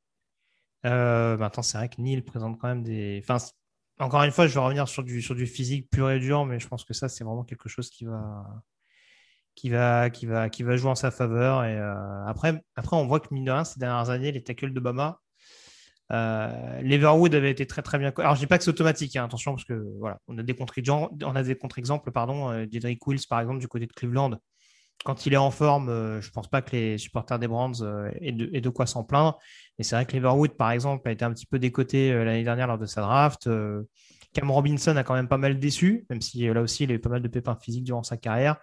Euh, 0.87 1.37
maintenant, 1.37 1.63
c'est 1.63 1.79
vrai 1.79 1.89
que 1.89 2.01
Neil 2.01 2.23
présente 2.23 2.59
quand 2.59 2.69
même 2.69 2.83
des. 2.83 3.23
Encore 4.01 4.23
une 4.23 4.31
fois, 4.31 4.47
je 4.47 4.55
vais 4.55 4.61
revenir 4.61 4.87
sur 4.87 5.03
du, 5.03 5.21
sur 5.21 5.35
du 5.35 5.47
physique 5.47 5.91
pur 5.91 6.11
et 6.11 6.21
dur, 6.21 6.45
mais 6.47 6.61
je 6.61 6.69
pense 6.69 6.85
que 6.85 6.95
ça, 6.95 7.09
c'est 7.09 7.25
vraiment 7.25 7.45
quelque 7.45 7.69
chose 7.69 7.91
qui 7.91 8.05
va, 8.05 8.45
qui 9.57 9.71
va, 9.71 10.09
qui 10.09 10.27
va, 10.27 10.49
qui 10.49 10.63
va 10.63 10.77
jouer 10.77 10.91
en 10.91 10.95
sa 10.95 11.11
faveur. 11.11 11.65
Et 11.65 11.77
euh, 11.77 12.25
après, 12.27 12.63
après, 12.77 12.97
on 12.97 13.07
voit 13.07 13.19
que 13.19 13.29
mine 13.33 13.45
de 13.45 13.51
rien, 13.51 13.65
ces 13.65 13.81
dernières 13.81 14.11
années, 14.11 14.31
les 14.31 14.43
tackles 14.43 14.73
de 14.73 14.79
Bama, 14.79 15.19
euh, 16.13 16.81
Leverwood 16.81 17.35
avait 17.35 17.51
été 17.51 17.67
très 17.67 17.83
très 17.83 17.99
bien. 17.99 18.13
Alors, 18.19 18.37
je 18.37 18.41
dis 18.41 18.47
pas 18.47 18.57
que 18.57 18.65
c'est 18.65 18.71
automatique, 18.71 19.17
hein, 19.17 19.25
attention, 19.25 19.55
parce 19.55 19.65
que 19.65 19.85
voilà, 19.99 20.21
on 20.29 20.39
a 20.39 20.45
des 20.45 20.55
contre-exemples, 20.55 21.15
on 21.25 21.35
a 21.35 21.43
contre-exemples, 21.57 22.13
pardon, 22.13 22.51
Wills 23.07 23.27
par 23.29 23.41
exemple 23.41 23.59
du 23.59 23.69
côté 23.69 23.87
de 23.87 23.93
Cleveland. 23.93 24.39
Quand 25.05 25.27
il 25.27 25.35
est 25.35 25.39
en 25.39 25.51
forme, 25.51 26.21
je 26.21 26.31
pense 26.31 26.49
pas 26.49 26.61
que 26.63 26.75
les 26.75 26.99
supporters 26.99 27.39
des 27.39 27.47
de, 27.47 28.51
aient 28.53 28.61
de 28.61 28.69
quoi 28.69 28.87
s'en 28.87 29.05
plaindre. 29.05 29.39
Et 29.79 29.85
c'est 29.85 29.95
vrai 29.95 30.07
que 30.07 30.17
Leverwood, 30.17 30.53
par 30.53 30.73
exemple, 30.73 31.09
a 31.09 31.13
été 31.13 31.25
un 31.25 31.33
petit 31.33 31.47
peu 31.47 31.59
décoté 31.59 32.13
euh, 32.13 32.25
l'année 32.25 32.45
dernière 32.45 32.67
lors 32.67 32.79
de 32.79 32.87
sa 32.87 33.01
draft. 33.01 33.47
Euh, 33.47 33.83
Cam 34.33 34.51
Robinson 34.51 34.97
a 34.97 35.05
quand 35.05 35.15
même 35.15 35.29
pas 35.29 35.39
mal 35.39 35.59
déçu, 35.59 36.05
même 36.11 36.21
si 36.21 36.49
euh, 36.49 36.55
là 36.55 36.63
aussi 36.63 36.85
il 36.85 36.91
a 36.91 36.95
eu 36.95 36.99
pas 36.99 37.09
mal 37.09 37.23
de 37.23 37.29
pépins 37.29 37.57
physiques 37.57 37.85
durant 37.85 38.03
sa 38.03 38.17
carrière. 38.17 38.57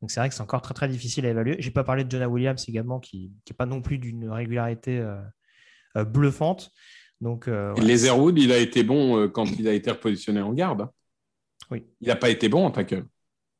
Donc 0.00 0.10
c'est 0.10 0.18
vrai 0.18 0.28
que 0.28 0.34
c'est 0.34 0.42
encore 0.42 0.62
très 0.62 0.74
très 0.74 0.88
difficile 0.88 1.26
à 1.26 1.28
évaluer. 1.28 1.56
J'ai 1.60 1.70
pas 1.70 1.84
parlé 1.84 2.04
de 2.04 2.10
Jonah 2.10 2.28
Williams 2.28 2.64
également, 2.68 2.98
qui 2.98 3.30
n'est 3.48 3.56
pas 3.56 3.66
non 3.66 3.82
plus 3.82 3.98
d'une 3.98 4.28
régularité 4.28 5.00
euh, 5.96 6.04
bluffante. 6.04 6.70
Donc, 7.20 7.48
euh, 7.48 7.74
Leatherwood, 7.74 8.38
il 8.38 8.50
a 8.52 8.58
été 8.58 8.82
bon 8.82 9.18
euh, 9.18 9.28
quand 9.28 9.44
il 9.58 9.68
a 9.68 9.72
été 9.72 9.90
repositionné 9.90 10.40
en 10.40 10.52
garde. 10.52 10.88
Oui. 11.70 11.84
Il 12.00 12.08
n'a 12.08 12.16
pas 12.16 12.30
été 12.30 12.48
bon 12.48 12.66
en 12.66 12.70
tackle. 12.70 13.04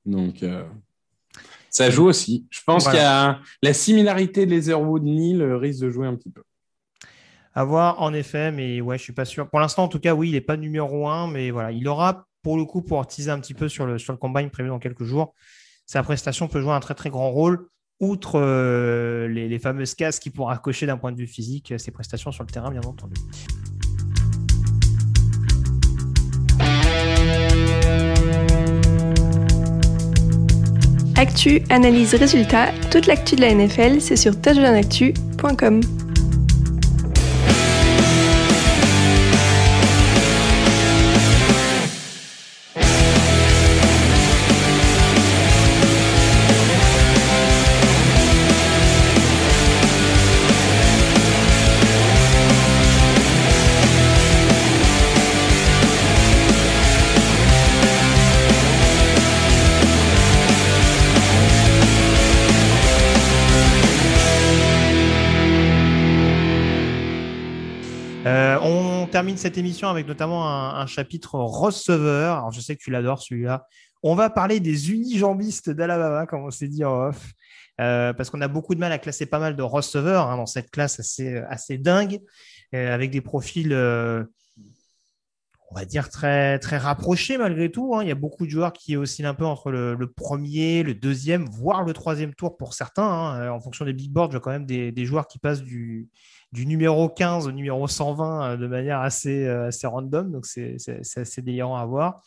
Donc, 0.05 0.45
ça 1.71 1.89
joue 1.91 2.07
aussi. 2.07 2.47
Je 2.51 2.61
pense 2.67 2.85
qu'il 2.85 2.99
y 2.99 2.99
a 2.99 3.41
la 3.63 3.73
similarité 3.73 4.47
de 4.47 4.51
Leatherwood-Neil 4.51 5.43
risque 5.55 5.83
de 5.83 5.91
jouer 5.91 6.09
un 6.09 6.17
petit 6.17 6.31
peu. 6.31 6.43
À 7.55 7.65
voir, 7.65 8.01
en 8.01 8.15
effet, 8.15 8.51
mais 8.51 8.81
ouais, 8.81 8.97
je 8.97 9.03
suis 9.03 9.13
pas 9.13 9.27
sûr. 9.27 9.49
Pour 9.49 9.61
l'instant, 9.61 9.85
en 9.85 9.89
tout 9.89 10.01
cas, 10.01 10.15
oui, 10.15 10.31
il 10.31 10.33
n'est 10.33 10.41
pas 10.41 10.57
numéro 10.57 11.09
un, 11.09 11.27
mais 11.27 11.51
voilà, 11.51 11.71
il 11.71 11.87
aura 11.87 12.27
pour 12.43 12.57
le 12.57 12.65
coup 12.65 12.83
pour 12.83 13.07
teaser 13.07 13.31
un 13.31 13.39
petit 13.39 13.55
peu 13.55 13.69
sur 13.69 13.87
le, 13.87 13.99
sur 13.99 14.13
le 14.13 14.19
combine 14.19 14.49
prévu 14.51 14.71
dans 14.71 14.79
quelques 14.79 15.05
jours. 15.05 15.35
Sa 15.87 16.03
prestation 16.03 16.49
peut 16.49 16.61
jouer 16.61 16.73
un 16.73 16.81
très 16.81 16.95
très 16.95 17.11
grand 17.11 17.31
rôle 17.31 17.69
outre 18.01 18.41
euh, 18.41 19.29
les, 19.29 19.59
fameuses 19.59 19.95
cases 19.95 20.19
qui 20.19 20.31
pourra 20.31 20.59
cocher 20.59 20.87
d'un 20.87 20.97
point 20.97 21.13
de 21.13 21.17
vue 21.17 21.27
physique 21.27 21.75
ses 21.79 21.91
prestations 21.93 22.33
sur 22.33 22.43
le 22.43 22.51
terrain, 22.51 22.71
bien 22.71 22.81
entendu. 22.83 23.15
Actu, 31.17 31.63
analyse, 31.71 32.15
résultat, 32.17 32.73
toute 32.91 33.07
l'actu 33.07 33.37
de 33.37 33.43
la 33.43 33.55
NFL, 33.55 34.01
c'est 34.01 34.17
sur 34.17 34.41
touchdownactu.com. 34.41 36.02
cette 69.39 69.59
émission 69.59 69.89
avec 69.89 70.07
notamment 70.07 70.49
un, 70.49 70.87
chapitre 70.87 71.37
receveur. 71.37 72.51
Je 72.53 72.61
sais 72.61 72.77
que 72.77 72.83
tu 72.83 72.91
l'adores 72.91 73.23
celui-là. 73.23 73.67
On 74.03 74.15
va 74.15 74.31
parler 74.31 74.59
des 74.59 74.91
unijambistes 74.91 75.71
d'Alabama, 75.71 76.27
comme 76.27 76.45
on 76.45 76.51
s'est 76.51 76.69
dit 76.69 76.85
en 76.85 77.09
off, 77.09 77.33
euh, 77.81 78.13
parce 78.13 78.31
qu'on 78.31 78.41
a 78.41 78.49
beaucoup 78.49 78.75
de 78.75 78.81
mal 78.81 78.91
à 78.91 78.99
classer 78.99 79.27
pas 79.27 79.39
mal 79.39 79.55
de 79.55 79.63
receveurs 79.63 80.29
hein, 80.29 80.37
dans 80.37 80.47
cette 80.47 80.71
classe 80.71 80.99
assez, 80.99 81.79
dingue, 81.79 82.21
euh, 82.75 82.93
avec 82.93 83.13
des 83.13 83.21
profils, 83.21 83.73
euh, 83.73 84.25
on 85.71 85.77
va 85.77 85.85
dire, 85.85 86.11
très, 86.11 86.59
très 86.59 86.79
rapprochés 86.79 87.39
malgré 87.39 87.71
tout. 87.71 87.95
Hein. 87.95 88.03
Il 88.03 88.09
y 88.09 88.13
a 88.13 88.17
beaucoup 88.17 88.45
de 88.45 88.51
joueurs 88.51 88.73
qui 88.73 88.97
oscillent 88.97 89.27
un 89.27 89.35
peu 89.35 89.47
entre 89.47 89.71
le, 89.71 89.97
premier, 90.11 90.83
le 90.83 90.95
deuxième, 90.95 91.45
voire 91.45 91.85
le 91.85 91.93
troisième 91.93 92.35
tour 92.35 92.57
pour 92.57 92.75
certains. 92.75 93.05
Hein. 93.05 93.51
En 93.51 93.61
fonction 93.61 93.85
des 93.85 93.93
big 93.93 94.11
boards, 94.11 94.33
y 94.33 94.37
a 94.37 94.41
quand 94.41 94.51
même 94.51 94.67
des 94.67 95.05
joueurs 95.05 95.29
qui 95.29 95.39
passent 95.39 95.63
du, 95.63 96.09
du 96.53 96.67
numéro 96.67 97.09
15 97.09 97.49
au 97.49 97.53
numéro 97.53 97.89
120 97.89 98.53
euh, 98.53 98.57
de 98.57 98.67
manière 98.67 99.01
assez, 99.01 99.47
euh, 99.47 99.69
assez 99.69 99.87
random. 99.87 100.31
Donc, 100.31 100.47
c'est 100.47 100.77
assez 101.17 101.43
délirant 101.43 101.77
à 101.77 101.87
voir. 101.87 102.23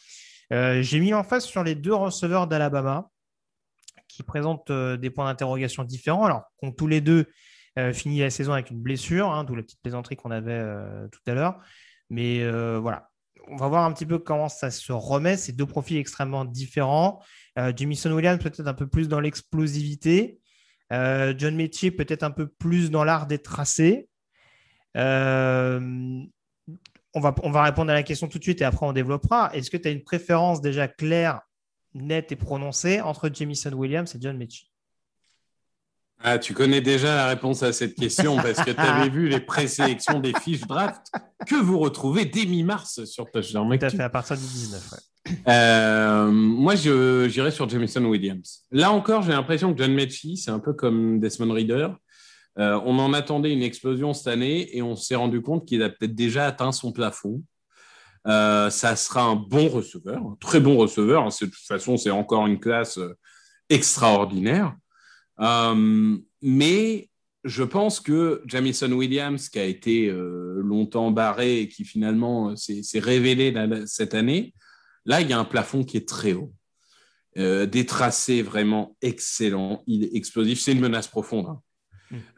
Euh, 0.51 0.82
j'ai 0.82 0.99
mis 0.99 1.13
en 1.13 1.23
face 1.23 1.45
sur 1.45 1.63
les 1.63 1.76
deux 1.76 1.93
receveurs 1.93 2.47
d'Alabama 2.47 3.09
qui 4.07 4.23
présentent 4.23 4.71
des 4.71 5.09
points 5.09 5.26
d'interrogation 5.26 5.84
différents. 5.84 6.23
Alors, 6.23 6.43
ont 6.61 6.71
tous 6.71 6.88
les 6.88 7.01
deux 7.01 7.26
fini 7.91 8.19
la 8.19 8.30
saison 8.30 8.53
avec 8.53 8.69
une 8.69 8.80
blessure, 8.80 9.30
hein, 9.30 9.43
d'où 9.43 9.55
la 9.55 9.61
petite 9.61 9.82
plaisanterie 9.82 10.15
qu'on 10.15 10.32
avait 10.32 10.63
tout 11.11 11.19
à 11.28 11.34
l'heure. 11.34 11.59
Mais 12.09 12.49
voilà, 12.80 13.09
on 13.49 13.57
va 13.57 13.67
voir 13.67 13.84
un 13.84 13.91
petit 13.91 14.05
peu 14.05 14.17
comment 14.17 14.47
ça 14.47 14.71
se 14.71 14.93
remet. 14.93 15.36
Ces 15.36 15.51
deux 15.51 15.65
profils 15.65 15.97
extrêmement 15.97 16.45
différents. 16.45 17.21
Jamison 17.76 18.13
Williams 18.13 18.41
peut-être 18.41 18.67
un 18.67 18.73
peu 18.73 18.88
plus 18.88 19.09
dans 19.09 19.19
l'explosivité. 19.19 20.39
John 20.91 21.55
Mechie 21.57 21.91
peut-être 21.91 22.23
un 22.23 22.32
peu 22.32 22.47
plus 22.47 22.91
dans 22.91 23.03
l'art 23.03 23.28
des 23.28 23.39
tracés. 23.39 24.07
Euh, 24.96 25.80
on, 27.14 27.20
va, 27.20 27.36
on 27.43 27.52
va 27.52 27.64
répondre 27.64 27.91
à 27.91 27.93
la 27.93 28.04
question 28.04 28.28
tout 28.28 28.39
de 28.39 28.43
suite 28.43 28.62
et 28.62 28.66
après 28.66 28.86
on 28.86 28.93
développera. 28.93 29.52
Est-ce 29.54 29.70
que 29.70 29.78
tu 29.78 29.88
as 29.88 29.91
une 29.91 30.04
préférence 30.04 30.62
déjà 30.62 30.88
claire, 30.88 31.41
nette 31.93 32.32
et 32.32 32.36
prononcée 32.36 33.02
entre 33.02 33.30
Jamison 33.34 33.72
Williams 33.74 34.14
et 34.16 34.18
John 34.22 34.38
Mechie 34.38 34.72
ah, 36.24 36.39
tu 36.39 36.54
connais 36.54 36.82
déjà 36.82 37.14
la 37.14 37.28
réponse 37.28 37.62
à 37.62 37.74
cette 37.74 37.93
question 37.96 38.38
parce 38.38 38.64
que 38.64 38.72
tu 38.72 38.80
avais 38.80 39.10
vu 39.10 39.28
les 39.28 39.39
présélections 39.39 40.20
des 40.20 40.34
fiches 40.41 40.62
draft 40.62 41.12
que 41.46 41.56
vous 41.56 41.78
retrouvez 41.78 42.26
dès 42.26 42.46
mi-mars 42.46 43.04
sur 43.06 43.30
Touchdown. 43.30 43.78
Tout 43.78 43.86
à 43.86 43.89
fait, 43.89 44.02
à 44.02 44.10
partir 44.10 44.38
du 44.38 44.43
19. 44.43 44.93
Euh, 45.48 46.32
moi, 46.32 46.76
j'irais 46.76 47.52
sur 47.52 47.68
Jamison 47.68 48.06
Williams. 48.06 48.64
Là 48.72 48.91
encore, 48.91 49.24
j'ai 49.24 49.34
l'impression 49.34 49.74
que 49.74 49.82
John 49.82 49.93
Mechie, 49.93 50.38
c'est 50.38 50.52
un 50.52 50.60
peu 50.60 50.74
comme 50.74 51.20
Desmond 51.20 51.54
Reader. 51.54 51.89
Euh, 52.58 52.80
on 52.86 52.99
en 52.99 53.14
attendait 53.14 53.51
une 53.51 53.64
explosion 53.64 54.14
cette 54.14 54.28
année 54.28 54.76
et 54.76 54.82
on 54.82 54.95
s'est 54.95 55.16
rendu 55.16 55.41
compte 55.41 55.68
qu'il 55.68 55.84
a 55.84 55.89
peut-être 55.89 56.16
déjà 56.16 56.45
atteint 56.45 56.72
son 56.72 56.91
plafond. 56.91 57.43
Euh, 58.28 58.70
ça 58.70 58.95
sera 58.95 59.24
un 59.24 59.36
bon 59.36 59.68
receveur, 59.68 60.22
un 60.22 60.38
très 60.39 60.60
bon 60.60 60.78
receveur. 60.78 61.24
Hein. 61.24 61.30
De 61.30 61.45
toute 61.45 61.56
façon, 61.56 61.97
c'est 61.97 62.12
encore 62.12 62.47
une 62.47 62.60
classe 62.60 62.97
euh, 62.97 63.14
extraordinaire. 63.70 64.76
mais 66.41 67.10
je 67.43 67.64
pense 67.64 67.99
que 67.99 68.41
Jamison 68.47 68.91
Williams, 68.91 69.49
qui 69.49 69.60
a 69.60 69.66
été 69.66 70.12
longtemps 70.12 71.12
barré 71.12 71.60
et 71.60 71.68
qui 71.68 71.84
finalement 71.84 72.56
s'est 72.56 72.99
révélé 72.99 73.53
cette 73.86 74.16
année, 74.16 74.53
là, 75.06 75.22
il 75.22 75.30
y 75.30 75.34
a 75.34 75.39
un 75.39 75.45
plafond 75.45 75.84
qui 75.84 75.97
est 75.97 76.08
très 76.08 76.34
haut. 76.34 76.53
des 77.36 77.86
tracés 77.86 78.41
vraiment 78.41 78.95
excellents. 79.01 79.84
Il 79.86 80.06
est 80.06 80.16
explosif. 80.16 80.60
C'est 80.60 80.72
une 80.72 80.80
menace 80.80 81.08
profonde. 81.08 81.47
Hein. 81.47 81.62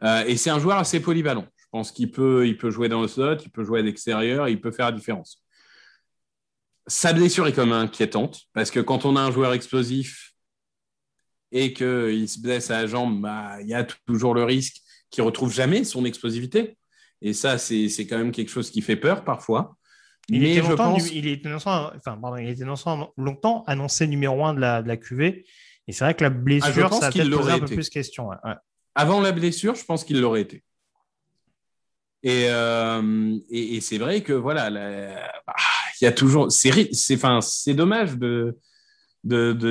Euh, 0.02 0.24
et 0.26 0.36
c'est 0.36 0.50
un 0.50 0.58
joueur 0.58 0.78
assez 0.78 1.00
polyvalent. 1.00 1.46
Je 1.56 1.66
pense 1.70 1.92
qu'il 1.92 2.10
peut, 2.10 2.46
il 2.46 2.56
peut 2.56 2.70
jouer 2.70 2.88
dans 2.88 3.02
le 3.02 3.08
slot, 3.08 3.36
il 3.44 3.50
peut 3.50 3.64
jouer 3.64 3.80
à 3.80 3.82
l'extérieur, 3.82 4.48
il 4.48 4.60
peut 4.60 4.70
faire 4.70 4.86
la 4.86 4.92
différence. 4.92 5.44
Sa 6.86 7.12
blessure 7.12 7.46
est 7.46 7.52
comme 7.52 7.72
inquiétante 7.72 8.42
parce 8.54 8.70
que 8.70 8.80
quand 8.80 9.04
on 9.04 9.16
a 9.16 9.20
un 9.20 9.30
joueur 9.30 9.52
explosif 9.52 10.32
et 11.52 11.74
qu'il 11.74 12.28
se 12.28 12.40
blesse 12.40 12.70
à 12.70 12.82
la 12.82 12.86
jambe, 12.86 13.20
bah, 13.20 13.60
il 13.60 13.68
y 13.68 13.74
a 13.74 13.84
toujours 14.06 14.34
le 14.34 14.44
risque 14.44 14.76
qu'il 15.10 15.22
retrouve 15.22 15.52
jamais 15.52 15.84
son 15.84 16.04
explosivité. 16.04 16.78
Et 17.20 17.32
ça, 17.32 17.58
c'est 17.58 18.06
quand 18.08 18.18
même 18.18 18.32
quelque 18.32 18.50
chose 18.50 18.70
qui 18.70 18.80
fait 18.80 18.96
peur 18.96 19.24
parfois. 19.24 19.76
Il 20.30 20.44
était, 20.44 20.60
longtemps, 20.60 20.96
il, 20.96 21.26
était 21.26 21.48
longtemps 23.16 23.64
annoncé 23.66 24.06
numéro 24.06 24.44
1 24.44 24.54
de 24.54 24.60
la, 24.60 24.82
de 24.82 24.88
la 24.88 24.96
QV. 24.98 25.44
Et 25.86 25.92
c'est 25.92 26.04
vrai 26.04 26.14
que 26.14 26.22
la 26.22 26.30
blessure, 26.30 26.90
ah, 26.92 26.94
ça 26.94 27.06
a 27.06 27.12
peut-être 27.12 27.30
posé 27.30 27.50
un 27.50 27.60
peu 27.60 27.66
plus 27.66 27.88
question. 27.88 28.28
Ouais. 28.28 28.36
Avant 29.00 29.20
la 29.20 29.30
blessure, 29.30 29.76
je 29.76 29.84
pense 29.84 30.02
qu'il 30.02 30.20
l'aurait 30.20 30.40
été. 30.40 30.64
Et, 32.24 32.46
euh, 32.48 33.38
c'est 33.80 33.96
vrai 33.96 34.24
que 34.24 34.32
voilà, 34.32 34.70
bah, 34.70 35.54
il 36.00 36.04
y 36.04 36.06
a 36.08 36.10
toujours. 36.10 36.50
C'est 36.50 37.74
dommage 37.74 38.18
de, 38.18 38.56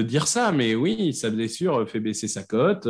dire 0.02 0.28
ça, 0.30 0.54
mais 0.54 0.76
oui, 0.76 1.14
sa 1.14 1.30
blessure 1.30 1.90
fait 1.90 2.00
baisser 2.00 2.30
sa 2.30 2.44
cote. 2.44 2.88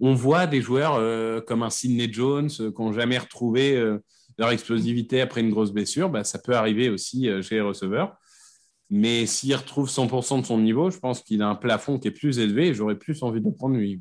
On 0.00 0.14
voit 0.14 0.46
des 0.46 0.62
joueurs 0.62 0.94
euh, 0.94 1.42
comme 1.42 1.62
un 1.62 1.68
Sidney 1.68 2.10
Jones 2.10 2.48
euh, 2.60 2.72
qui 2.72 2.80
n'ont 2.80 2.94
jamais 2.94 3.18
retrouvé 3.18 3.78
leur 4.38 4.52
explosivité 4.52 5.20
après 5.20 5.42
une 5.42 5.50
grosse 5.50 5.72
blessure. 5.72 6.08
Bah, 6.08 6.24
ça 6.24 6.38
peut 6.38 6.56
arriver 6.56 6.88
aussi 6.88 7.28
chez 7.42 7.56
les 7.56 7.60
receveurs. 7.60 8.16
Mais 8.88 9.26
s'il 9.26 9.54
retrouve 9.54 9.90
100% 9.90 10.40
de 10.40 10.46
son 10.46 10.56
niveau, 10.56 10.90
je 10.90 10.98
pense 10.98 11.20
qu'il 11.20 11.42
a 11.42 11.48
un 11.48 11.56
plafond 11.56 11.98
qui 11.98 12.08
est 12.08 12.10
plus 12.10 12.38
élevé 12.38 12.68
et 12.68 12.74
j'aurais 12.74 12.98
plus 12.98 13.22
envie 13.22 13.42
de 13.42 13.50
prendre 13.50 13.76
lui. 13.76 14.00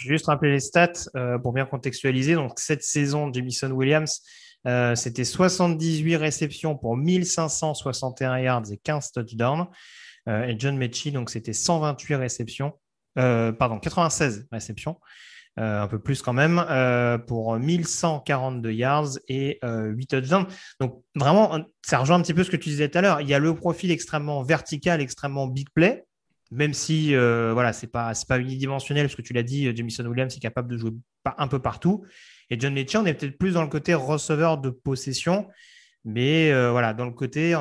Je 0.00 0.08
vais 0.08 0.14
juste 0.14 0.26
rappeler 0.26 0.52
les 0.52 0.60
stats 0.60 0.92
euh, 1.14 1.38
pour 1.38 1.52
bien 1.52 1.66
contextualiser. 1.66 2.34
Donc, 2.34 2.58
cette 2.58 2.82
saison, 2.82 3.30
Jamison 3.30 3.70
Williams, 3.70 4.22
euh, 4.66 4.94
c'était 4.94 5.24
78 5.24 6.16
réceptions 6.16 6.74
pour 6.74 6.96
1561 6.96 8.38
yards 8.38 8.72
et 8.72 8.78
15 8.78 9.12
touchdowns. 9.12 9.66
Euh, 10.28 10.44
et 10.44 10.56
John 10.58 10.76
Mechie, 10.78 11.12
donc 11.12 11.28
c'était 11.28 11.52
128 11.52 12.14
réceptions, 12.14 12.72
pardon, 13.14 13.78
96 13.78 14.48
réceptions, 14.50 14.98
un 15.56 15.86
peu 15.88 15.98
plus 15.98 16.22
quand 16.22 16.32
même, 16.32 16.64
pour 17.26 17.58
1142 17.58 18.72
yards 18.72 19.18
et 19.28 19.58
8 19.62 20.06
touchdowns. 20.06 20.46
Donc 20.78 21.02
vraiment, 21.14 21.58
ça 21.84 21.98
rejoint 21.98 22.16
un 22.16 22.22
petit 22.22 22.34
peu 22.34 22.44
ce 22.44 22.50
que 22.50 22.56
tu 22.56 22.68
disais 22.70 22.88
tout 22.88 22.98
à 22.98 23.00
l'heure. 23.02 23.20
Il 23.20 23.28
y 23.28 23.34
a 23.34 23.38
le 23.38 23.54
profil 23.54 23.90
extrêmement 23.90 24.42
vertical, 24.42 25.00
extrêmement 25.00 25.46
big 25.46 25.68
play, 25.74 26.04
même 26.50 26.74
si 26.74 27.14
euh, 27.14 27.52
voilà, 27.52 27.72
c'est 27.72 27.86
pas 27.86 28.12
pas 28.28 28.38
unidimensionnel, 28.38 29.06
parce 29.06 29.14
que 29.14 29.22
tu 29.22 29.32
l'as 29.32 29.42
dit, 29.42 29.66
euh, 29.66 29.74
Jamison 29.74 30.04
Williams 30.06 30.36
est 30.36 30.40
capable 30.40 30.70
de 30.70 30.76
jouer 30.76 30.92
un 31.24 31.48
peu 31.48 31.60
partout. 31.60 32.04
Et 32.50 32.58
John 32.58 32.74
Mechie, 32.74 32.96
on 32.96 33.06
est 33.06 33.14
peut-être 33.14 33.38
plus 33.38 33.52
dans 33.52 33.62
le 33.62 33.68
côté 33.68 33.94
receveur 33.94 34.58
de 34.58 34.70
possession, 34.70 35.48
mais 36.04 36.50
euh, 36.50 36.72
voilà, 36.72 36.92
dans 36.94 37.04
le 37.04 37.12
côté, 37.12 37.54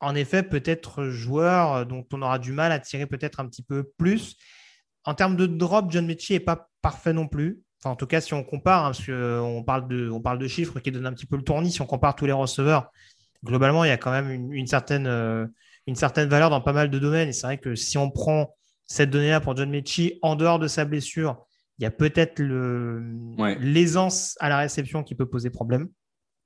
en, 0.00 0.14
effet, 0.14 0.42
peut-être 0.42 1.04
joueur 1.10 1.86
dont 1.86 2.04
on 2.12 2.22
aura 2.22 2.38
du 2.38 2.52
mal 2.52 2.72
à 2.72 2.80
tirer 2.80 3.06
peut-être 3.06 3.40
un 3.40 3.46
petit 3.46 3.62
peu 3.62 3.88
plus. 3.98 4.36
En 5.04 5.14
termes 5.14 5.36
de 5.36 5.46
drop, 5.46 5.90
John 5.90 6.06
Mechie 6.06 6.32
n'est 6.32 6.40
pas 6.40 6.68
parfait 6.82 7.12
non 7.12 7.28
plus. 7.28 7.60
Enfin, 7.80 7.90
en 7.90 7.96
tout 7.96 8.06
cas, 8.06 8.20
si 8.20 8.34
on 8.34 8.42
compare, 8.42 8.86
hein, 8.86 8.90
parce 8.90 9.06
qu'on 9.06 9.62
parle, 9.64 9.86
de, 9.86 10.10
on 10.10 10.20
parle 10.20 10.38
de 10.38 10.48
chiffres 10.48 10.80
qui 10.80 10.90
donnent 10.90 11.06
un 11.06 11.12
petit 11.12 11.26
peu 11.26 11.36
le 11.36 11.44
tournis, 11.44 11.70
si 11.70 11.80
on 11.80 11.86
compare 11.86 12.16
tous 12.16 12.26
les 12.26 12.32
receveurs, 12.32 12.90
globalement, 13.44 13.84
il 13.84 13.88
y 13.88 13.92
a 13.92 13.96
quand 13.96 14.10
même 14.10 14.52
une, 14.52 14.66
certaine, 14.66 15.06
euh, 15.06 15.46
une 15.88 15.96
certaine 15.96 16.28
valeur 16.28 16.50
dans 16.50 16.60
pas 16.60 16.74
mal 16.74 16.90
de 16.90 16.98
domaines. 16.98 17.30
Et 17.30 17.32
c'est 17.32 17.46
vrai 17.46 17.58
que 17.58 17.74
si 17.74 17.96
on 17.96 18.10
prend 18.10 18.54
cette 18.86 19.08
donnée-là 19.10 19.40
pour 19.40 19.56
John 19.56 19.70
Mechie, 19.70 20.18
en 20.20 20.36
dehors 20.36 20.58
de 20.58 20.68
sa 20.68 20.84
blessure, 20.84 21.46
il 21.78 21.84
y 21.84 21.86
a 21.86 21.90
peut-être 21.90 22.42
l'aisance 23.60 24.36
à 24.40 24.50
la 24.50 24.58
réception 24.58 25.02
qui 25.02 25.14
peut 25.14 25.26
poser 25.26 25.48
problème. 25.48 25.88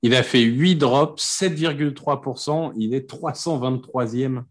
Il 0.01 0.15
a 0.15 0.23
fait 0.23 0.41
8 0.41 0.75
drops, 0.75 1.21
7,3%. 1.21 2.73
Il 2.77 2.93
est 2.93 3.09
323e 3.09 4.43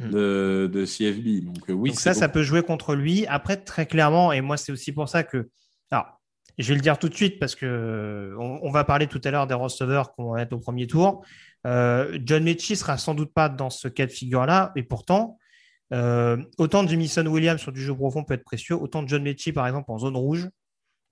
hmm. 0.00 0.10
de, 0.10 0.70
de 0.72 0.84
CFB. 0.84 1.44
Donc, 1.44 1.68
euh, 1.68 1.74
oui, 1.74 1.94
ça, 1.94 2.14
ça 2.14 2.28
peut 2.28 2.42
jouer 2.42 2.62
contre 2.62 2.94
lui. 2.94 3.26
Après, 3.26 3.56
très 3.56 3.86
clairement, 3.86 4.32
et 4.32 4.40
moi, 4.40 4.56
c'est 4.56 4.72
aussi 4.72 4.92
pour 4.92 5.08
ça 5.08 5.24
que. 5.24 5.50
Alors, 5.90 6.17
je 6.58 6.68
vais 6.68 6.74
le 6.74 6.80
dire 6.80 6.98
tout 6.98 7.08
de 7.08 7.14
suite 7.14 7.38
parce 7.38 7.54
que 7.54 8.34
on, 8.38 8.70
va 8.70 8.84
parler 8.84 9.06
tout 9.06 9.20
à 9.24 9.30
l'heure 9.30 9.46
des 9.46 9.54
receveurs 9.54 10.12
qui 10.14 10.22
vont 10.22 10.36
être 10.36 10.52
au 10.52 10.58
premier 10.58 10.86
tour. 10.86 11.24
Euh, 11.66 12.18
John 12.24 12.42
Mechie 12.42 12.76
sera 12.76 12.98
sans 12.98 13.14
doute 13.14 13.32
pas 13.32 13.48
dans 13.48 13.70
ce 13.70 13.88
cas 13.88 14.06
de 14.06 14.12
figure-là, 14.12 14.72
et 14.76 14.82
pourtant, 14.82 15.38
euh, 15.92 16.36
autant 16.58 16.86
Jamison 16.86 17.26
Williams 17.26 17.60
sur 17.60 17.72
du 17.72 17.80
jeu 17.80 17.94
profond 17.94 18.24
peut 18.24 18.34
être 18.34 18.44
précieux, 18.44 18.76
autant 18.76 19.06
John 19.06 19.22
Mechie, 19.22 19.52
par 19.52 19.66
exemple, 19.66 19.90
en 19.90 19.98
zone 19.98 20.16
rouge, 20.16 20.48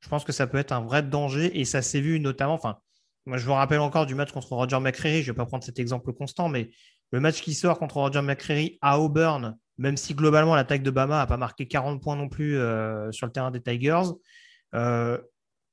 je 0.00 0.08
pense 0.08 0.24
que 0.24 0.32
ça 0.32 0.46
peut 0.46 0.58
être 0.58 0.72
un 0.72 0.82
vrai 0.82 1.02
danger, 1.02 1.58
et 1.58 1.64
ça 1.64 1.82
s'est 1.82 2.00
vu 2.00 2.20
notamment, 2.20 2.54
enfin, 2.54 2.78
moi 3.24 3.38
je 3.38 3.46
me 3.46 3.52
rappelle 3.52 3.80
encore 3.80 4.06
du 4.06 4.14
match 4.14 4.32
contre 4.32 4.52
Roger 4.52 4.78
McCreary, 4.78 5.22
je 5.22 5.30
ne 5.30 5.34
vais 5.34 5.36
pas 5.36 5.46
prendre 5.46 5.64
cet 5.64 5.78
exemple 5.78 6.12
constant, 6.12 6.48
mais 6.48 6.70
le 7.10 7.20
match 7.20 7.42
qui 7.42 7.54
sort 7.54 7.78
contre 7.78 7.96
Roger 7.96 8.22
McCreary 8.22 8.78
à 8.82 9.00
Auburn, 9.00 9.56
même 9.78 9.96
si 9.96 10.14
globalement 10.14 10.54
l'attaque 10.54 10.82
de 10.82 10.90
Bama 10.90 11.18
n'a 11.18 11.26
pas 11.26 11.36
marqué 11.36 11.66
40 11.66 12.00
points 12.02 12.16
non 12.16 12.28
plus 12.28 12.56
euh, 12.56 13.10
sur 13.12 13.26
le 13.26 13.32
terrain 13.32 13.50
des 13.50 13.62
Tigers, 13.62 14.12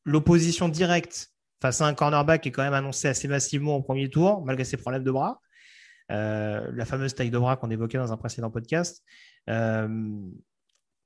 l'opposition 0.05 0.69
directe 0.69 1.29
face 1.61 1.81
à 1.81 1.87
un 1.87 1.93
cornerback 1.93 2.45
est 2.45 2.51
quand 2.51 2.63
même 2.63 2.73
annoncé 2.73 3.07
assez 3.07 3.27
massivement 3.27 3.77
au 3.77 3.81
premier 3.81 4.09
tour, 4.09 4.43
malgré 4.45 4.65
ses 4.65 4.77
problèmes 4.77 5.03
de 5.03 5.11
bras. 5.11 5.41
Euh, 6.11 6.69
la 6.73 6.85
fameuse 6.85 7.15
taille 7.15 7.29
de 7.29 7.37
bras 7.37 7.55
qu'on 7.55 7.69
évoquait 7.69 7.97
dans 7.97 8.11
un 8.11 8.17
précédent 8.17 8.51
podcast. 8.51 9.01
Euh, 9.49 9.87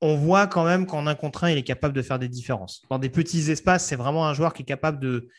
on 0.02 0.16
voit 0.16 0.48
quand 0.48 0.66
même 0.66 0.86
qu'en 0.86 1.08
un 1.08 1.16
contre 1.16 1.43
un, 1.43 1.52
il 1.52 1.58
est 1.58 1.64
capable 1.64 1.93
de 1.93 2.02
faire 2.02 2.20
des 2.20 2.28
différences. 2.28 2.82
Dans 2.89 3.00
des 3.00 3.10
petits 3.10 3.52
espaces, 3.52 3.86
c'est 3.86 3.95
vraiment 3.95 4.28
un 4.28 4.34
joueur 4.34 4.54
qui 4.54 4.64
est 4.64 4.66
capable 4.66 5.00
de, 5.00 5.30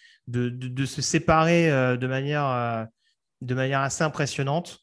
se 0.85 1.03
séparer 1.03 1.71
euh, 1.71 1.97
de 1.97 2.07
manière 2.07 2.45
assez 3.81 4.05
impressionnante. 4.05 4.81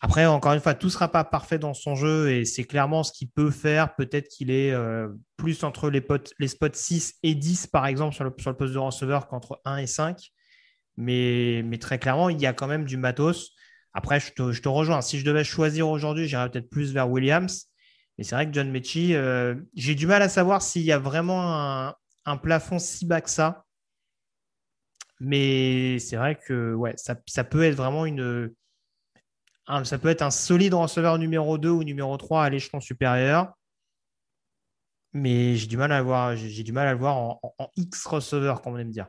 Après, 0.00 0.26
encore 0.26 0.52
une 0.52 0.60
fois, 0.60 0.74
tout 0.74 0.88
ne 0.88 0.92
sera 0.92 1.10
pas 1.10 1.24
parfait 1.24 1.58
dans 1.58 1.72
son 1.72 1.94
jeu 1.94 2.30
et 2.30 2.44
c'est 2.44 2.64
clairement 2.64 3.02
ce 3.02 3.12
qu'il 3.12 3.30
peut 3.30 3.50
faire. 3.50 3.94
Peut-être 3.96 4.28
qu'il 4.28 4.50
est 4.50 4.70
euh, 4.70 5.08
plus 5.36 5.64
entre 5.64 5.88
les, 5.88 6.04
les, 6.38 6.48
spots 6.48 6.68
6 6.74 7.14
et 7.22 7.34
10, 7.34 7.68
par 7.68 7.86
exemple, 7.86 8.14
sur 8.14 8.24
le, 8.24 8.32
sur 8.38 8.50
le 8.50 8.56
poste 8.56 8.74
de 8.74 8.78
receveur 8.78 9.28
qu'entre 9.28 9.60
1 9.64 9.78
et 9.78 9.86
5. 9.86 10.18
Mais, 10.96 11.62
mais, 11.64 11.78
très 11.78 11.98
clairement, 11.98 12.28
il 12.28 12.40
y 12.40 12.46
a 12.46 12.52
quand 12.52 12.66
même 12.66 12.84
du 12.84 12.96
matos. 12.96 13.52
Après, 13.94 14.20
je 14.20 14.32
te, 14.32 14.52
je 14.52 14.60
te 14.60 14.68
rejoins. 14.68 15.00
Si 15.00 15.18
je 15.18 15.24
devais 15.24 15.44
choisir 15.44 15.88
aujourd'hui, 15.88 16.28
j'irais 16.28 16.50
peut-être 16.50 16.68
plus 16.68 16.92
vers 16.92 17.08
Williams. 17.08 17.70
Mais 18.18 18.24
c'est 18.24 18.34
vrai 18.34 18.46
que 18.46 18.52
John 18.52 18.70
Mechie, 18.70 19.14
euh, 19.14 19.54
j'ai 19.74 19.94
du 19.94 20.06
mal 20.06 20.22
à 20.22 20.28
savoir 20.28 20.62
s'il 20.62 20.82
y 20.82 20.92
a 20.92 20.98
vraiment 20.98 21.94
un, 22.26 22.36
plafond 22.36 22.78
si 22.78 23.06
bas 23.06 23.20
que 23.20 23.30
ça. 23.30 23.64
Mais 25.20 25.98
c'est 25.98 26.16
vrai 26.16 26.36
que 26.36 26.74
ouais, 26.74 26.92
ça, 26.96 27.16
ça 27.26 27.44
peut 27.44 27.62
être 27.62 27.74
vraiment 27.76 28.04
une, 28.04 28.52
ça 29.84 29.98
peut 29.98 30.08
être 30.08 30.22
un 30.22 30.30
solide 30.30 30.74
receveur 30.74 31.18
numéro 31.18 31.58
2 31.58 31.70
ou 31.70 31.84
numéro 31.84 32.16
3 32.16 32.44
à 32.44 32.50
l'échelon 32.50 32.80
supérieur. 32.80 33.52
Mais 35.12 35.54
j'ai 35.54 35.68
du 35.68 35.76
mal 35.76 35.92
à 35.92 36.00
le 36.00 36.04
voir, 36.04 36.36
j'ai 36.36 36.64
du 36.64 36.72
mal 36.72 36.88
à 36.88 36.92
le 36.92 36.98
voir 36.98 37.16
en, 37.16 37.70
X 37.76 38.04
receveur, 38.04 38.60
comme 38.60 38.74
on 38.74 38.78
aime 38.78 38.90
dire. 38.90 39.06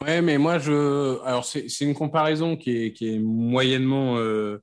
Ouais, 0.00 0.22
mais 0.22 0.38
moi, 0.38 0.58
je. 0.58 1.20
Alors, 1.24 1.44
c'est 1.44 1.68
une 1.82 1.92
comparaison 1.92 2.56
qui 2.56 2.70
est, 2.70 2.92
qui 2.94 3.14
est 3.14 3.18
moyennement, 3.18 4.16
euh, 4.16 4.62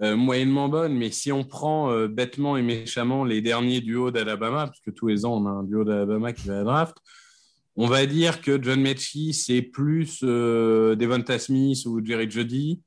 euh, 0.00 0.16
moyennement 0.16 0.70
bonne, 0.70 0.94
mais 0.94 1.10
si 1.10 1.30
on 1.30 1.44
prend 1.44 1.92
euh, 1.92 2.08
bêtement 2.08 2.56
et 2.56 2.62
méchamment 2.62 3.24
les 3.24 3.42
derniers 3.42 3.82
duos 3.82 4.10
d'Alabama, 4.10 4.66
parce 4.66 4.80
que 4.80 4.90
tous 4.90 5.08
les 5.08 5.26
ans, 5.26 5.42
on 5.42 5.46
a 5.46 5.50
un 5.50 5.64
duo 5.64 5.84
d'Alabama 5.84 6.32
qui 6.32 6.48
va 6.48 6.54
à 6.54 6.58
la 6.58 6.64
draft, 6.64 6.96
on 7.76 7.86
va 7.86 8.06
dire 8.06 8.40
que 8.40 8.60
John 8.60 8.80
Mechie, 8.80 9.34
c'est 9.34 9.60
plus 9.60 10.22
Devonta 10.22 11.38
Smith 11.38 11.84
ou 11.84 12.04
Jerry 12.04 12.30
Jody. 12.30 12.80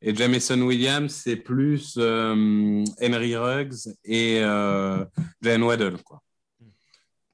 Et 0.00 0.14
Jameson 0.14 0.60
Williams, 0.60 1.12
c'est 1.12 1.36
plus 1.36 1.96
euh, 1.98 2.84
Henry 3.02 3.36
Ruggs 3.36 3.88
et 4.04 4.38
euh, 4.40 5.04
Jane 5.42 5.62
Waddle, 5.62 5.98
quoi. 6.04 6.22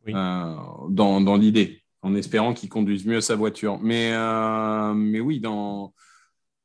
Euh, 0.08 0.54
dans, 0.88 1.20
dans 1.20 1.36
l'idée, 1.36 1.82
en 2.02 2.14
espérant 2.14 2.54
qu'il 2.54 2.68
conduise 2.68 3.06
mieux 3.06 3.20
sa 3.20 3.36
voiture. 3.36 3.78
Mais, 3.80 4.12
euh, 4.12 4.92
mais 4.94 5.20
oui, 5.20 5.40
dans... 5.40 5.94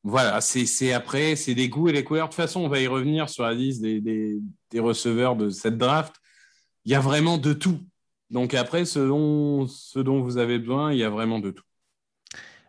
voilà, 0.04 0.41
c'est 0.41 0.93
après, 0.93 1.36
c'est 1.36 1.56
des 1.56 1.70
goûts 1.70 1.89
et 1.89 1.93
des 1.93 2.04
couleurs. 2.04 2.28
De 2.28 2.34
toute 2.34 2.41
façon, 2.41 2.62
on 2.62 2.70
va 2.70 2.80
y 2.80 2.88
revenir 2.88 3.30
sur 3.30 3.43
la 3.43 3.54
liste 3.54 3.82
des, 3.82 4.02
des, 4.02 4.39
des 4.72 4.80
receveurs 4.80 5.36
de 5.36 5.50
cette 5.50 5.78
draft. 5.78 6.16
Il 6.86 6.91
y 6.91 6.95
a 6.95 7.02
vraiment 7.02 7.38
de 7.38 7.54
tout. 7.54 7.80
Donc 8.30 8.54
après, 8.54 8.86
ce 8.86 9.00
dont, 9.00 9.68
ce 9.68 10.00
dont 10.00 10.22
vous 10.22 10.38
avez 10.38 10.60
besoin, 10.60 10.93
il 10.93 11.00
y 11.00 11.04
a 11.04 11.10
vraiment 11.10 11.39
de 11.39 11.52
tout. 11.52 11.64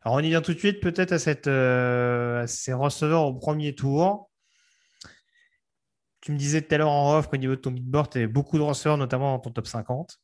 Alors, 0.02 0.16
on 0.16 0.20
y 0.20 0.28
vient 0.28 0.40
tout 0.40 0.54
de 0.54 0.58
suite 0.58 0.80
peut-être 0.80 1.12
à, 1.12 1.48
euh, 1.48 2.46
ces 2.46 2.72
receveurs 2.72 3.24
au 3.24 3.34
premier 3.34 3.74
tour. 3.74 4.30
Tu 6.20 6.32
me 6.32 6.38
disais 6.38 6.62
tout 6.62 6.74
à 6.74 6.78
l'heure 6.78 6.90
en 6.90 7.16
off 7.16 7.28
qu'au 7.28 7.36
niveau 7.36 7.54
de 7.54 7.60
ton 7.60 7.70
midboard, 7.70 8.10
tu 8.10 8.18
avais 8.18 8.26
beaucoup 8.26 8.58
de 8.58 8.62
receveurs, 8.62 8.98
notamment 8.98 9.32
dans 9.32 9.40
ton 9.40 9.50
top 9.50 9.66
50. 9.66 10.18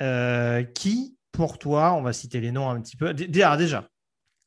Euh, 0.00 0.62
qui, 0.62 1.18
pour 1.32 1.58
toi, 1.58 1.94
on 1.94 2.02
va 2.02 2.12
citer 2.12 2.40
les 2.40 2.52
noms 2.52 2.68
un 2.68 2.80
petit 2.80 2.96
peu. 2.96 3.14
Déjà, 3.14 3.56
déjà, 3.56 3.88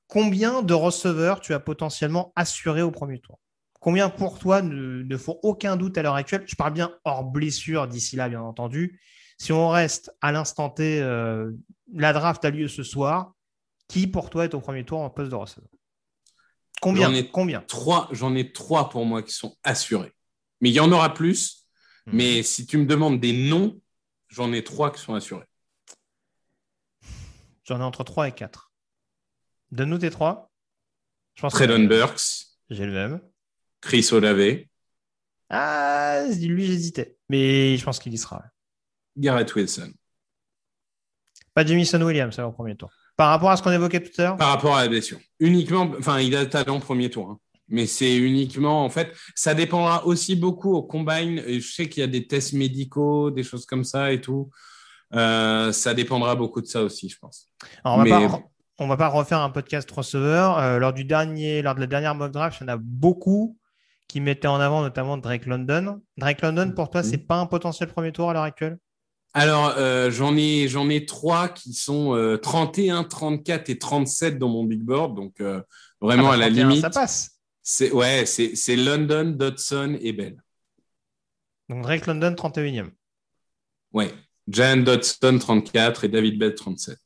combien 0.07 0.61
de 0.61 0.73
receveurs 0.73 1.39
tu 1.39 1.53
as 1.53 1.59
potentiellement 1.59 2.31
assuré 2.35 2.81
au 2.81 2.91
premier 2.91 3.19
tour? 3.19 3.39
Combien 3.79 4.09
pour 4.09 4.37
toi 4.37 4.61
ne, 4.61 5.17
font 5.17 5.39
aucun 5.41 5.75
doute 5.75 5.97
à 5.97 6.03
l'heure 6.03 6.15
actuelle? 6.15 6.43
Je 6.45 6.55
parle 6.55 6.73
bien 6.73 6.91
hors 7.03 7.23
blessure 7.23 7.87
d'ici 7.87 8.15
là, 8.15 8.29
bien 8.29 8.41
entendu. 8.41 9.01
Si 9.39 9.51
on 9.51 9.69
reste 9.69 10.15
à 10.21 10.31
l'instant 10.31 10.69
T, 10.69 11.01
euh, 11.01 11.51
la 11.93 12.13
draft 12.13 12.45
a 12.45 12.51
lieu 12.51 12.67
ce 12.67 12.83
soir. 12.83 13.33
Qui 13.87 14.07
pour 14.07 14.29
toi 14.29 14.45
est 14.45 14.53
au 14.53 14.61
premier 14.61 14.85
tour 14.85 14.99
en 14.99 15.09
poste 15.09 15.31
de 15.31 15.35
receveur 15.35 15.69
Combien 16.81 17.09
J'en 17.09 17.13
ai 17.13 17.29
Combien 17.29 17.61
trois, 17.61 18.07
J'en 18.11 18.35
ai 18.35 18.51
trois 18.51 18.89
pour 18.89 19.05
moi 19.05 19.21
qui 19.21 19.33
sont 19.33 19.57
assurés. 19.63 20.13
Mais 20.61 20.69
il 20.69 20.73
y 20.73 20.79
en 20.79 20.91
aura 20.91 21.13
plus. 21.13 21.67
Mhm. 22.07 22.15
Mais 22.15 22.43
si 22.43 22.65
tu 22.65 22.77
me 22.77 22.85
demandes 22.85 23.19
des 23.19 23.49
noms, 23.49 23.79
j'en 24.29 24.51
ai 24.53 24.63
trois 24.63 24.91
qui 24.91 25.01
sont 25.01 25.13
assurés. 25.13 25.45
J'en 27.63 27.79
ai 27.79 27.83
entre 27.83 28.03
trois 28.03 28.27
et 28.27 28.31
quatre. 28.31 28.71
Donne-nous 29.71 29.99
tes 29.99 30.09
trois. 30.09 30.51
Traylon 31.35 31.85
Burks. 31.85 32.47
J'ai 32.69 32.85
le 32.85 32.91
même. 32.91 33.21
Chris 33.79 34.07
Olave. 34.11 34.65
Ah, 35.49 36.23
lui, 36.39 36.65
j'hésitais. 36.65 37.17
Mais 37.29 37.77
je 37.77 37.83
pense 37.83 37.99
qu'il 37.99 38.13
y 38.13 38.17
sera. 38.17 38.43
Garrett 39.17 39.53
Wilson. 39.53 39.93
Pas 41.53 41.65
Jamison 41.65 42.01
Williams, 42.01 42.39
au 42.39 42.51
premier 42.51 42.75
tour. 42.75 42.91
Par 43.21 43.29
rapport 43.29 43.51
à 43.51 43.55
ce 43.55 43.61
qu'on 43.61 43.71
évoquait 43.71 44.01
tout 44.01 44.19
à 44.19 44.23
l'heure? 44.23 44.37
Par 44.37 44.47
rapport 44.47 44.75
à 44.75 44.81
la 44.81 44.89
blessure. 44.89 45.19
Uniquement, 45.39 45.91
enfin, 45.99 46.19
il 46.21 46.35
a 46.35 46.41
le 46.41 46.49
talent 46.49 46.79
premier 46.79 47.11
tour. 47.11 47.29
Hein. 47.29 47.37
Mais 47.67 47.85
c'est 47.85 48.17
uniquement, 48.17 48.83
en 48.83 48.89
fait, 48.89 49.15
ça 49.35 49.53
dépendra 49.53 50.07
aussi 50.07 50.35
beaucoup 50.35 50.73
au 50.73 50.81
combine. 50.81 51.39
je 51.47 51.59
sais 51.59 51.87
qu'il 51.87 52.01
y 52.01 52.03
a 52.03 52.07
des 52.07 52.25
tests 52.25 52.53
médicaux, 52.53 53.29
des 53.29 53.43
choses 53.43 53.67
comme 53.67 53.83
ça 53.83 54.11
et 54.11 54.21
tout. 54.21 54.49
Euh, 55.13 55.71
ça 55.71 55.93
dépendra 55.93 56.35
beaucoup 56.35 56.61
de 56.61 56.65
ça 56.65 56.81
aussi, 56.81 57.09
je 57.09 57.19
pense. 57.19 57.47
on 57.85 57.97
va 57.97 58.05
pas, 58.05 58.87
va 58.87 58.97
pas 58.97 59.07
refaire 59.09 59.41
un 59.41 59.51
podcast 59.51 59.91
receveur. 59.91 60.57
Euh, 60.57 60.79
lors 60.79 60.91
du 60.91 61.05
dernier, 61.05 61.61
lors 61.61 61.75
de 61.75 61.81
la 61.81 61.85
dernière 61.85 62.15
mock 62.15 62.31
draft, 62.31 62.57
il 62.59 62.63
y 62.63 62.71
en 62.71 62.73
a 62.73 62.77
beaucoup 62.81 63.55
qui 64.07 64.19
mettaient 64.19 64.47
en 64.47 64.59
avant 64.59 64.81
notamment 64.81 65.17
Drake 65.17 65.45
London. 65.45 66.01
Drake 66.17 66.41
London, 66.41 66.71
pour 66.75 66.89
toi, 66.89 67.03
c'est 67.03 67.19
pas 67.19 67.35
un 67.35 67.45
potentiel 67.45 67.87
premier 67.87 68.11
tour 68.11 68.31
à 68.31 68.33
l'heure 68.33 68.41
actuelle? 68.41 68.79
Alors, 69.33 69.75
euh, 69.77 70.11
j'en 70.11 70.35
ai, 70.35 70.67
j'en 70.67 70.89
ai 70.89 71.05
trois 71.05 71.47
qui 71.47 71.73
sont 71.73 72.37
31, 72.41 73.03
euh, 73.03 73.03
34 73.03 73.69
et 73.69 73.79
37 73.79 74.37
dans 74.37 74.49
mon 74.49 74.65
big 74.65 74.81
board. 74.81 75.15
Donc, 75.15 75.39
euh, 75.39 75.61
vraiment 76.01 76.31
ah 76.31 76.37
bah, 76.37 76.45
à 76.45 76.49
la 76.49 76.49
limite. 76.49 76.81
Ça 76.81 76.89
passe. 76.89 77.39
C'est, 77.61 77.91
ouais, 77.91 78.25
c'est, 78.25 78.55
c'est 78.55 78.75
London, 78.75 79.33
Dodson 79.37 79.97
et 80.01 80.11
Bell. 80.11 80.41
Donc, 81.69 81.83
Drake 81.83 82.07
London, 82.07 82.33
31e. 82.33 82.89
Ouais. 83.93 84.13
Jan 84.47 84.77
Dodson, 84.77 85.37
34 85.39 86.03
et 86.03 86.09
David 86.09 86.37
Bell, 86.37 86.53
37. 86.53 86.99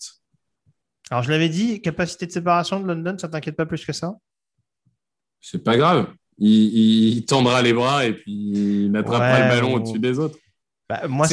Alors, 1.12 1.24
je 1.24 1.30
l'avais 1.30 1.50
dit, 1.50 1.80
capacité 1.82 2.26
de 2.26 2.32
séparation 2.32 2.80
de 2.80 2.88
London, 2.88 3.16
ça 3.20 3.28
t'inquiète 3.28 3.56
pas 3.56 3.68
plus 3.68 3.86
que 3.86 3.94
ça? 3.94 4.16
C'est 5.42 5.64
pas 5.64 5.78
grave. 5.78 6.08
Il, 6.40 7.24
tendra 7.26 7.62
les 7.62 7.72
bras 7.72 8.06
et 8.06 8.14
puis 8.14 8.32
il 8.32 8.92
n'attrapera 8.92 9.42
le 9.42 9.50
ballon 9.50 9.76
au-dessus 9.76 10.00
des 10.00 10.18
autres. 10.18 10.40
Bah, 10.90 11.08
moi, 11.08 11.28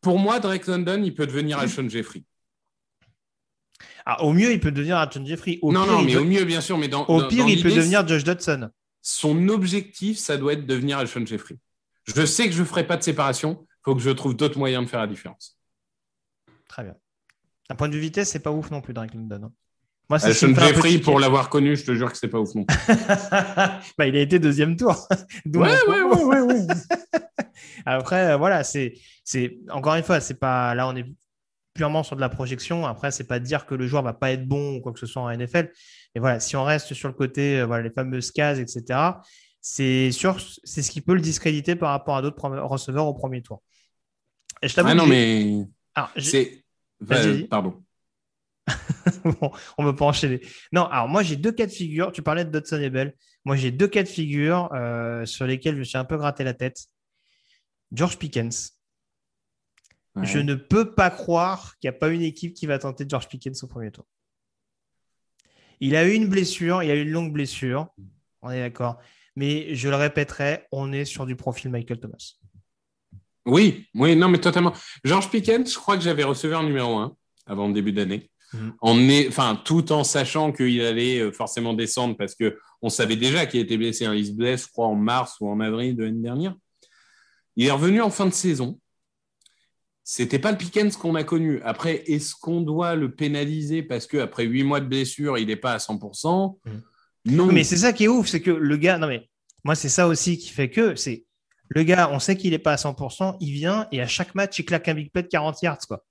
pour 0.00 0.18
moi, 0.18 0.40
Drake 0.40 0.66
London, 0.66 1.00
il 1.04 1.14
peut 1.14 1.26
devenir 1.26 1.58
Alshon 1.58 1.88
Jeffrey. 1.88 2.24
Ah, 4.04 4.22
au 4.24 4.32
mieux, 4.32 4.52
il 4.52 4.60
peut 4.60 4.70
devenir 4.72 4.96
Alshon 4.98 5.24
Jeffrey. 5.24 5.58
Au 5.62 5.72
non, 5.72 5.86
non, 5.86 6.02
mais 6.02 6.16
au 6.16 6.24
mieux, 6.24 6.44
bien 6.44 6.60
sûr. 6.60 6.78
Mais 6.78 6.88
dans, 6.88 7.04
au 7.06 7.26
pire, 7.28 7.48
il 7.48 7.62
peut 7.62 7.70
devenir 7.70 8.06
Josh 8.06 8.24
Dodson. 8.24 8.70
Son 9.02 9.48
objectif, 9.48 10.18
ça 10.18 10.36
doit 10.36 10.54
être 10.54 10.62
de 10.62 10.66
devenir 10.66 10.98
Alshon 10.98 11.24
Jeffrey. 11.24 11.56
Je 12.04 12.24
sais 12.24 12.46
que 12.46 12.52
je 12.54 12.60
ne 12.60 12.64
ferai 12.66 12.86
pas 12.86 12.96
de 12.96 13.02
séparation. 13.02 13.64
Il 13.68 13.80
faut 13.84 13.94
que 13.94 14.02
je 14.02 14.10
trouve 14.10 14.34
d'autres 14.36 14.58
moyens 14.58 14.84
de 14.84 14.88
faire 14.90 15.00
la 15.00 15.06
différence. 15.06 15.58
Très 16.68 16.82
bien. 16.82 16.94
D'un 17.68 17.76
point 17.76 17.88
de 17.88 17.94
vue 17.94 18.00
vitesse, 18.00 18.30
c'est 18.30 18.40
pas 18.40 18.50
ouf 18.52 18.70
non 18.70 18.80
plus, 18.80 18.94
Drake 18.94 19.14
London. 19.14 19.40
hein. 19.44 19.52
Moi, 20.08 20.20
c'est 20.20 20.32
Jeffrey, 20.32 20.98
pour 20.98 21.18
l'avoir 21.18 21.48
connu, 21.50 21.76
je 21.76 21.84
te 21.84 21.92
jure 21.94 22.12
que 22.12 22.18
c'est 22.18 22.28
pas 22.28 22.38
ouf 22.38 22.54
non 22.54 22.64
plus. 22.64 22.76
bah, 23.98 24.06
il 24.06 24.16
a 24.16 24.20
été 24.20 24.38
deuxième 24.38 24.76
tour. 24.76 25.08
Ouais, 25.46 25.68
ouais, 25.88 26.02
ouais, 26.02 26.24
ouais, 26.24 26.40
ouais. 26.40 26.66
Après, 27.84 28.32
euh, 28.32 28.36
voilà, 28.36 28.64
c'est, 28.64 28.94
c'est 29.24 29.58
encore 29.70 29.94
une 29.94 30.02
fois, 30.02 30.20
c'est 30.20 30.38
pas 30.38 30.74
là, 30.74 30.88
on 30.88 30.96
est 30.96 31.06
purement 31.74 32.02
sur 32.02 32.16
de 32.16 32.20
la 32.20 32.28
projection. 32.28 32.86
Après, 32.86 33.10
c'est 33.10 33.26
pas 33.26 33.38
de 33.38 33.44
dire 33.44 33.66
que 33.66 33.74
le 33.74 33.86
joueur 33.86 34.02
va 34.02 34.14
pas 34.14 34.32
être 34.32 34.46
bon 34.46 34.76
ou 34.76 34.80
quoi 34.80 34.92
que 34.92 34.98
ce 34.98 35.06
soit 35.06 35.22
en 35.22 35.30
NFL. 35.30 35.70
Mais 36.14 36.20
voilà, 36.20 36.40
si 36.40 36.56
on 36.56 36.64
reste 36.64 36.94
sur 36.94 37.08
le 37.08 37.14
côté, 37.14 37.60
euh, 37.60 37.66
voilà, 37.66 37.82
les 37.84 37.90
fameuses 37.90 38.30
cases, 38.30 38.58
etc. 38.58 38.98
C'est 39.60 40.10
sûr, 40.12 40.36
c'est 40.64 40.82
ce 40.82 40.90
qui 40.90 41.00
peut 41.00 41.14
le 41.14 41.20
discréditer 41.20 41.76
par 41.76 41.90
rapport 41.90 42.16
à 42.16 42.22
d'autres 42.22 42.48
receveurs 42.48 43.06
au 43.06 43.14
premier 43.14 43.42
tour. 43.42 43.62
Et 44.62 44.68
je 44.68 44.74
t'avoue 44.74 44.88
Ah 44.90 44.94
non, 44.94 45.06
mais 45.06 45.64
Alors, 45.94 46.10
c'est. 46.16 46.64
Pardon. 47.50 47.82
Bon, 49.24 49.50
on 49.78 49.84
ne 49.84 49.90
peut 49.90 49.96
pas 49.96 50.06
enchaîner. 50.06 50.40
Non, 50.72 50.84
alors 50.86 51.08
moi 51.08 51.22
j'ai 51.22 51.36
deux 51.36 51.52
cas 51.52 51.66
de 51.66 51.70
figure. 51.72 52.12
Tu 52.12 52.22
parlais 52.22 52.44
de 52.44 52.50
Dodson 52.50 52.80
et 52.80 52.90
Bell. 52.90 53.14
Moi 53.44 53.56
j'ai 53.56 53.70
deux 53.70 53.88
cas 53.88 54.02
de 54.02 54.08
figure 54.08 54.68
euh, 54.74 55.24
sur 55.24 55.46
lesquels 55.46 55.74
je 55.74 55.80
me 55.80 55.84
suis 55.84 55.98
un 55.98 56.04
peu 56.04 56.16
gratté 56.16 56.44
la 56.44 56.54
tête. 56.54 56.86
George 57.92 58.18
Pickens. 58.18 58.72
Ouais. 60.14 60.26
Je 60.26 60.38
ne 60.38 60.54
peux 60.54 60.94
pas 60.94 61.10
croire 61.10 61.76
qu'il 61.78 61.90
n'y 61.90 61.96
a 61.96 61.98
pas 61.98 62.08
une 62.08 62.22
équipe 62.22 62.54
qui 62.54 62.66
va 62.66 62.78
tenter 62.78 63.04
George 63.08 63.28
Pickens 63.28 63.62
au 63.62 63.66
premier 63.66 63.90
tour. 63.90 64.06
Il 65.80 65.94
a 65.94 66.08
eu 66.08 66.12
une 66.14 66.28
blessure, 66.28 66.82
il 66.82 66.90
a 66.90 66.94
eu 66.94 67.02
une 67.02 67.10
longue 67.10 67.32
blessure. 67.32 67.88
On 68.42 68.50
est 68.50 68.60
d'accord. 68.60 68.98
Mais 69.34 69.74
je 69.74 69.88
le 69.90 69.96
répéterai, 69.96 70.66
on 70.72 70.92
est 70.92 71.04
sur 71.04 71.26
du 71.26 71.36
profil 71.36 71.70
Michael 71.70 72.00
Thomas. 72.00 72.36
Oui, 73.44 73.86
oui, 73.94 74.16
non, 74.16 74.28
mais 74.28 74.38
totalement. 74.38 74.72
George 75.04 75.30
Pickens, 75.30 75.70
je 75.70 75.78
crois 75.78 75.96
que 75.96 76.02
j'avais 76.02 76.24
receveur 76.24 76.62
numéro 76.62 76.96
un 76.96 77.14
avant 77.44 77.68
le 77.68 77.74
début 77.74 77.92
d'année. 77.92 78.30
Mhm. 78.52 79.10
Est, 79.10 79.28
enfin, 79.28 79.60
tout 79.64 79.92
en 79.92 80.02
sachant 80.04 80.52
qu'il 80.52 80.80
allait 80.80 81.18
euh, 81.20 81.32
forcément 81.32 81.74
descendre 81.74 82.16
parce 82.16 82.34
que 82.34 82.58
on 82.80 82.88
savait 82.88 83.16
déjà 83.16 83.44
qu'il 83.46 83.60
était 83.60 83.76
blessé. 83.76 84.06
hein. 84.06 84.14
Il 84.14 84.26
se 84.26 84.32
blesse, 84.32 84.66
je 84.66 84.68
crois, 84.68 84.86
en 84.86 84.94
mars 84.94 85.36
ou 85.40 85.48
en 85.48 85.60
avril 85.60 85.96
de 85.96 86.04
l'année 86.04 86.22
dernière. 86.22 86.54
Il 87.56 87.66
est 87.66 87.70
revenu 87.70 88.00
en 88.02 88.10
fin 88.10 88.26
de 88.26 88.32
saison. 88.34 88.78
C'était 90.04 90.38
pas 90.38 90.52
le 90.52 90.58
Pickens 90.58 90.96
qu'on 90.96 91.14
a 91.16 91.24
connu. 91.24 91.60
Après, 91.62 92.04
est-ce 92.06 92.34
qu'on 92.34 92.60
doit 92.60 92.94
le 92.94 93.12
pénaliser 93.14 93.82
parce 93.82 94.06
qu'après 94.06 94.44
huit 94.44 94.62
mois 94.62 94.80
de 94.80 94.86
blessure, 94.86 95.36
il 95.38 95.48
n'est 95.48 95.56
pas 95.56 95.72
à 95.72 95.78
100% 95.78 96.58
Mhm. 96.64 96.82
Non. 97.28 97.46
Mais 97.46 97.64
c'est 97.64 97.78
ça 97.78 97.92
qui 97.92 98.04
est 98.04 98.08
ouf, 98.08 98.28
c'est 98.28 98.40
que 98.40 98.52
le 98.52 98.76
gars, 98.76 98.98
non 98.98 99.08
mais 99.08 99.28
moi 99.64 99.74
c'est 99.74 99.88
ça 99.88 100.06
aussi 100.06 100.38
qui 100.38 100.50
fait 100.50 100.70
que 100.70 100.94
c'est 100.94 101.24
le 101.70 101.82
gars, 101.82 102.08
on 102.12 102.20
sait 102.20 102.36
qu'il 102.36 102.52
n'est 102.52 102.60
pas 102.60 102.74
à 102.74 102.76
100%, 102.76 103.36
il 103.40 103.50
vient 103.52 103.88
et 103.90 104.00
à 104.00 104.06
chaque 104.06 104.36
match 104.36 104.56
il 104.60 104.64
claque 104.64 104.86
un 104.86 104.94
big 104.94 105.10
play 105.10 105.24
de 105.24 105.26
40 105.28 105.60
yards 105.62 105.80
quoi. 105.88 106.04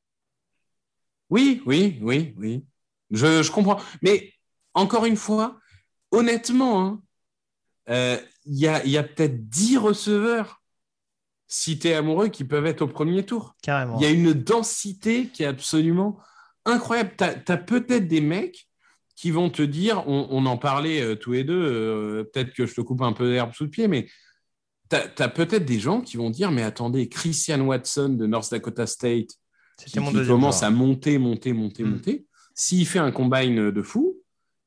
Oui, 1.29 1.63
oui, 1.65 1.97
oui, 2.01 2.33
oui. 2.35 2.65
Je, 3.11 3.41
je 3.43 3.49
comprends. 3.49 3.79
Mais 4.01 4.33
encore 4.73 5.05
une 5.05 5.15
fois, 5.15 5.57
honnêtement, 6.11 6.83
hein, 6.85 7.01
euh, 7.89 8.19
il 8.45 8.59
y 8.59 8.67
a, 8.67 8.83
il 8.83 8.91
y 8.91 8.97
a 8.97 9.03
peut-être 9.03 9.47
10 9.49 9.77
receveurs, 9.77 10.61
si 11.47 11.77
tu 11.79 11.89
es 11.89 11.93
amoureux, 11.93 12.29
qui 12.29 12.43
peuvent 12.43 12.65
être 12.65 12.81
au 12.81 12.87
premier 12.87 13.23
tour. 13.23 13.55
Carrément. 13.61 13.97
Il 13.99 14.03
y 14.03 14.05
a 14.05 14.11
une 14.11 14.33
densité 14.33 15.27
qui 15.27 15.43
est 15.43 15.47
absolument 15.47 16.19
incroyable. 16.65 17.11
Tu 17.17 17.23
as, 17.23 17.57
peut-être 17.57 18.07
des 18.07 18.21
mecs 18.21 18.67
qui 19.15 19.31
vont 19.31 19.49
te 19.49 19.61
dire, 19.61 20.03
on, 20.07 20.27
on 20.29 20.45
en 20.45 20.57
parlait 20.57 21.01
euh, 21.01 21.15
tous 21.15 21.33
les 21.33 21.43
deux, 21.43 21.61
euh, 21.61 22.23
peut-être 22.23 22.53
que 22.53 22.65
je 22.65 22.73
te 22.73 22.81
coupe 22.81 23.01
un 23.01 23.13
peu 23.13 23.31
d'herbe 23.31 23.53
sous 23.53 23.63
le 23.63 23.69
pied, 23.69 23.87
mais 23.87 24.07
tu 24.89 24.95
as, 24.97 25.29
peut-être 25.29 25.65
des 25.65 25.79
gens 25.79 26.01
qui 26.01 26.17
vont 26.17 26.29
dire, 26.29 26.51
mais 26.51 26.63
attendez, 26.63 27.07
Christian 27.09 27.61
Watson 27.61 28.09
de 28.09 28.27
North 28.27 28.51
Dakota 28.51 28.85
State, 28.85 29.29
qui, 29.85 29.99
mon 29.99 30.11
commence 30.11 30.63
à 30.63 30.69
monter, 30.69 31.17
monter, 31.17 31.53
monter, 31.53 31.83
Mm. 31.83 31.89
monter, 31.89 32.25
s'il 32.53 32.85
fait 32.85 32.99
un 32.99 33.11
combine 33.11 33.71
de 33.71 33.81
fou, 33.81 34.14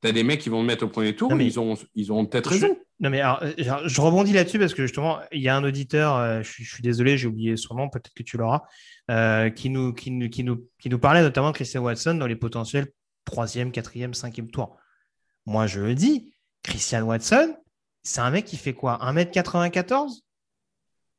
tu 0.00 0.08
as 0.08 0.12
des 0.12 0.22
mecs 0.22 0.40
qui 0.40 0.48
vont 0.48 0.60
le 0.60 0.66
mettre 0.66 0.84
au 0.84 0.88
premier 0.88 1.14
tour, 1.16 1.30
Non, 1.30 1.36
mais- 1.36 1.46
ils, 1.46 1.58
ont, 1.58 1.76
ils 1.94 2.10
auront 2.10 2.26
peut-être 2.26 2.50
raison. 2.50 2.76
Non 3.00 3.10
mais 3.10 3.20
alors, 3.20 3.40
je 3.86 4.00
rebondis 4.00 4.32
là-dessus 4.32 4.58
parce 4.58 4.74
que 4.74 4.82
justement 4.82 5.20
il 5.30 5.40
y 5.40 5.48
a 5.48 5.56
un 5.56 5.62
auditeur, 5.62 6.16
euh, 6.16 6.42
je, 6.42 6.50
suis, 6.50 6.64
je 6.64 6.74
suis 6.74 6.82
désolé, 6.82 7.16
j'ai 7.16 7.28
oublié 7.28 7.56
son 7.56 7.74
nom, 7.76 7.88
peut-être 7.88 8.12
que 8.12 8.24
tu 8.24 8.36
l'auras, 8.36 8.62
euh, 9.10 9.50
qui, 9.50 9.70
nous, 9.70 9.92
qui, 9.92 10.10
nous, 10.10 10.28
qui, 10.28 10.42
nous, 10.42 10.66
qui 10.80 10.88
nous 10.88 10.98
parlait 10.98 11.22
notamment 11.22 11.50
de 11.50 11.54
Christian 11.54 11.82
Watson 11.82 12.14
dans 12.14 12.26
les 12.26 12.34
potentiels 12.36 12.88
troisième, 13.24 13.70
quatrième, 13.70 14.14
cinquième 14.14 14.50
tour. 14.50 14.76
Moi 15.46 15.68
je 15.68 15.80
le 15.80 15.94
dis, 15.94 16.34
Christian 16.64 17.02
Watson, 17.02 17.56
c'est 18.02 18.20
un 18.20 18.30
mec 18.30 18.46
qui 18.46 18.56
fait 18.56 18.72
quoi 18.74 18.98
1m94 19.02 20.20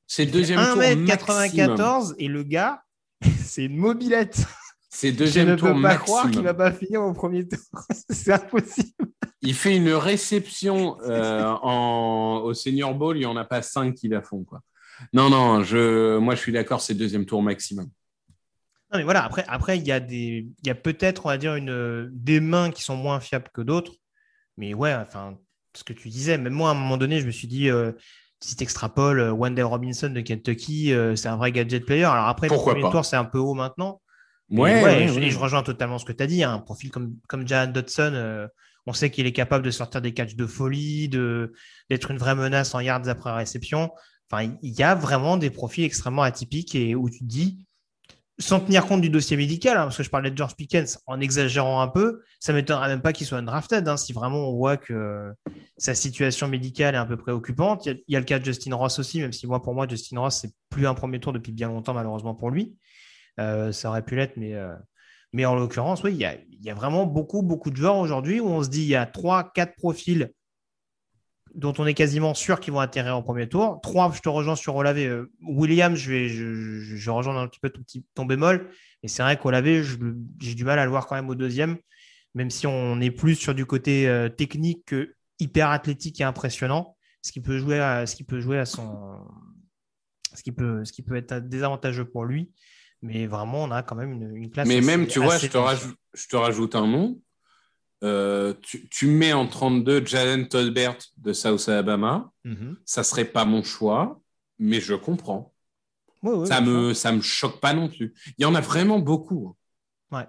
C'est 0.06 0.26
deuxième 0.26 0.60
tour 0.60 0.76
maximum. 0.78 1.06
1m94 1.06 2.16
et 2.18 2.28
le 2.28 2.44
gars, 2.44 2.84
c'est 3.42 3.66
une 3.66 3.78
mobilette. 3.78 4.46
C'est 4.90 5.12
Je 5.12 5.18
deuxième 5.18 5.50
ne 5.50 5.56
tour 5.56 5.74
peux 5.76 5.82
pas 5.82 5.98
croire 5.98 6.30
qu'il 6.32 6.42
va 6.42 6.54
pas 6.54 6.72
finir 6.72 7.02
au 7.04 7.14
premier 7.14 7.48
tour. 7.48 7.60
c'est 8.10 8.34
impossible. 8.34 8.90
Il 9.42 9.54
fait 9.54 9.76
une 9.78 9.92
réception 9.92 10.98
euh, 11.04 11.46
en, 11.62 12.42
au 12.44 12.54
Senior 12.54 12.96
Bowl, 12.96 13.16
il 13.16 13.22
n'y 13.22 13.26
en 13.26 13.38
a 13.38 13.46
pas 13.46 13.62
cinq 13.62 13.94
qui 13.94 14.08
la 14.08 14.22
font. 14.22 14.44
Quoi. 14.44 14.62
Non, 15.14 15.30
non, 15.30 15.64
je, 15.64 16.18
moi 16.18 16.36
je 16.36 16.42
suis 16.42 16.52
d'accord, 16.52 16.82
c'est 16.82 16.96
deuxième 16.96 17.26
tour 17.26 17.42
maximum. 17.42 17.86
Non, 18.92 18.98
mais 18.98 19.04
voilà, 19.04 19.24
après, 19.24 19.46
après 19.48 19.78
il 19.78 19.86
y 19.88 19.92
a, 19.92 20.00
des, 20.00 20.48
il 20.62 20.68
y 20.68 20.72
a 20.72 20.76
peut-être, 20.76 21.28
on 21.28 21.30
va 21.30 21.38
dire, 21.38 21.56
une, 21.56 22.10
des 22.12 22.40
mains 22.40 22.72
qui 22.72 22.82
sont 22.82 22.96
moins 22.96 23.20
fiables 23.20 23.50
que 23.54 23.62
d'autres. 23.62 23.94
Mais 24.58 24.74
ouais, 24.74 24.94
enfin, 24.96 25.38
ce 25.76 25.84
que 25.84 25.94
tu 25.94 26.10
disais, 26.10 26.38
même 26.38 26.54
moi, 26.54 26.70
à 26.70 26.72
un 26.72 26.76
moment 26.76 26.98
donné, 26.98 27.20
je 27.20 27.26
me 27.28 27.32
suis 27.32 27.48
dit, 27.48 27.70
euh, 27.70 27.92
si 28.42 28.56
tu 28.56 28.64
extrapoles 28.64 29.20
euh, 29.20 29.32
Wendell 29.32 29.66
Robinson 29.66 30.10
de 30.10 30.22
Kentucky, 30.22 30.92
euh, 30.92 31.16
c'est 31.16 31.28
un 31.28 31.38
vrai 31.38 31.52
gadget 31.52 31.86
player. 31.86 32.06
Alors 32.06 32.28
après, 32.28 32.48
Pourquoi 32.48 32.74
le 32.74 32.80
premier 32.80 32.90
pas? 32.90 32.98
tour, 32.98 33.06
c'est 33.06 33.16
un 33.16 33.26
peu 33.26 33.38
haut 33.38 33.54
maintenant. 33.54 34.02
Ouais, 34.52 34.84
ouais, 34.84 34.84
ouais, 34.84 35.04
et 35.04 35.08
je, 35.08 35.14
ouais. 35.16 35.24
et 35.28 35.30
je 35.32 35.38
rejoins 35.40 35.64
totalement 35.64 35.98
ce 36.00 36.06
que 36.06 36.12
tu 36.14 36.24
as 36.24 36.28
dit. 36.28 36.44
hein, 36.44 36.54
un 36.54 36.60
profil 36.60 36.92
comme, 36.92 37.16
comme 37.28 37.48
Jahan 37.48 37.68
Dodson, 37.72 38.12
euh, 38.14 38.48
on 38.86 38.94
sait 38.94 39.12
qu'il 39.12 39.28
est 39.28 39.34
capable 39.34 39.64
de 39.64 39.72
sortir 39.72 40.02
des 40.02 40.14
catchs 40.14 40.36
de 40.36 40.46
folie, 40.48 41.10
de, 41.10 41.54
d'être 41.90 42.12
une 42.12 42.18
vraie 42.18 42.36
menace 42.36 42.74
en 42.74 42.80
yards 42.80 43.08
après 43.08 43.32
réception. 43.32 43.92
Enfin, 44.32 44.52
il 44.62 44.72
y 44.78 44.84
a 44.84 44.96
vraiment 44.96 45.38
des 45.38 45.50
profils 45.50 45.84
extrêmement 45.84 46.24
atypiques 46.24 46.76
et 46.76 46.96
où 46.96 47.10
tu 47.10 47.20
te 47.20 47.26
dis, 47.26 47.66
sans 48.40 48.62
tenir 48.62 48.86
compte 48.86 49.02
du 49.02 49.10
dossier 49.10 49.36
médical, 49.36 49.78
hein, 49.78 49.84
parce 49.84 49.98
que 49.98 50.04
je 50.04 50.10
parlais 50.10 50.32
de 50.32 50.38
George 50.38 50.56
Pickens 50.56 50.98
en 51.08 51.20
exagérant 51.20 51.82
un 51.82 51.90
peu, 51.90 52.22
ça 52.40 52.54
ne 52.54 52.58
m'étonnerait 52.58 52.88
même 52.88 53.02
pas 53.02 53.12
qu'il 53.12 53.28
soit 53.28 53.42
drafted. 53.42 53.86
hein, 53.88 53.98
si 53.98 54.14
vraiment 54.14 54.50
on 54.50 54.56
voit 54.56 54.78
que 54.78 55.32
sa 55.78 55.94
situation 55.94 56.48
médicale 56.48 56.96
est 56.96 57.00
un 57.00 57.06
peu 57.06 57.18
préoccupante. 57.18 57.86
Il 57.86 57.90
y 57.90 57.92
a, 57.92 57.96
il 58.08 58.14
y 58.14 58.16
a 58.16 58.20
le 58.20 58.26
cas 58.26 58.40
de 58.40 58.46
Justin 58.46 58.76
Ross 58.76 58.98
aussi, 58.98 59.20
même 59.20 59.34
si 59.34 59.46
moi, 59.46 59.62
pour 59.62 59.74
moi, 59.74 59.88
Justin 59.90 60.20
Ross, 60.22 60.38
c'est 60.42 60.52
plus 60.70 60.88
un 60.88 60.94
premier 60.94 61.20
tour 61.20 61.34
depuis 61.34 61.52
bien 61.52 61.68
longtemps, 61.68 61.94
malheureusement 61.94 62.34
pour 62.34 62.50
lui. 62.50 62.78
Euh, 63.40 63.72
ça 63.72 63.90
aurait 63.90 64.04
pu 64.04 64.16
l'être, 64.16 64.38
mais, 64.38 64.54
euh, 64.54 64.76
mais 65.34 65.46
en 65.46 65.56
l'occurrence, 65.56 66.04
oui, 66.04 66.12
il 66.14 66.20
y, 66.20 66.70
a, 66.70 66.74
vraiment 66.74 67.06
beaucoup, 67.06 67.42
beaucoup 67.42 67.72
de 67.72 67.78
joueurs 67.78 67.98
aujourd'hui 67.98 68.40
où 68.40 68.48
on 68.48 68.62
se 68.64 68.70
dit 68.70 68.82
il 68.82 68.88
y 68.88 68.96
a 68.96 69.06
trois, 69.06 69.52
quatre 69.52 69.76
profils 69.76 70.32
dont 71.56 71.74
on 71.80 71.88
est 71.88 71.94
quasiment 71.96 72.36
sûr 72.36 72.60
qu'ils 72.60 72.74
vont 72.74 72.80
atterrir 72.80 73.18
au 73.18 73.24
premier 73.24 73.48
tour. 73.48 73.80
Trois, 73.82 74.12
je 74.14 74.20
te 74.22 74.30
rejoins 74.30 74.56
sur 74.56 74.76
Olavé. 74.76 75.08
Euh, 75.08 75.32
William, 75.42 75.96
je, 75.96 76.12
vais, 76.12 76.30
je, 76.30 77.10
rejoins 77.10 77.42
un 77.42 77.48
petit 77.48 77.60
peu 77.60 77.70
ton, 77.70 77.82
petit, 77.82 78.06
ton 78.14 78.26
bémol. 78.26 78.70
Et 79.04 79.08
c'est 79.08 79.24
vrai 79.24 79.38
qu'Olavé, 79.38 79.84
j'ai 80.40 80.56
du 80.56 80.66
mal 80.66 80.78
à 80.78 80.84
le 80.84 80.92
voir 80.92 81.08
quand 81.08 81.16
même 81.16 81.30
au 81.30 81.36
deuxième, 81.36 81.78
même 82.36 82.50
si 82.50 82.68
on 82.68 83.00
est 83.00 83.12
plus 83.12 83.36
sur 83.36 83.56
du 83.56 83.66
côté 83.66 84.28
technique 84.38 84.84
que 84.86 85.16
hyper 85.40 85.70
athlétique 85.70 86.20
et 86.20 86.26
impressionnant, 86.26 86.98
ce 87.22 87.32
qui 87.32 87.40
peut 87.40 87.58
jouer 87.58 87.80
ce 88.06 88.06
qui 90.44 90.54
ce 90.84 90.92
qui 90.92 91.02
peut 91.02 91.16
être 91.16 91.40
désavantageux 91.40 92.06
pour 92.06 92.26
lui. 92.26 92.52
Mais 93.02 93.28
vraiment, 93.28 93.64
on 93.64 93.72
a 93.72 93.84
quand 93.84 93.96
même 93.96 94.12
une, 94.12 94.36
une 94.36 94.52
classe. 94.52 94.68
Mais 94.68 94.82
même, 94.82 95.08
tu 95.08 95.20
vois, 95.20 95.38
je 95.38 95.48
te, 95.48 95.58
rajoute, 95.58 95.96
je 96.14 96.28
te 96.28 96.36
rajoute 96.36 96.76
un 96.76 96.88
nom. 96.88 97.20
Euh, 98.04 98.54
tu, 98.62 98.88
tu 98.90 99.08
mets 99.08 99.34
en 99.34 99.48
32 99.48 100.06
Jalen 100.06 100.48
Tolbert 100.48 100.98
de 101.18 101.34
South 101.34 101.68
Alabama. 101.68 102.32
Mhm. 102.44 102.78
Ça 102.86 103.04
serait 103.04 103.26
pas 103.26 103.46
mon 103.46 103.64
choix, 103.64 104.22
mais 104.58 104.80
je 104.80 104.94
comprends. 104.94 105.54
Ouais, 106.22 106.34
ouais, 106.34 106.46
ça 106.46 106.60
me 106.60 106.94
ça 106.94 107.12
me 107.14 107.22
choque 107.22 107.62
pas 107.62 107.74
non 107.74 107.88
plus. 107.88 108.14
Il 108.38 108.44
y 108.44 108.46
en 108.46 108.56
a 108.56 108.62
vraiment 108.62 109.00
beaucoup. 109.00 109.56
Ouais. 110.12 110.28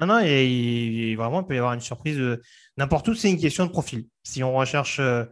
Non, 0.00 0.06
non, 0.06 0.20
et, 0.22 1.10
et 1.10 1.16
vraiment, 1.16 1.40
il 1.40 1.46
peut 1.46 1.54
y 1.54 1.58
avoir 1.58 1.74
une 1.74 1.80
surprise 1.80 2.16
de 2.16 2.42
n'importe 2.76 3.08
où. 3.08 3.14
C'est 3.14 3.30
une 3.30 3.40
question 3.40 3.66
de 3.66 3.70
profil. 3.70 4.06
Si 4.22 4.42
on 4.42 4.54
recherche 4.54 4.98
euh, 5.00 5.24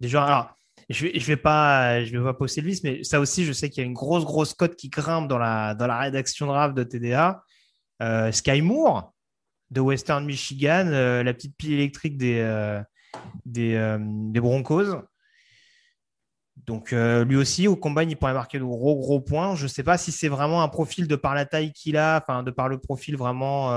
des 0.00 0.08
joueurs. 0.08 0.24
Alors, 0.24 0.56
je 0.92 1.08
je 1.14 1.26
vais 1.26 1.36
pas, 1.36 2.04
je 2.04 2.16
vais 2.16 2.24
pas 2.24 2.34
poster 2.34 2.60
le 2.60 2.68
vice, 2.68 2.82
mais 2.84 3.02
ça 3.04 3.20
aussi, 3.20 3.44
je 3.44 3.52
sais 3.52 3.70
qu'il 3.70 3.82
y 3.82 3.84
a 3.84 3.86
une 3.86 3.94
grosse, 3.94 4.24
grosse 4.24 4.54
cote 4.54 4.76
qui 4.76 4.88
grimpe 4.88 5.28
dans 5.28 5.38
la, 5.38 5.74
dans 5.74 5.86
la 5.86 5.98
rédaction 5.98 6.46
draft 6.46 6.74
de 6.74 6.82
TDA. 6.82 7.42
Euh, 8.02 8.32
Sky 8.32 8.62
Moore 8.62 9.12
de 9.70 9.80
Western 9.80 10.24
Michigan, 10.24 10.86
euh, 10.88 11.22
la 11.22 11.32
petite 11.34 11.56
pile 11.56 11.72
électrique 11.72 12.16
des, 12.16 12.38
euh, 12.40 12.80
euh, 13.56 13.98
des 14.00 14.40
Broncos. 14.40 15.02
Donc 16.66 16.92
lui 16.92 17.36
aussi, 17.36 17.66
au 17.66 17.74
combine, 17.74 18.10
il 18.10 18.16
pourrait 18.16 18.34
marquer 18.34 18.58
de 18.58 18.64
gros 18.64 18.96
gros 18.96 19.20
points. 19.20 19.56
Je 19.56 19.64
ne 19.64 19.68
sais 19.68 19.82
pas 19.82 19.98
si 19.98 20.12
c'est 20.12 20.28
vraiment 20.28 20.62
un 20.62 20.68
profil 20.68 21.08
de 21.08 21.16
par 21.16 21.34
la 21.34 21.44
taille 21.44 21.72
qu'il 21.72 21.96
a, 21.96 22.20
enfin 22.22 22.44
de 22.44 22.52
par 22.52 22.68
le 22.68 22.78
profil 22.78 23.16
vraiment 23.16 23.72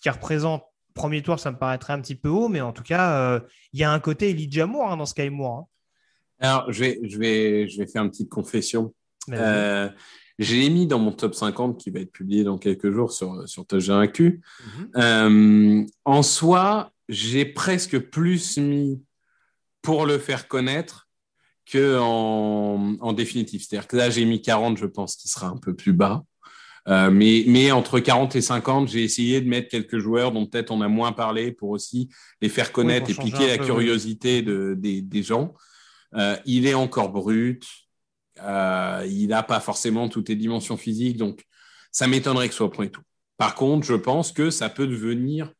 qui 0.00 0.08
représente 0.08 0.62
premier 0.94 1.20
tour, 1.20 1.38
ça 1.40 1.50
me 1.50 1.58
paraîtrait 1.58 1.92
un 1.92 2.00
petit 2.00 2.14
peu 2.14 2.28
haut, 2.28 2.48
mais 2.48 2.60
en 2.60 2.72
tout 2.72 2.84
cas, 2.84 3.38
il 3.74 3.80
y 3.80 3.84
a 3.84 3.90
un 3.90 3.98
côté 3.98 4.30
Elijah 4.30 4.64
Moore 4.64 4.92
hein, 4.92 4.96
dans 4.96 5.04
Sky 5.04 5.28
Moore. 5.28 5.58
hein. 5.58 5.66
Alors, 6.44 6.72
je 6.72 6.80
vais, 6.80 7.00
je, 7.02 7.18
vais, 7.18 7.68
je 7.68 7.78
vais 7.78 7.86
faire 7.86 8.02
une 8.02 8.10
petite 8.10 8.28
confession. 8.28 8.94
Euh, 9.30 9.88
j'ai 10.38 10.68
mis 10.68 10.86
dans 10.86 10.98
mon 10.98 11.12
top 11.12 11.34
50 11.34 11.80
qui 11.80 11.90
va 11.90 12.00
être 12.00 12.12
publié 12.12 12.44
dans 12.44 12.58
quelques 12.58 12.90
jours 12.90 13.12
sur, 13.12 13.48
sur 13.48 13.66
Touchdown 13.66 14.02
Actu. 14.02 14.42
Mhm. 14.60 14.90
Euh, 14.96 15.86
en 16.04 16.22
soi, 16.22 16.92
j'ai 17.08 17.44
presque 17.44 17.98
plus 17.98 18.58
mis 18.58 19.02
pour 19.80 20.06
le 20.06 20.18
faire 20.18 20.48
connaître 20.48 21.08
que 21.66 21.98
en, 21.98 22.96
en 23.00 23.12
définitive. 23.12 23.64
C'est-à-dire 23.66 23.88
que 23.88 23.96
là, 23.96 24.10
j'ai 24.10 24.24
mis 24.24 24.42
40, 24.42 24.76
je 24.76 24.86
pense 24.86 25.16
qu'il 25.16 25.30
sera 25.30 25.48
un 25.48 25.56
peu 25.56 25.74
plus 25.74 25.92
bas. 25.92 26.24
Euh, 26.88 27.10
mais, 27.10 27.44
mais 27.46 27.72
entre 27.72 27.98
40 27.98 28.36
et 28.36 28.42
50, 28.42 28.88
j'ai 28.88 29.02
essayé 29.02 29.40
de 29.40 29.48
mettre 29.48 29.68
quelques 29.68 29.98
joueurs 29.98 30.32
dont 30.32 30.44
peut-être 30.44 30.70
on 30.70 30.82
a 30.82 30.88
moins 30.88 31.12
parlé 31.12 31.52
pour 31.52 31.70
aussi 31.70 32.10
les 32.42 32.50
faire 32.50 32.72
connaître 32.72 33.08
et 33.08 33.14
piquer 33.14 33.46
la 33.46 33.56
peu, 33.56 33.64
curiosité 33.64 34.42
de, 34.42 34.74
des, 34.76 35.00
des 35.00 35.22
gens. 35.22 35.54
Euh, 36.16 36.36
il 36.44 36.66
est 36.66 36.74
encore 36.74 37.10
brut. 37.10 37.66
Euh, 38.42 39.06
il 39.08 39.28
n'a 39.28 39.42
pas 39.42 39.60
forcément 39.60 40.08
toutes 40.08 40.28
les 40.28 40.36
dimensions 40.36 40.76
physiques, 40.76 41.16
donc 41.16 41.44
ça 41.92 42.06
m'étonnerait 42.06 42.48
que 42.48 42.54
ce 42.54 42.58
soit 42.58 42.66
au 42.66 42.70
premier 42.70 42.90
tour. 42.90 43.04
Par 43.36 43.54
contre, 43.54 43.86
je 43.86 43.94
pense 43.94 44.32
que 44.32 44.50
ça 44.50 44.68
peut 44.68 44.86
devenir 44.86 45.52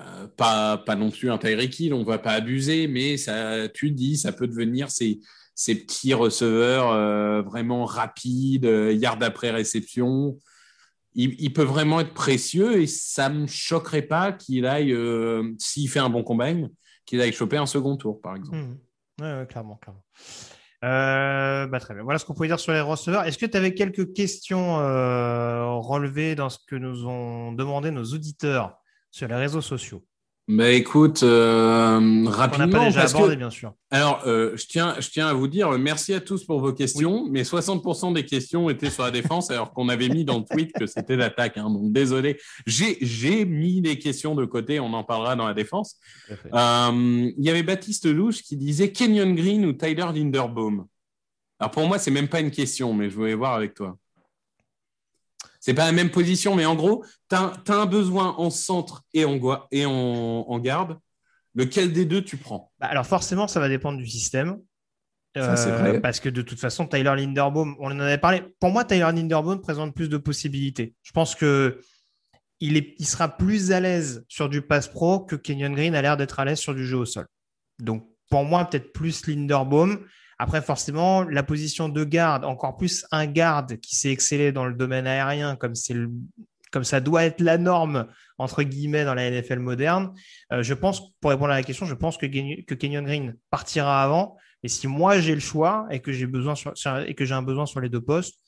euh, 0.00 0.28
pas, 0.28 0.78
pas 0.78 0.94
non 0.94 1.10
plus 1.10 1.30
un 1.30 1.38
Tyreek 1.38 1.78
Hill, 1.78 1.94
on 1.94 2.00
ne 2.00 2.04
va 2.04 2.18
pas 2.18 2.32
abuser, 2.32 2.86
mais 2.86 3.16
ça, 3.16 3.68
tu 3.68 3.90
dis, 3.90 4.16
ça 4.16 4.30
peut 4.30 4.46
devenir 4.46 4.90
ces, 4.90 5.18
ces 5.56 5.74
petits 5.74 6.14
receveurs 6.14 7.42
vraiment 7.44 7.84
rapides, 7.84 8.70
yard 8.92 9.22
après 9.22 9.50
réception. 9.50 10.38
Il, 11.14 11.52
peut 11.52 11.64
vraiment 11.64 11.98
être 11.98 12.14
précieux 12.14 12.80
et 12.80 12.86
ça 12.86 13.28
ne 13.28 13.40
me 13.40 13.46
choquerait 13.48 14.02
pas 14.02 14.30
qu'il 14.30 14.66
aille, 14.66 14.96
s'il 15.58 15.88
fait 15.88 15.98
un 15.98 16.10
bon 16.10 16.22
combine, 16.22 16.70
qu'il 17.04 17.20
aille 17.20 17.32
choper 17.32 17.56
un 17.56 17.66
second 17.66 17.96
tour, 17.96 18.20
par 18.20 18.36
exemple. 18.36 18.56
Mhm. 18.56 18.78
Ouais, 19.20 19.46
clairement, 19.48 19.76
clairement. 19.76 20.04
Euh, 20.84 21.66
bah, 21.66 21.80
très 21.80 21.94
bien. 21.94 22.04
Voilà 22.04 22.18
ce 22.18 22.24
qu'on 22.24 22.34
pouvait 22.34 22.48
dire 22.48 22.60
sur 22.60 22.72
les 22.72 22.80
receveurs. 22.80 23.24
Est-ce 23.24 23.38
que 23.38 23.46
tu 23.46 23.56
avais 23.56 23.74
quelques 23.74 24.12
questions 24.12 24.78
euh, 24.78 25.64
relevées 25.74 26.34
dans 26.34 26.50
ce 26.50 26.58
que 26.66 26.76
nous 26.76 27.06
ont 27.06 27.52
demandé 27.52 27.90
nos 27.90 28.04
auditeurs 28.04 28.78
sur 29.10 29.26
les 29.26 29.34
réseaux 29.34 29.60
sociaux? 29.60 30.04
Bah 30.50 30.70
écoute, 30.70 31.22
euh, 31.24 31.98
On 31.98 32.00
n'a 32.00 32.30
rapidement, 32.30 32.68
pas 32.70 32.84
déjà 32.86 33.00
parce 33.00 33.12
que- 33.12 33.18
abordé, 33.18 33.36
bien 33.36 33.50
sûr. 33.50 33.74
Alors, 33.90 34.22
euh, 34.26 34.56
je, 34.56 34.64
tiens, 34.66 34.94
je 34.98 35.10
tiens 35.10 35.26
à 35.28 35.34
vous 35.34 35.46
dire 35.46 35.68
euh, 35.74 35.78
merci 35.78 36.14
à 36.14 36.20
tous 36.20 36.42
pour 36.44 36.60
vos 36.60 36.72
questions, 36.72 37.26
mais 37.30 37.42
60% 37.44 38.14
des 38.14 38.24
questions 38.24 38.70
étaient 38.70 38.88
sur 38.88 39.02
la 39.02 39.10
défense, 39.10 39.50
alors 39.50 39.74
qu'on 39.74 39.90
avait 39.90 40.08
mis 40.08 40.24
dans 40.24 40.38
le 40.38 40.44
tweet 40.50 40.72
que 40.72 40.86
c'était 40.86 41.16
l'attaque. 41.16 41.58
hein. 41.58 41.68
donc, 41.68 41.92
désolé. 41.92 42.38
J'ai 42.66 43.44
mis 43.44 43.82
les 43.82 43.98
questions 43.98 44.34
de 44.34 44.46
côté, 44.46 44.80
on 44.80 44.92
en 44.94 45.04
parlera 45.04 45.36
dans 45.36 45.46
la 45.46 45.52
défense. 45.54 45.96
Euh, 46.30 47.30
Il 47.36 47.44
y 47.44 47.50
avait 47.50 47.62
Baptiste 47.62 48.06
Louche 48.06 48.42
qui 48.42 48.56
disait 48.56 48.90
Kenyon 48.90 49.34
Green 49.34 49.66
ou 49.66 49.74
Tyler 49.74 50.06
Linderbaum? 50.14 50.86
Alors, 51.60 51.70
pour 51.72 51.86
moi, 51.86 51.98
c'est 51.98 52.10
même 52.10 52.28
pas 52.28 52.40
une 52.40 52.50
question, 52.52 52.94
mais 52.94 53.10
je 53.10 53.16
voulais 53.16 53.34
voir 53.34 53.52
avec 53.54 53.74
toi. 53.74 53.98
C'est 55.60 55.74
pas 55.74 55.86
la 55.86 55.92
même 55.92 56.10
position, 56.10 56.54
mais 56.54 56.64
en 56.64 56.74
gros, 56.76 57.04
tu 57.28 57.36
as, 57.36 57.52
un 57.68 57.86
besoin 57.86 58.34
en 58.38 58.50
centre 58.50 59.02
et 59.12 59.24
en, 59.24 59.36
goi- 59.36 59.66
et 59.70 59.86
en, 59.86 59.92
en 59.92 60.58
garde. 60.58 60.98
Lequel 61.54 61.92
des 61.92 62.04
deux 62.04 62.22
tu 62.22 62.36
prends? 62.36 62.70
Bah, 62.78 62.86
alors 62.86 63.06
forcément, 63.06 63.48
ça 63.48 63.58
va 63.58 63.68
dépendre 63.68 63.98
du 63.98 64.06
système. 64.06 64.58
Ça, 65.36 65.54
Euh, 65.54 65.76
vrai. 65.76 66.00
Parce 66.00 66.20
que 66.20 66.28
de 66.28 66.42
toute 66.42 66.58
façon, 66.58 66.86
Tyler 66.86 67.14
Linderbaum, 67.16 67.76
on 67.78 67.86
en 67.90 68.00
avait 68.00 68.18
parlé. 68.18 68.42
Pour 68.60 68.70
moi, 68.70 68.84
Tyler 68.84 69.10
Linderbaum 69.12 69.60
présente 69.60 69.94
plus 69.94 70.08
de 70.08 70.16
possibilités. 70.16 70.94
Je 71.02 71.12
pense 71.12 71.34
que 71.34 71.80
il, 72.60 72.76
est, 72.76 72.94
il 72.98 73.06
sera 73.06 73.28
plus 73.28 73.70
à 73.72 73.78
l'aise 73.80 74.24
sur 74.28 74.48
du 74.48 74.62
pass 74.62 74.88
pro 74.88 75.20
que 75.20 75.36
Kenyon 75.36 75.70
Green 75.74 75.94
a 75.94 76.02
l'air 76.02 76.16
d'être 76.16 76.40
à 76.40 76.44
l'aise 76.44 76.58
sur 76.58 76.74
du 76.74 76.84
jeu 76.86 76.96
au 76.96 77.04
sol. 77.04 77.26
Donc, 77.78 78.08
pour 78.30 78.44
moi, 78.44 78.64
peut-être 78.64 78.92
plus 78.92 79.26
Linderbaum. 79.26 80.00
Après, 80.38 80.62
forcément, 80.62 81.24
la 81.24 81.42
position 81.42 81.88
de 81.88 82.04
garde, 82.04 82.44
encore 82.44 82.76
plus 82.76 83.04
un 83.10 83.26
garde 83.26 83.78
qui 83.78 83.96
s'est 83.96 84.12
excellé 84.12 84.52
dans 84.52 84.64
le 84.66 84.74
domaine 84.74 85.06
aérien, 85.06 85.56
comme, 85.56 85.74
c'est 85.74 85.94
le- 85.94 86.10
comme 86.70 86.84
ça 86.84 87.00
doit 87.00 87.24
être 87.24 87.40
la 87.40 87.58
norme, 87.58 88.06
entre 88.38 88.62
guillemets, 88.62 89.04
dans 89.04 89.14
la 89.14 89.30
NFL 89.30 89.58
moderne. 89.58 90.12
Euh, 90.52 90.62
je 90.62 90.74
pense, 90.74 91.12
pour 91.20 91.30
répondre 91.30 91.50
à 91.50 91.56
la 91.56 91.62
question, 91.64 91.86
je 91.86 91.94
pense 91.94 92.16
que, 92.18 92.26
que 92.26 92.74
Kenyon 92.74 93.02
Green 93.02 93.36
partira 93.50 94.02
avant. 94.04 94.36
Et 94.62 94.68
si 94.68 94.86
moi 94.86 95.18
j'ai 95.20 95.34
le 95.34 95.40
choix 95.40 95.86
et 95.90 96.00
que 96.00 96.12
j'ai 96.12 96.26
besoin 96.26 96.54
sur- 96.54 96.74
et 97.06 97.14
que 97.14 97.24
j'ai 97.24 97.34
un 97.34 97.42
besoin 97.42 97.66
sur 97.66 97.80
les 97.80 97.88
deux 97.88 98.00
postes, 98.00 98.38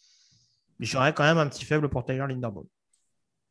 j'aurais 0.79 1.13
quand 1.13 1.25
même 1.25 1.39
un 1.39 1.47
petit 1.49 1.65
faible 1.65 1.89
pour 1.89 2.05
Tyler 2.05 2.25
Linderbaum. 2.29 2.67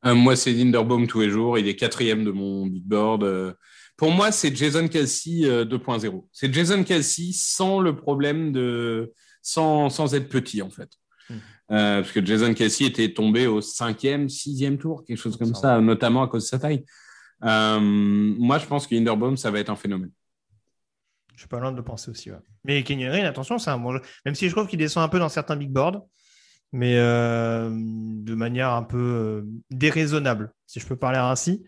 Euh, 0.06 0.16
moi, 0.16 0.36
c'est 0.38 0.54
Linderbaum 0.54 1.08
tous 1.08 1.20
les 1.22 1.30
jours. 1.30 1.58
Il 1.58 1.68
est 1.68 1.76
quatrième 1.76 2.24
de 2.24 2.32
mon 2.32 2.66
big 2.68 2.84
board. 2.86 3.24
Euh, 3.24 3.54
pour 4.00 4.12
moi, 4.12 4.32
c'est 4.32 4.56
Jason 4.56 4.88
Kelsey 4.88 5.43
euh, 5.43 5.66
2.0. 5.66 6.26
C'est 6.32 6.54
Jason 6.54 6.86
Kelsey 6.86 7.32
sans 7.34 7.82
le 7.82 7.97
problème 7.97 8.54
de. 8.54 9.12
sans, 9.41 9.89
sans 9.89 10.16
être 10.16 10.30
petit, 10.30 10.62
en 10.62 10.70
fait. 10.70 10.89
Hmm. 11.30 11.34
Euh, 11.72 12.02
parce 12.02 12.14
que 12.14 12.26
Jason 12.26 12.54
Kelsey 12.54 12.88
était 12.88 13.14
tombé 13.14 13.45
au 13.45 13.60
cinquième, 13.60 14.30
sixième 14.30 14.78
tour, 14.78 15.04
quelque 15.04 15.18
chose 15.18 15.36
comme 15.36 15.54
Ça 15.54 15.62
ça, 15.62 15.82
notamment 15.82 16.24
à 16.24 16.30
cause 16.30 16.43
de 16.45 16.47
sa 16.47 16.60
taille. 16.60 16.86
Euh, 17.43 17.80
moi, 17.82 18.58
je 18.58 18.66
pense 18.68 18.88
que 18.88 18.95
Linderbaum, 18.95 19.36
ça 19.36 19.52
va 19.52 19.60
être 19.60 19.70
un 19.70 19.76
phénomène. 19.76 20.12
Je 21.36 21.41
suis 21.41 21.50
pas 21.50 21.60
loin 21.60 21.74
de 21.74 21.78
le 21.78 21.84
penser 21.84 22.10
aussi. 22.10 22.32
ouais. 22.32 22.38
Mais 22.64 22.84
Kenyon 22.84 23.26
attention, 23.26 23.58
c'est 23.58 23.70
un 23.70 23.78
bon 23.78 23.91
jeu. 23.91 24.02
Même 24.26 24.36
si 24.36 24.47
je 24.47 24.56
trouve 24.56 24.68
qu'il 24.68 24.80
descend 24.80 25.04
un 25.04 25.10
peu 25.10 25.20
dans 25.20 25.30
certains 25.30 25.58
big 25.58 25.72
boards, 25.72 26.06
mais 26.72 26.95
euh, 26.97 27.70
de 27.70 28.34
manière 28.34 28.72
un 28.72 28.84
peu 28.84 28.97
euh, 28.97 29.41
déraisonnable, 29.72 30.54
si 30.68 30.80
je 30.80 30.88
peux 30.88 30.95
parler 30.95 31.18
ainsi. 31.18 31.66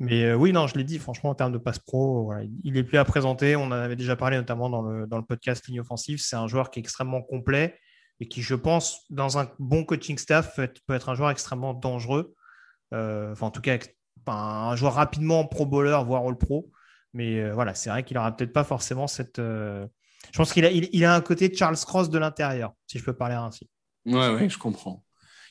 Mais 0.00 0.24
euh, 0.24 0.34
oui, 0.34 0.50
non, 0.52 0.66
je 0.66 0.76
l'ai 0.76 0.84
dit, 0.84 0.98
franchement, 0.98 1.28
en 1.30 1.34
termes 1.34 1.52
de 1.52 1.58
passe 1.58 1.78
pro, 1.78 2.32
il 2.64 2.78
est 2.78 2.82
plus 2.82 2.96
à 2.96 3.04
présenter. 3.04 3.54
On 3.54 3.64
en 3.64 3.72
avait 3.72 3.96
déjà 3.96 4.16
parlé 4.16 4.38
notamment 4.38 4.70
dans 4.70 4.80
le, 4.80 5.06
dans 5.06 5.18
le 5.18 5.24
podcast 5.24 5.66
Ligne 5.68 5.80
Offensive. 5.80 6.20
C'est 6.22 6.36
un 6.36 6.48
joueur 6.48 6.70
qui 6.70 6.78
est 6.78 6.82
extrêmement 6.82 7.20
complet 7.20 7.78
et 8.18 8.26
qui, 8.26 8.40
je 8.40 8.54
pense, 8.54 9.02
dans 9.10 9.38
un 9.38 9.50
bon 9.58 9.84
coaching 9.84 10.16
staff, 10.16 10.56
peut 10.56 10.94
être, 10.94 11.08
un 11.10 11.14
joueur 11.14 11.30
extrêmement 11.30 11.74
dangereux. 11.74 12.34
Euh, 12.94 13.32
enfin, 13.32 13.48
en 13.48 13.50
tout 13.50 13.60
cas, 13.60 13.76
un 14.26 14.74
joueur 14.74 14.94
rapidement 14.94 15.44
pro 15.46 15.66
bowler, 15.66 15.98
voire 16.06 16.26
all 16.26 16.38
pro. 16.38 16.70
Mais 17.12 17.38
euh, 17.38 17.52
voilà, 17.52 17.74
c'est 17.74 17.90
vrai 17.90 18.02
qu'il 18.02 18.16
aura 18.16 18.34
peut-être 18.34 18.54
pas 18.54 18.64
forcément 18.64 19.06
cette. 19.06 19.36
Je 19.36 20.36
pense 20.36 20.52
qu'il 20.52 20.64
a, 20.64 20.70
il, 20.70 21.04
a 21.04 21.14
un 21.14 21.20
côté 21.20 21.54
Charles 21.54 21.76
Cross 21.76 22.08
de 22.08 22.18
l'intérieur, 22.18 22.72
si 22.86 22.98
je 22.98 23.04
peux 23.04 23.14
parler 23.14 23.34
ainsi. 23.34 23.68
Ouais, 24.06 24.30
ouais, 24.30 24.48
je 24.48 24.56
comprends. 24.56 25.04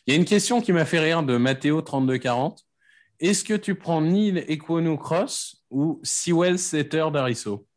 Il 0.08 0.14
y 0.14 0.18
a 0.18 0.20
une 0.20 0.26
question 0.26 0.60
qui 0.60 0.74
m'a 0.74 0.86
fait 0.86 1.00
rire 1.00 1.22
de 1.22 1.38
Matteo 1.38 1.84
3240. 1.84 2.66
Est-ce 3.20 3.44
que 3.44 3.54
tu 3.54 3.76
prends 3.76 4.02
Neil 4.02 4.46
Equonu 4.48 4.98
Cross 4.98 5.64
ou 5.70 6.00
Sewell 6.04 6.58
Setter 6.58 7.08
d'Arisso? 7.12 7.68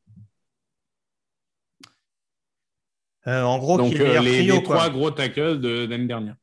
Euh, 3.26 3.42
en 3.42 3.58
gros, 3.58 3.76
Donc 3.76 3.94
euh, 3.94 4.20
les, 4.20 4.38
trio, 4.38 4.56
les 4.56 4.62
trois 4.62 4.90
gros 4.90 5.10
tackles 5.10 5.60
de 5.60 5.86
l'année 5.86 6.06
dernière. 6.06 6.36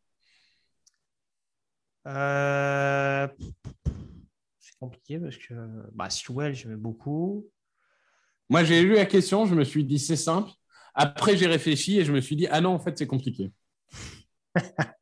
Euh, 2.08 3.28
C'est 4.60 4.78
compliqué 4.80 5.20
parce 5.20 5.38
que 5.38 5.54
bah, 5.93 6.10
Sewell, 6.10 6.54
j'aimais 6.54 6.78
beaucoup. 6.78 7.47
Moi, 8.50 8.64
j'ai 8.64 8.82
lu 8.82 8.95
la 8.95 9.06
question, 9.06 9.45
je 9.45 9.56
me 9.56 9.64
suis 9.64 9.84
dit 9.84 10.00
c'est 10.00 10.16
simple. 10.16 10.50
Après, 10.93 11.38
j'ai 11.38 11.47
réfléchi 11.47 12.00
et 12.00 12.06
je 12.06 12.12
me 12.12 12.22
suis 12.22 12.36
dit 12.36 12.47
ah 12.50 12.62
non, 12.62 12.72
en 12.72 12.80
fait, 12.80 12.97
c'est 12.97 13.08
compliqué. 13.08 13.52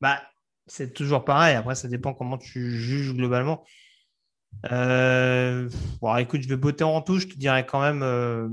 Bah, 0.00 0.20
c'est 0.66 0.92
toujours 0.94 1.24
pareil. 1.24 1.56
Après, 1.56 1.74
ça 1.74 1.88
dépend 1.88 2.14
comment 2.14 2.38
tu 2.38 2.70
juges 2.76 3.14
globalement. 3.14 3.64
Euh, 4.70 5.68
Bon, 6.00 6.16
écoute, 6.16 6.42
je 6.42 6.48
vais 6.48 6.56
botter 6.56 6.84
en 6.84 7.00
touche. 7.00 7.22
Je 7.22 7.28
te 7.28 7.38
dirais 7.38 7.66
quand 7.66 7.80
même. 7.80 8.02
euh, 8.02 8.48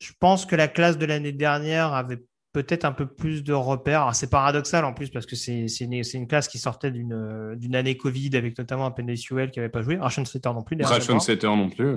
Je 0.00 0.12
pense 0.18 0.46
que 0.46 0.56
la 0.56 0.68
classe 0.68 0.98
de 0.98 1.06
l'année 1.06 1.32
dernière 1.32 1.92
avait 1.92 2.24
peut-être 2.52 2.84
un 2.84 2.92
peu 2.92 3.06
plus 3.06 3.42
de 3.42 3.52
repères. 3.52 4.14
C'est 4.14 4.30
paradoxal 4.30 4.84
en 4.84 4.94
plus 4.94 5.10
parce 5.10 5.26
que 5.26 5.36
c'est 5.36 5.66
une, 5.80 6.26
classe 6.28 6.48
qui 6.48 6.58
sortait 6.58 6.90
d'une 6.90 7.74
année 7.74 7.96
Covid 7.96 8.36
avec 8.36 8.56
notamment 8.56 8.86
un 8.86 9.16
Sewell 9.16 9.50
qui 9.50 9.58
n'avait 9.58 9.70
pas 9.70 9.82
joué. 9.82 9.96
Rashon 9.96 10.24
Slater 10.24 10.52
non 10.54 10.62
plus. 10.62 10.76
d'ailleurs, 10.76 10.92
je 10.92 10.98
Ration 10.98 11.14
crois. 11.14 11.24
Setter 11.24 11.48
non 11.48 11.68
plus. 11.68 11.96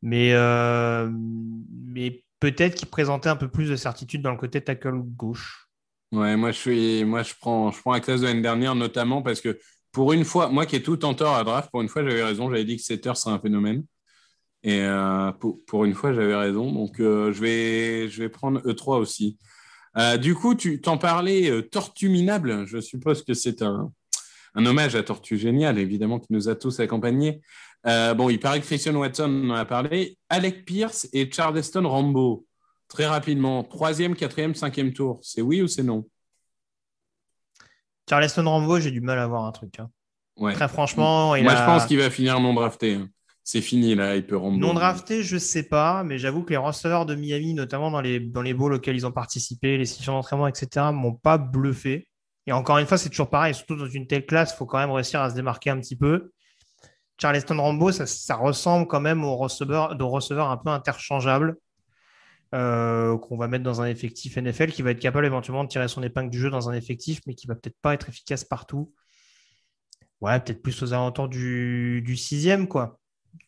Mais, 0.00 0.32
euh, 0.32 1.10
mais 1.12 2.24
peut-être 2.40 2.74
qu'il 2.76 2.88
présentait 2.88 3.30
un 3.30 3.36
peu 3.36 3.48
plus 3.48 3.68
de 3.68 3.76
certitude 3.76 4.22
dans 4.22 4.30
le 4.30 4.36
côté 4.36 4.60
tackle 4.60 4.98
gauche. 5.00 5.63
Ouais, 6.14 6.36
moi 6.36 6.52
je 6.52 6.58
suis, 6.58 7.04
moi 7.04 7.24
je 7.24 7.34
prends, 7.40 7.72
je 7.72 7.80
prends 7.80 7.92
la 7.92 7.98
classe 7.98 8.20
de 8.20 8.26
l'année 8.26 8.40
dernière 8.40 8.76
notamment 8.76 9.20
parce 9.20 9.40
que 9.40 9.58
pour 9.90 10.12
une 10.12 10.24
fois, 10.24 10.48
moi 10.48 10.64
qui 10.64 10.76
ai 10.76 10.82
tout 10.82 11.04
en 11.04 11.12
tort 11.12 11.34
à 11.34 11.42
draft, 11.42 11.70
pour 11.72 11.82
une 11.82 11.88
fois 11.88 12.04
j'avais 12.04 12.22
raison, 12.22 12.48
j'avais 12.50 12.64
dit 12.64 12.76
que 12.76 12.82
Setter 12.82 13.14
serait 13.16 13.34
un 13.34 13.40
phénomène. 13.40 13.84
Et 14.62 14.80
euh, 14.82 15.32
pour, 15.66 15.84
une 15.84 15.94
fois 15.94 16.12
j'avais 16.12 16.36
raison, 16.36 16.70
donc 16.70 17.00
euh, 17.00 17.32
je 17.32 17.40
vais, 17.40 18.08
je 18.08 18.22
vais 18.22 18.28
prendre 18.28 18.60
E3 18.60 19.00
aussi. 19.00 19.38
Euh, 19.96 20.16
du 20.16 20.36
coup, 20.36 20.54
tu 20.54 20.80
t'en 20.80 20.98
parlais 20.98 21.62
Tortue 21.68 22.08
Minable. 22.08 22.64
Je 22.66 22.80
suppose 22.80 23.24
que 23.24 23.34
c'est 23.34 23.62
un, 23.62 23.90
hommage 24.54 24.94
à 24.94 25.02
Tortue 25.02 25.36
Génial, 25.36 25.78
évidemment, 25.80 26.20
qui 26.20 26.32
nous 26.32 26.48
a 26.48 26.54
tous 26.54 26.78
accompagnés. 26.78 27.40
Bon, 27.84 28.30
il 28.30 28.38
paraît 28.38 28.60
que 28.60 28.66
Christian 28.66 28.94
Watson 28.94 29.50
en 29.50 29.54
a 29.54 29.64
parlé. 29.64 30.16
Alec 30.28 30.64
Pierce 30.64 31.08
et 31.12 31.30
Charleston 31.30 31.88
Rambo. 31.88 32.46
Très 32.94 33.06
rapidement, 33.06 33.64
troisième, 33.64 34.14
quatrième, 34.14 34.54
cinquième 34.54 34.92
tour. 34.92 35.18
C'est 35.20 35.42
oui 35.42 35.60
ou 35.60 35.66
c'est 35.66 35.82
non? 35.82 36.06
Charleston 38.08 38.44
Rambo, 38.48 38.78
j'ai 38.78 38.92
du 38.92 39.00
mal 39.00 39.18
à 39.18 39.26
voir 39.26 39.46
un 39.46 39.50
truc. 39.50 39.80
hein. 39.80 39.90
Ouais. 40.36 40.52
Très 40.52 40.68
franchement, 40.68 41.34
il 41.34 41.42
Moi, 41.42 41.54
a- 41.54 41.56
je 41.56 41.64
pense 41.64 41.86
qu'il 41.86 41.98
va 41.98 42.08
finir 42.08 42.38
non 42.38 42.54
drafté. 42.54 42.94
hein. 42.94 43.08
C'est 43.42 43.62
fini 43.62 43.96
là, 43.96 44.14
il 44.14 44.24
peut 44.24 44.36
rendre. 44.36 44.58
Non 44.58 44.74
drafté, 44.74 45.24
je 45.24 45.36
sais 45.38 45.64
pas, 45.64 46.04
mais 46.04 46.18
j'avoue 46.18 46.44
que 46.44 46.50
les 46.50 46.56
receveurs 46.56 47.04
de 47.04 47.16
Miami, 47.16 47.54
notamment 47.54 47.90
dans 47.90 48.00
les, 48.00 48.20
dans 48.20 48.42
les 48.42 48.54
bowls 48.54 48.74
auxquels 48.74 48.94
ils 48.94 49.06
ont 49.06 49.12
participé, 49.12 49.76
les 49.76 49.86
sessions 49.86 50.12
d'entraînement, 50.12 50.46
etc., 50.46 50.92
m'ont 50.92 51.14
pas 51.14 51.36
bluffé. 51.36 52.06
Et 52.46 52.52
encore 52.52 52.78
une 52.78 52.86
fois, 52.86 52.96
c'est 52.96 53.08
toujours 53.08 53.28
pareil, 53.28 53.54
surtout 53.56 53.74
dans 53.74 53.88
une 53.88 54.06
telle 54.06 54.24
classe, 54.24 54.52
il 54.52 54.56
faut 54.56 54.66
quand 54.66 54.78
même 54.78 54.92
réussir 54.92 55.20
à 55.20 55.30
se 55.30 55.34
démarquer 55.34 55.70
un 55.70 55.80
petit 55.80 55.96
peu. 55.96 56.30
Charleston 57.20 57.60
Rambo, 57.60 57.90
ça, 57.90 58.36
ressemble 58.36 58.86
quand 58.86 59.00
même 59.00 59.24
aux 59.24 59.36
receveurs, 59.36 59.96
de 59.96 60.04
receveurs 60.04 60.48
un 60.50 60.58
peu 60.58 60.70
interchangeables 60.70 61.56
euh, 62.54 63.18
qu'on 63.18 63.36
va 63.36 63.48
mettre 63.48 63.64
dans 63.64 63.82
un 63.82 63.86
effectif 63.86 64.36
NFL 64.36 64.70
qui 64.70 64.82
va 64.82 64.92
être 64.92 65.00
capable 65.00 65.26
éventuellement 65.26 65.64
de 65.64 65.68
tirer 65.68 65.88
son 65.88 66.02
épingle 66.02 66.30
du 66.30 66.38
jeu 66.38 66.50
dans 66.50 66.70
un 66.70 66.72
effectif, 66.72 67.20
mais 67.26 67.34
qui 67.34 67.46
va 67.46 67.54
peut-être 67.54 67.78
pas 67.82 67.94
être 67.94 68.08
efficace 68.08 68.44
partout. 68.44 68.92
Ouais, 70.20 70.38
peut-être 70.40 70.62
plus 70.62 70.82
aux 70.82 70.92
alentours 70.92 71.28
du, 71.28 72.00
du 72.02 72.16
sixième, 72.16 72.68
quoi 72.68 73.00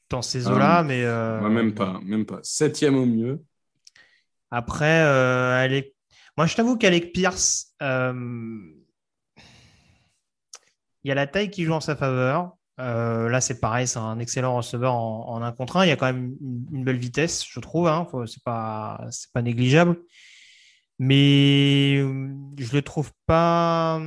dans 0.08 0.22
ces 0.22 0.48
eaux-là, 0.48 0.78
ah, 0.78 0.82
mais. 0.84 1.04
Euh, 1.04 1.40
même 1.48 1.74
pas, 1.74 2.00
même 2.04 2.26
pas. 2.26 2.38
Septième 2.42 2.96
au 2.96 3.06
mieux. 3.06 3.42
Après, 4.50 5.02
euh, 5.04 5.80
moi, 6.36 6.46
je 6.46 6.54
t'avoue 6.54 6.76
qu'Alec 6.76 7.12
Pierce, 7.12 7.74
il 7.80 7.88
y 11.04 11.10
a 11.10 11.14
la 11.14 11.26
taille 11.26 11.50
qui 11.50 11.64
joue 11.64 11.72
en 11.72 11.80
sa 11.80 11.96
faveur. 11.96 12.55
Là, 12.78 13.40
c'est 13.40 13.60
pareil, 13.60 13.86
c'est 13.86 13.98
un 13.98 14.18
excellent 14.18 14.56
receveur 14.56 14.94
en, 14.94 15.42
un 15.42 15.52
contre 15.52 15.78
un. 15.78 15.84
Il 15.84 15.88
y 15.88 15.92
a 15.92 15.96
quand 15.96 16.06
même 16.06 16.36
une, 16.72 16.84
belle 16.84 16.98
vitesse, 16.98 17.44
je 17.48 17.60
trouve. 17.60 17.88
Hein. 17.88 18.06
C'est 18.26 18.42
pas, 18.42 19.06
c'est 19.10 19.32
pas 19.32 19.42
négligeable. 19.42 19.98
Mais 20.98 21.98
je 21.98 22.72
le 22.72 22.82
trouve 22.82 23.12
pas. 23.26 24.00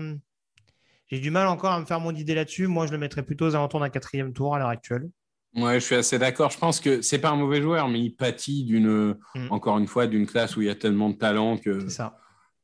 J'ai 1.08 1.20
du 1.20 1.32
mal 1.32 1.48
encore 1.48 1.72
à 1.72 1.80
me 1.80 1.86
faire 1.86 2.00
mon 2.00 2.14
idée 2.14 2.36
là-dessus. 2.36 2.68
Moi, 2.68 2.86
je 2.86 2.92
le 2.92 2.98
mettrais 2.98 3.24
plutôt 3.24 3.48
aux 3.48 3.56
alentours 3.56 3.80
d'un 3.80 3.90
quatrième 3.90 4.32
tour 4.34 4.56
à 4.56 4.60
l'heure 4.60 4.70
actuelle. 4.70 5.10
Ouais, 5.56 5.80
je 5.80 5.86
suis 5.86 5.96
assez 5.96 6.20
d'accord. 6.20 6.52
Je 6.52 6.60
pense 6.60 6.80
que 6.80 7.02
c'est 7.02 7.18
pas 7.18 7.30
un 7.30 7.36
mauvais 7.36 7.62
joueur, 7.62 7.88
mais 7.90 8.00
il 8.00 8.12
pâtit 8.12 8.64
d'une, 8.64 9.16
mm. 9.36 9.48
encore 9.50 9.80
une 9.80 9.88
fois, 9.88 10.06
d'une 10.06 10.28
classe 10.28 10.56
où 10.56 10.62
il 10.62 10.68
y 10.68 10.70
a 10.70 10.76
tellement 10.76 11.10
de 11.10 11.16
talent 11.16 11.58
que 11.58 11.88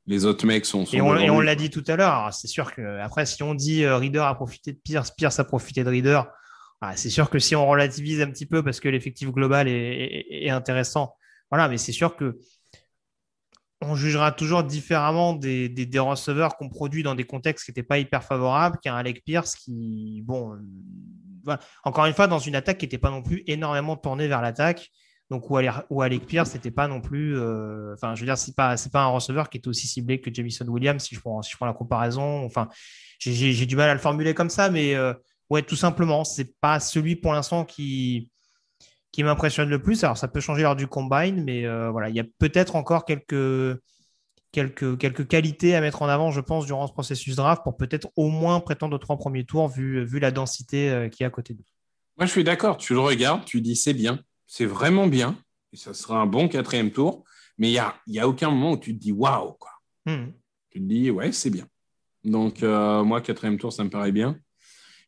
les 0.07 0.25
autres 0.25 0.45
mecs 0.45 0.65
sont. 0.65 0.83
et 0.85 1.01
on, 1.01 1.39
l'a 1.39 1.55
dit 1.55 1.69
tout 1.69 1.83
à 1.87 1.95
l'heure. 1.95 2.33
C'est 2.33 2.47
sûr 2.47 2.73
que 2.73 2.99
après, 2.99 3.25
si 3.25 3.41
on 3.43 3.55
dit 3.55 3.83
euh, 3.83 3.97
Reader 3.97 4.19
a 4.19 4.35
profité 4.35 4.71
de 4.73 4.77
Pierce, 4.77 5.11
Pierce 5.11 5.39
a 5.39 5.43
profité 5.43 5.83
de 5.83 5.89
Reader, 5.89 6.21
ah, 6.81 6.95
c'est 6.95 7.09
sûr 7.09 7.29
que 7.29 7.39
si 7.39 7.55
on 7.55 7.65
relativise 7.67 8.21
un 8.21 8.29
petit 8.29 8.45
peu 8.45 8.63
parce 8.63 8.79
que 8.79 8.89
l'effectif 8.89 9.31
global 9.31 9.67
est, 9.67 10.49
intéressant, 10.49 11.15
voilà. 11.49 11.67
Mais 11.67 11.77
c'est 11.77 11.91
sûr 11.91 12.15
que 12.15 12.37
on 13.81 13.95
jugera 13.95 14.31
toujours 14.31 14.63
différemment 14.63 15.33
des, 15.33 15.69
des, 15.69 15.99
receveurs 15.99 16.57
qu'on 16.57 16.69
produit 16.69 17.03
dans 17.03 17.13
des 17.13 17.25
contextes 17.25 17.65
qui 17.65 17.71
n'étaient 17.71 17.83
pas 17.83 17.99
hyper 17.99 18.23
favorables 18.23 18.77
qu'un 18.81 18.95
Alec 18.95 19.23
Pierce 19.23 19.55
qui, 19.55 20.21
bon, 20.23 20.57
encore 21.83 22.05
une 22.05 22.13
fois, 22.13 22.27
dans 22.27 22.39
une 22.39 22.55
attaque 22.55 22.77
qui 22.77 22.85
n'était 22.85 22.97
pas 22.97 23.11
non 23.11 23.21
plus 23.21 23.43
énormément 23.47 23.95
tournée 23.95 24.27
vers 24.27 24.41
l'attaque. 24.41 24.89
Donc, 25.31 25.49
où, 25.49 26.01
Alec 26.01 26.25
Pierce, 26.27 26.51
c'était 26.51 26.71
pas 26.71 26.87
non 26.87 27.01
plus. 27.01 27.37
Euh, 27.37 27.93
enfin, 27.93 28.13
je 28.13 28.21
veux 28.21 28.27
dire, 28.27 28.37
c'est 28.37 28.55
pas, 28.55 28.75
pas 28.91 29.03
un 29.03 29.07
receveur 29.07 29.49
qui 29.49 29.57
est 29.57 29.67
aussi 29.67 29.87
ciblé 29.87 30.21
que 30.21 30.31
Jamison 30.31 30.67
Williams, 30.67 31.03
si 31.03 31.15
je 31.15 31.19
prends, 31.19 31.41
si 31.41 31.51
je 31.51 31.57
prends 31.57 31.65
la 31.65 31.73
comparaison. 31.73 32.45
Enfin, 32.45 32.69
j'ai, 33.19 33.65
du 33.65 33.75
mal 33.75 33.89
à 33.89 33.93
le 33.93 33.99
formuler 33.99 34.35
comme 34.35 34.51
ça, 34.51 34.69
mais 34.69 34.93
euh, 34.93 35.13
ouais, 35.49 35.63
tout 35.63 35.75
simplement, 35.75 36.23
c'est 36.23 36.55
pas 36.59 36.79
celui 36.79 37.15
pour 37.15 37.33
l'instant 37.33 37.65
qui, 37.65 38.29
m'impressionne 39.17 39.69
le 39.69 39.81
plus. 39.81 40.03
Alors, 40.03 40.17
ça 40.17 40.27
peut 40.27 40.41
changer 40.41 40.61
lors 40.61 40.75
du 40.75 40.87
combine, 40.87 41.43
mais 41.43 41.65
euh, 41.65 41.89
voilà, 41.89 42.09
il 42.09 42.15
y 42.15 42.19
a 42.19 42.25
peut-être 42.37 42.75
encore 42.75 43.05
quelques 43.05 43.79
quelques, 44.51 44.97
quelques 44.97 45.27
qualités 45.27 45.75
à 45.75 45.81
mettre 45.81 46.01
en 46.01 46.07
avant, 46.07 46.31
je 46.31 46.39
pense, 46.39 46.65
durant 46.65 46.87
ce 46.87 46.93
processus 46.93 47.35
draft 47.35 47.61
pour 47.63 47.75
peut-être 47.75 48.09
au 48.15 48.29
moins 48.29 48.59
prétendre 48.61 48.95
aux 48.95 48.99
trois 48.99 49.17
premiers 49.17 49.43
tours 49.43 49.67
vu, 49.67 50.05
vu 50.05 50.19
la 50.19 50.31
densité 50.31 50.89
euh, 50.89 51.09
qui 51.09 51.23
est 51.23 51.25
à 51.25 51.29
côté 51.29 51.53
de 51.53 51.59
nous. 51.59 51.65
Moi, 52.17 52.25
je 52.25 52.31
suis 52.31 52.43
d'accord. 52.45 52.77
Tu 52.77 52.93
le 52.93 52.99
regardes, 52.99 53.43
tu 53.43 53.59
dis 53.59 53.75
c'est 53.75 53.93
bien, 53.93 54.19
c'est 54.47 54.65
vraiment 54.65 55.07
bien, 55.07 55.37
et 55.73 55.77
ça 55.77 55.93
sera 55.93 56.19
un 56.19 56.25
bon 56.25 56.47
quatrième 56.47 56.91
tour, 56.91 57.23
mais 57.57 57.69
il 57.69 57.71
n'y 57.71 57.79
a, 57.79 57.95
y 58.07 58.19
a 58.19 58.27
aucun 58.27 58.49
moment 58.49 58.73
où 58.73 58.77
tu 58.77 58.95
te 58.95 59.01
dis 59.01 59.11
waouh, 59.11 59.53
quoi. 59.53 59.71
Hmm. 60.05 60.31
Tu 60.69 60.79
te 60.79 60.85
dis 60.85 61.09
ouais, 61.09 61.31
c'est 61.31 61.49
bien. 61.49 61.67
Donc, 62.25 62.63
euh, 62.63 63.03
moi, 63.03 63.21
quatrième 63.21 63.57
tour, 63.57 63.71
ça 63.71 63.83
me 63.83 63.89
paraît 63.89 64.11
bien. 64.11 64.37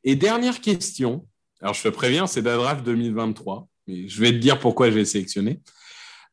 Et 0.04 0.16
dernière 0.16 0.62
question, 0.62 1.28
alors 1.62 1.74
je 1.74 1.84
te 1.84 1.90
préviens, 1.90 2.28
c'est 2.28 2.42
la 2.42 2.56
draft 2.56 2.86
2023, 2.86 3.68
mais 3.88 4.08
je 4.08 4.22
vais 4.22 4.32
te 4.32 4.38
dire 4.38 4.60
pourquoi 4.60 4.92
j'ai 4.92 5.04
sélectionné. 5.04 5.60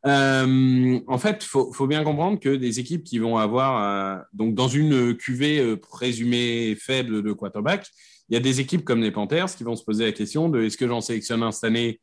Euh, 0.07 1.01
en 1.07 1.19
fait, 1.19 1.43
il 1.43 1.47
faut, 1.47 1.87
bien 1.87 2.05
comprendre 2.05 2.39
que 2.39 2.55
des 2.55 2.79
équipes 2.79 3.05
qui 3.05 3.19
vont 3.19 3.39
avoir, 3.39 3.83
euh, 3.83 4.23
donc 4.35 4.55
dans 4.55 4.69
une 4.69 5.17
QV 5.17 5.77
présumée 5.79 6.77
faible 6.79 7.23
de 7.23 7.33
quarterback, 7.33 7.89
il 8.29 8.35
y 8.35 8.37
a 8.37 8.41
des 8.41 8.61
équipes 8.61 8.85
comme 8.85 9.01
les 9.01 9.11
Panthers 9.11 9.55
qui 9.57 9.65
vont 9.65 9.77
se 9.77 9.85
poser 9.85 10.05
la 10.05 10.13
question 10.13 10.51
de 10.51 10.63
est-ce 10.63 10.77
que 10.77 10.87
j'en 10.87 11.01
sélectionne 11.01 11.43
un 11.43 11.53
cette 11.53 11.65
année 11.65 12.01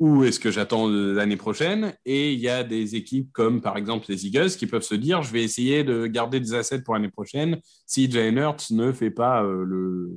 ou 0.00 0.24
est-ce 0.24 0.38
que 0.38 0.50
j'attends 0.50 0.88
l'année 0.88 1.36
prochaine 1.36 1.94
Et 2.04 2.32
il 2.32 2.38
y 2.38 2.48
a 2.48 2.62
des 2.62 2.94
équipes 2.94 3.32
comme 3.32 3.60
par 3.60 3.76
exemple 3.76 4.06
les 4.08 4.26
Eagles 4.26 4.50
qui 4.50 4.66
peuvent 4.66 4.82
se 4.82 4.94
dire 4.94 5.22
je 5.22 5.32
vais 5.32 5.42
essayer 5.42 5.82
de 5.82 6.06
garder 6.06 6.38
des 6.38 6.54
assets 6.54 6.82
pour 6.82 6.94
l'année 6.94 7.10
prochaine 7.10 7.60
si 7.84 8.10
Jalen 8.10 8.38
Hurts 8.38 8.70
ne 8.70 8.92
fait 8.92 9.10
pas 9.10 9.42
le 9.42 10.10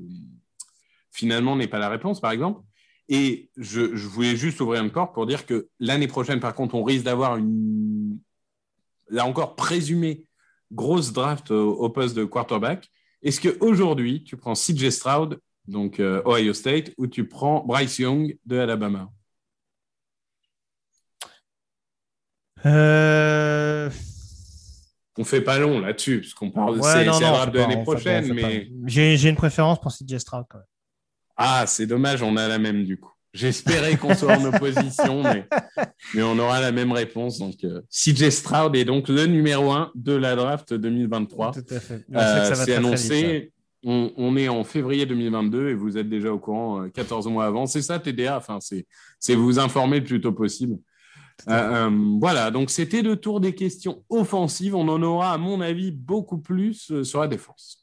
finalement 1.11 1.55
n'est 1.55 1.67
pas 1.67 1.79
la 1.79 1.89
réponse 1.89 2.19
par 2.21 2.31
exemple. 2.31 2.61
Et 3.09 3.49
je, 3.57 3.81
voulais 4.07 4.37
juste 4.37 4.61
ouvrir 4.61 4.81
une 4.81 4.89
porte 4.89 5.13
pour 5.13 5.25
dire 5.25 5.45
que 5.45 5.67
l'année 5.81 6.07
prochaine, 6.07 6.39
par 6.39 6.53
contre, 6.55 6.75
on 6.75 6.83
risque 6.83 7.03
d'avoir 7.03 7.35
une, 7.35 8.17
là 9.09 9.25
encore, 9.25 9.57
présumée 9.57 10.23
grosse 10.71 11.11
draft 11.11 11.51
au, 11.51 11.89
poste 11.89 12.15
de 12.15 12.23
quarterback. 12.23 12.89
Est-ce 13.21 13.41
qu'aujourd'hui, 13.41 14.23
tu 14.23 14.37
prends 14.37 14.53
CJ 14.53 14.91
Stroud, 14.91 15.41
donc 15.67 15.99
euh, 15.99 16.21
Ohio 16.25 16.53
State, 16.53 16.93
ou 16.97 17.05
tu 17.07 17.27
prends 17.27 17.65
Bryce 17.65 17.99
Young 17.99 18.37
de 18.45 18.57
Alabama? 18.57 19.11
Euh... 22.65 23.89
On 25.17 25.23
fait 25.23 25.41
pas 25.41 25.59
long 25.59 25.79
là-dessus, 25.79 26.21
parce 26.21 26.33
qu'on 26.33 26.51
parle 26.51 26.77
de 26.77 26.81
c'est 26.81 27.05
draft 27.05 27.53
de 27.53 27.59
l'année 27.59 27.83
prochaine. 27.83 28.33
mais... 28.33 28.69
J'ai 28.85 29.29
une 29.29 29.35
préférence 29.35 29.79
pour 29.79 29.91
CJ 29.91 30.17
Stroud 30.17 30.45
quand 30.49 30.57
même. 30.57 30.67
Ah, 31.37 31.65
c'est 31.67 31.85
dommage, 31.85 32.21
on 32.21 32.37
a 32.37 32.47
la 32.47 32.59
même 32.59 32.83
du 32.83 32.99
coup. 32.99 33.11
J'espérais 33.33 33.95
qu'on 33.95 34.13
soit 34.13 34.37
en 34.37 34.45
opposition, 34.53 35.23
mais, 35.23 35.45
on 36.21 36.37
aura 36.37 36.59
la 36.59 36.71
même 36.71 36.91
réponse. 36.91 37.39
Donc, 37.39 37.63
euh, 37.63 37.81
CJ 37.89 38.29
Stroud 38.29 38.75
est 38.75 38.83
donc 38.83 39.07
le 39.07 39.25
numéro 39.25 39.71
un 39.71 39.91
de 39.95 40.13
la 40.13 40.35
draft 40.35 40.73
2023. 40.73 41.51
Tout 41.51 41.59
à 41.69 41.79
fait. 41.79 42.05
Euh, 42.13 42.55
c'est 42.55 42.75
annoncé. 42.75 43.53
on, 43.83 44.35
est 44.35 44.49
en 44.49 44.63
février 44.63 45.05
2022 45.05 45.69
et 45.69 45.73
vous 45.73 45.97
êtes 45.97 46.09
déjà 46.09 46.31
au 46.31 46.39
courant 46.39 46.89
14 46.93 47.25
euh, 47.25 47.29
mois 47.29 47.45
avant. 47.45 47.65
C'est 47.65 47.81
ça, 47.81 47.99
TDA. 47.99 48.37
Enfin, 48.37 48.59
c'est 48.59 49.35
vous 49.35 49.59
informer 49.59 49.99
le 49.99 50.05
plus 50.05 50.19
tôt 50.19 50.33
possible. 50.33 50.77
Voilà, 51.47 52.51
donc 52.51 52.69
c'était 52.69 53.01
le 53.01 53.15
tour 53.15 53.39
des 53.39 53.55
questions 53.55 54.03
offensives. 54.09 54.75
On 54.75 54.87
en 54.87 55.01
aura, 55.01 55.33
à 55.33 55.37
mon 55.37 55.61
avis, 55.61 55.91
beaucoup 55.91 56.39
plus 56.39 57.03
sur 57.03 57.21
la 57.21 57.27
défense. 57.27 57.81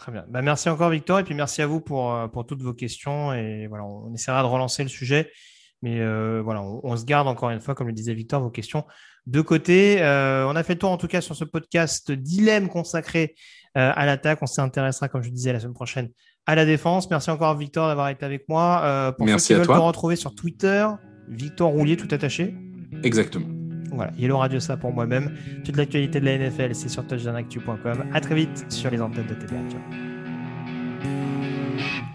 Très 0.00 0.12
bien. 0.12 0.24
Bah, 0.28 0.40
merci 0.40 0.70
encore, 0.70 0.88
Victor. 0.88 1.18
Et 1.18 1.24
puis 1.24 1.34
merci 1.34 1.60
à 1.60 1.66
vous 1.66 1.80
pour, 1.80 2.14
euh, 2.14 2.26
pour 2.26 2.46
toutes 2.46 2.62
vos 2.62 2.72
questions. 2.72 3.34
Et 3.34 3.66
voilà, 3.68 3.84
on 3.84 4.12
essaiera 4.14 4.42
de 4.42 4.48
relancer 4.48 4.82
le 4.82 4.88
sujet. 4.88 5.30
Mais 5.82 6.00
euh, 6.00 6.40
voilà, 6.42 6.62
on, 6.62 6.96
se 6.96 7.04
garde 7.04 7.28
encore 7.28 7.50
une 7.50 7.60
fois, 7.60 7.74
comme 7.74 7.86
le 7.86 7.92
disait 7.92 8.14
Victor, 8.14 8.40
vos 8.40 8.50
questions 8.50 8.84
de 9.26 9.40
côté. 9.42 10.02
Euh, 10.02 10.46
on 10.46 10.56
a 10.56 10.62
fait 10.62 10.74
le 10.74 10.78
tour 10.78 10.90
en 10.90 10.96
tout 10.96 11.06
cas 11.06 11.20
sur 11.20 11.36
ce 11.36 11.44
podcast 11.44 12.12
dilemme 12.12 12.68
consacré 12.68 13.34
à 13.74 14.04
l'attaque. 14.04 14.40
On 14.42 14.46
s'intéressera, 14.46 15.08
comme 15.08 15.22
je 15.22 15.30
disais, 15.30 15.52
la 15.52 15.60
semaine 15.60 15.74
prochaine 15.74 16.08
à 16.44 16.54
la 16.54 16.64
défense. 16.64 17.08
Merci 17.10 17.30
encore, 17.30 17.56
Victor, 17.56 17.86
d'avoir 17.86 18.08
été 18.08 18.24
avec 18.24 18.48
moi. 18.48 19.14
pour 19.16 19.26
Merci 19.26 19.48
ceux 19.48 19.60
qui 19.60 19.68
veulent 19.68 19.76
te 19.76 19.82
retrouver 19.82 20.16
sur 20.16 20.34
Twitter, 20.34 20.86
Victor 21.28 21.70
Roulier, 21.70 21.96
tout 21.96 22.08
attaché. 22.10 22.54
Exactement. 23.02 23.46
Voilà, 23.92 24.12
il 24.18 24.30
aura 24.30 24.48
Dieu 24.48 24.60
ça 24.60 24.76
pour 24.76 24.92
moi-même. 24.92 25.32
Toute 25.64 25.76
l'actualité 25.76 26.20
de 26.20 26.24
la 26.24 26.38
NFL, 26.38 26.74
c'est 26.74 26.88
sur 26.88 27.06
touchdownactu.com. 27.06 28.04
À 28.12 28.20
très 28.20 28.34
vite 28.34 28.64
sur 28.68 28.90
les 28.90 29.00
antennes 29.00 29.26
de 29.26 29.34
TDA. 29.34 29.56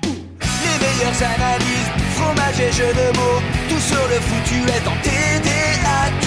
Les 0.04 0.80
meilleures 0.82 1.24
analyses, 1.24 2.05
fromage 2.26 2.60
et 2.60 2.72
jeux 2.72 2.94
de 2.94 3.08
mots, 3.18 3.42
tout 3.70 3.80
sur 3.80 4.06
le 4.08 4.18
foutu 4.28 4.60
est 4.76 4.88
en 4.88 4.98
TDAQ. 5.06 6.26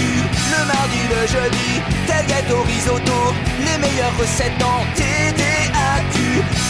Le 0.53 0.61
mardi, 0.71 1.01
le 1.15 1.23
jeudi, 1.27 1.71
tel 2.07 2.25
gâteau 2.27 2.63
risotto, 2.63 3.21
les 3.67 3.79
meilleures 3.79 4.17
recettes 4.19 4.63
en 4.63 4.81
TDAQ. 4.95 6.17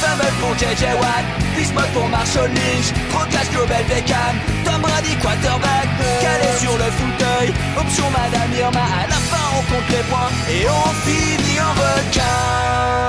Fumble 0.01 0.33
pour 0.41 0.53
JJ 0.57 0.83
Watt, 1.01 1.25
Bismuth 1.57 1.93
pour 1.95 2.09
Marshall 2.09 2.51
Lynch, 2.59 2.89
Proclash 3.11 3.51
Global 3.51 3.85
Beckham, 3.89 4.35
Tom 4.65 4.81
Brady 4.81 5.15
quarterback, 5.23 5.89
calé 6.23 6.51
sur 6.59 6.73
le 6.73 6.89
fauteuil, 6.99 7.49
option 7.77 8.09
Madame 8.11 8.53
Irma, 8.59 8.87
à 9.03 9.07
la 9.09 9.21
fin 9.31 9.47
on 9.57 9.63
compte 9.71 9.89
les 9.91 10.05
points 10.11 10.33
et 10.51 10.67
on 10.69 10.89
finit 11.05 11.61
en 11.61 11.73
requin. 11.83 13.09